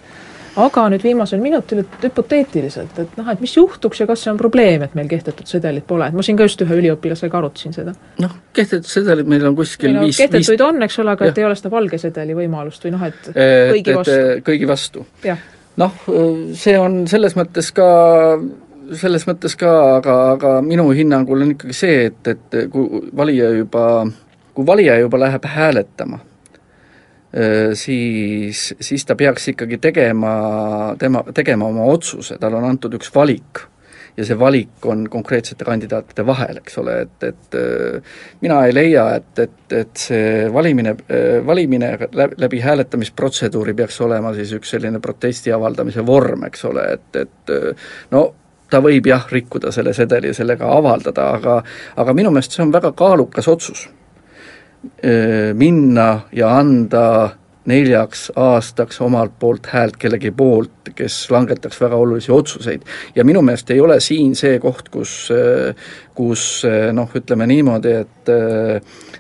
aga 0.61 0.85
nüüd 0.93 1.05
viimasel 1.05 1.41
minutil, 1.43 1.83
et 1.83 2.07
hüpoteetiliselt, 2.07 2.99
et 3.01 3.15
noh, 3.17 3.29
et 3.33 3.41
mis 3.41 3.55
juhtuks 3.57 4.03
ja 4.03 4.07
kas 4.09 4.25
see 4.25 4.33
on 4.33 4.41
probleem, 4.41 4.85
et 4.85 4.97
meil 4.99 5.09
kehtetud 5.11 5.49
sedelit 5.49 5.87
pole, 5.89 6.09
et 6.09 6.17
ma 6.17 6.25
siin 6.25 6.39
ka 6.39 6.47
just 6.49 6.61
ühe 6.65 6.79
üliõpilasega 6.81 7.39
arutasin 7.41 7.77
seda. 7.77 7.95
noh, 8.23 8.35
kehtetud 8.57 8.89
sedelid 8.89 9.31
meil 9.31 9.47
on 9.49 9.57
kuskil 9.59 9.95
no, 9.97 10.05
viis 10.07 10.21
kehtetuid 10.21 10.59
viis... 10.59 10.67
on, 10.67 10.83
eks 10.85 10.99
ole, 11.03 11.15
aga 11.17 11.29
ja. 11.29 11.35
et 11.35 11.41
ei 11.41 11.49
ole 11.49 11.57
seda 11.59 11.73
valge 11.73 12.01
sedeli 12.03 12.37
võimalust 12.37 12.85
või 12.85 12.97
noh, 12.97 13.07
et 13.09 13.31
kõigi 13.33 13.97
vastu. 13.97 14.19
kõigi 14.51 14.69
vastu. 14.69 15.07
noh, 15.83 16.03
see 16.65 16.77
on 16.81 17.05
selles 17.11 17.39
mõttes 17.39 17.73
ka 17.77 17.89
selles 18.99 19.25
mõttes 19.25 19.55
ka, 19.57 19.71
aga, 20.01 20.17
aga 20.35 20.57
minu 20.65 20.91
hinnangul 20.93 21.47
on 21.47 21.55
ikkagi 21.55 21.77
see, 21.77 22.11
et, 22.11 22.29
et 22.29 22.59
kui 22.73 23.07
valija 23.17 23.49
juba, 23.57 23.87
kui 24.53 24.69
valija 24.69 24.99
juba 25.01 25.23
läheb 25.23 25.49
hääletama 25.49 26.21
siis, 27.75 28.75
siis 28.81 29.05
ta 29.09 29.15
peaks 29.17 29.49
ikkagi 29.55 29.79
tegema, 29.81 30.33
tema, 30.99 31.23
tegema 31.35 31.69
oma 31.73 31.87
otsuse, 31.89 32.37
talle 32.41 32.59
on 32.61 32.67
antud 32.69 32.93
üks 32.99 33.13
valik. 33.15 33.63
Ja 34.13 34.27
see 34.29 34.37
valik 34.37 34.85
on 34.85 35.07
konkreetsete 35.09 35.65
kandidaatide 35.65 36.27
vahel, 36.29 36.59
eks 36.61 36.75
ole, 36.83 36.99
et, 37.07 37.25
et 37.25 37.57
mina 38.45 38.59
ei 38.67 38.75
leia, 38.75 39.07
et, 39.17 39.31
et, 39.41 39.73
et 39.73 39.97
see 39.97 40.51
valimine, 40.53 40.93
valimine 41.49 41.89
läbi 42.13 42.61
hääletamisprotseduuri 42.61 43.73
peaks 43.79 43.97
olema 44.05 44.35
siis 44.37 44.53
üks 44.59 44.75
selline 44.75 45.01
protesti 45.01 45.55
avaldamise 45.57 46.05
vorm, 46.05 46.45
eks 46.51 46.69
ole, 46.69 46.85
et, 46.99 47.23
et 47.23 47.55
no 48.13 48.27
ta 48.69 48.83
võib 48.85 49.09
jah, 49.09 49.25
rikkuda 49.33 49.73
selle 49.73 49.97
sedeli 49.97 50.29
ja 50.29 50.37
sellega 50.37 50.69
avaldada, 50.77 51.31
aga 51.39 51.59
aga 51.97 52.17
minu 52.17 52.31
meelest 52.33 52.57
see 52.57 52.67
on 52.67 52.77
väga 52.77 52.93
kaalukas 52.97 53.49
otsus 53.49 53.89
minna 55.55 56.09
ja 56.35 56.49
anda 56.59 57.05
neljaks 57.71 58.33
aastaks 58.37 59.01
omalt 59.01 59.35
poolt 59.39 59.69
häält 59.71 59.97
kellegi 60.01 60.33
poolt, 60.35 60.91
kes 60.99 61.31
langetaks 61.31 61.79
väga 61.81 61.97
olulisi 61.97 62.33
otsuseid. 62.33 62.83
ja 63.15 63.25
minu 63.25 63.43
meelest 63.43 63.71
ei 63.71 63.81
ole 63.81 64.01
siin 64.01 64.35
see 64.37 64.59
koht, 64.59 64.89
kus, 64.89 65.29
kus 66.15 66.47
noh, 66.93 67.15
ütleme 67.15 67.47
niimoodi, 67.47 67.95
et 68.03 68.33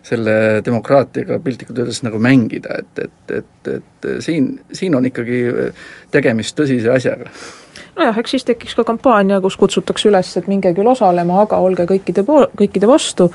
selle 0.02 0.36
demokraatiaga 0.64 1.38
piltlikult 1.38 1.78
öeldes 1.78 2.02
nagu 2.02 2.18
mängida, 2.18 2.82
et, 2.82 3.04
et, 3.06 3.36
et, 3.38 3.74
et 3.76 4.12
siin, 4.20 4.56
siin 4.72 4.98
on 4.98 5.06
ikkagi 5.06 5.44
tegemist 6.10 6.58
tõsise 6.58 6.90
asjaga 6.90 7.30
nojah, 7.96 8.18
eks 8.18 8.34
siis 8.34 8.46
tekiks 8.48 8.74
ka 8.74 8.84
kampaania, 8.88 9.38
kus 9.44 9.56
kutsutakse 9.60 10.08
üles, 10.10 10.36
et 10.36 10.48
minge 10.50 10.72
küll 10.74 10.88
osalema, 10.90 11.42
aga 11.44 11.60
olge 11.62 11.86
kõikide 11.86 12.24
pool, 12.26 12.48
kõikide 12.58 12.88
vastu 12.90 13.30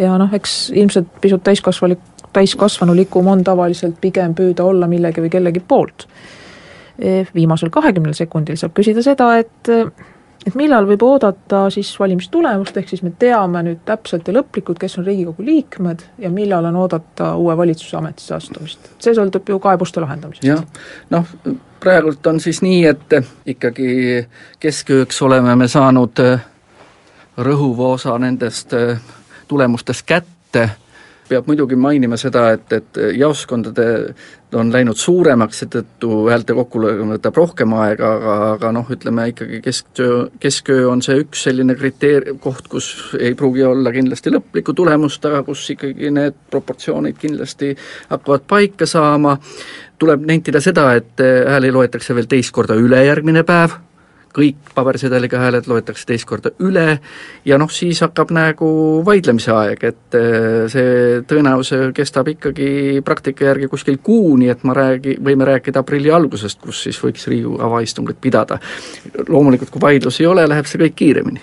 ja 0.00 0.16
noh, 0.20 0.32
eks 0.34 0.70
ilmselt 0.74 1.08
pisut 1.20 1.44
täiskasvalik, 1.44 2.02
täiskasvanulikum 2.32 3.26
on 3.32 3.44
tavaliselt 3.44 3.98
pigem 4.00 4.34
püüda 4.38 4.64
olla 4.64 4.88
millegi 4.90 5.22
või 5.24 5.32
kellegi 5.32 5.60
poolt. 5.60 6.06
E, 6.98 7.24
viimasel 7.34 7.72
kahekümnel 7.72 8.14
sekundil 8.16 8.58
saab 8.60 8.74
küsida 8.76 9.04
seda, 9.04 9.34
et 9.40 9.70
et 10.46 10.54
millal 10.56 10.86
võib 10.88 11.02
oodata 11.04 11.66
siis 11.72 11.90
valimistulemust, 12.00 12.76
ehk 12.80 12.88
siis 12.88 13.02
me 13.04 13.12
teame 13.18 13.60
nüüd 13.66 13.82
täpselt 13.84 14.28
ja 14.28 14.34
lõplikult, 14.38 14.78
kes 14.80 14.96
on 14.98 15.04
Riigikogu 15.04 15.44
liikmed 15.44 16.04
ja 16.22 16.30
millal 16.32 16.64
on 16.70 16.78
oodata 16.80 17.34
uue 17.36 17.56
valitsuse 17.56 17.98
ametisse 17.98 18.34
astumist. 18.38 18.92
see 18.98 19.14
sõltub 19.16 19.48
ju 19.48 19.58
kaebuste 19.60 20.00
lahendamisest. 20.00 20.46
jah, 20.48 20.64
noh, 21.12 21.34
praegult 21.80 22.26
on 22.26 22.40
siis 22.40 22.62
nii, 22.64 22.84
et 22.86 23.18
ikkagi 23.52 24.26
keskööks 24.60 25.22
oleme 25.22 25.56
me 25.56 25.68
saanud 25.68 26.24
rõhuva 27.40 27.94
osa 27.96 28.16
nendest 28.18 28.72
tulemustest 29.50 30.06
kätte, 30.06 30.68
peab 31.30 31.46
muidugi 31.46 31.78
mainima 31.78 32.18
seda, 32.18 32.48
et, 32.56 32.72
et 32.74 32.98
jaoskondade 33.18 33.86
on 34.58 34.72
läinud 34.74 34.98
suuremaks, 34.98 35.60
seetõttu 35.62 36.24
häälte 36.26 36.56
kokkulöömine 36.58 37.18
võtab 37.18 37.36
rohkem 37.38 37.74
aega, 37.78 38.08
aga, 38.16 38.36
aga 38.56 38.72
noh, 38.74 38.88
ütleme 38.90 39.28
ikkagi 39.30 39.60
kesköö, 39.62 40.24
kesköö 40.42 40.88
on 40.90 41.04
see 41.06 41.20
üks 41.22 41.44
selline 41.46 41.76
kriteerium, 41.78 42.40
koht, 42.42 42.66
kus 42.72 42.88
ei 43.18 43.36
pruugi 43.38 43.62
olla 43.66 43.92
kindlasti 43.94 44.32
lõplikku 44.34 44.74
tulemust, 44.76 45.26
aga 45.30 45.44
kus 45.46 45.68
ikkagi 45.76 46.10
need 46.14 46.40
proportsioonid 46.50 47.20
kindlasti 47.20 47.76
hakkavad 48.10 48.48
paika 48.50 48.88
saama, 48.90 49.36
tuleb 50.02 50.26
nentida 50.26 50.62
seda, 50.64 50.90
et 50.98 51.22
hääli 51.22 51.70
loetakse 51.74 52.16
veel 52.16 52.26
teist 52.30 52.54
korda 52.56 52.78
üle 52.78 53.04
järgmine 53.06 53.46
päev 53.46 53.78
kõik 54.34 54.72
pabersedeliga 54.74 55.40
hääled 55.42 55.68
loetakse 55.70 56.06
teist 56.06 56.26
korda 56.28 56.52
üle 56.62 56.98
ja 57.44 57.58
noh, 57.58 57.70
siis 57.72 58.00
hakkab 58.04 58.32
nagu 58.34 58.70
vaidlemise 59.06 59.52
aeg, 59.54 59.84
et 59.90 60.18
äh, 60.18 60.66
see 60.72 61.22
tõenäosus 61.30 61.90
kestab 61.96 62.30
ikkagi 62.34 63.00
praktika 63.06 63.50
järgi 63.50 63.70
kuskil 63.72 63.98
kuu, 64.02 64.36
nii 64.40 64.52
et 64.52 64.64
ma 64.68 64.76
räägi, 64.76 65.16
võime 65.24 65.48
rääkida 65.48 65.82
aprilli 65.84 66.12
algusest, 66.14 66.60
kus 66.62 66.84
siis 66.86 67.00
võiks 67.02 67.26
Riigikogu 67.30 67.62
avaistungit 67.66 68.20
pidada. 68.20 68.58
loomulikult, 69.28 69.70
kui 69.70 69.80
vaidlusi 69.82 70.24
ei 70.24 70.30
ole, 70.30 70.46
läheb 70.48 70.66
see 70.66 70.80
kõik 70.80 70.96
kiiremini 70.96 71.40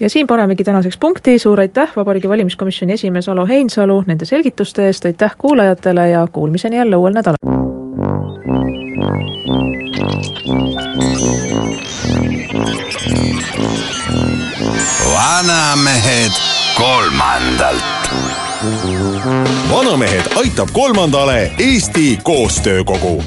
ja 0.00 0.10
siin 0.10 0.26
panemegi 0.26 0.64
tänaseks 0.64 0.98
punkti, 0.98 1.38
suur 1.38 1.60
aitäh, 1.60 1.90
Vabariigi 1.96 2.28
Valimiskomisjoni 2.28 2.92
esimees 2.92 3.28
Alo 3.28 3.46
Heinsalu 3.46 4.04
nende 4.06 4.24
selgituste 4.24 4.86
eest, 4.86 5.04
aitäh 5.04 5.34
kuulajatele 5.38 6.08
ja 6.10 6.26
kuulmiseni 6.32 6.76
jälle 6.76 6.96
uuel 6.96 7.18
nädalal! 7.18 7.36
vanamehed 15.04 16.32
kolmandalt. 16.74 17.84
vanamehed 19.70 20.32
aitab 20.36 20.68
kolmandale 20.72 21.52
Eesti 21.58 22.18
Koostöökogu 22.22 23.24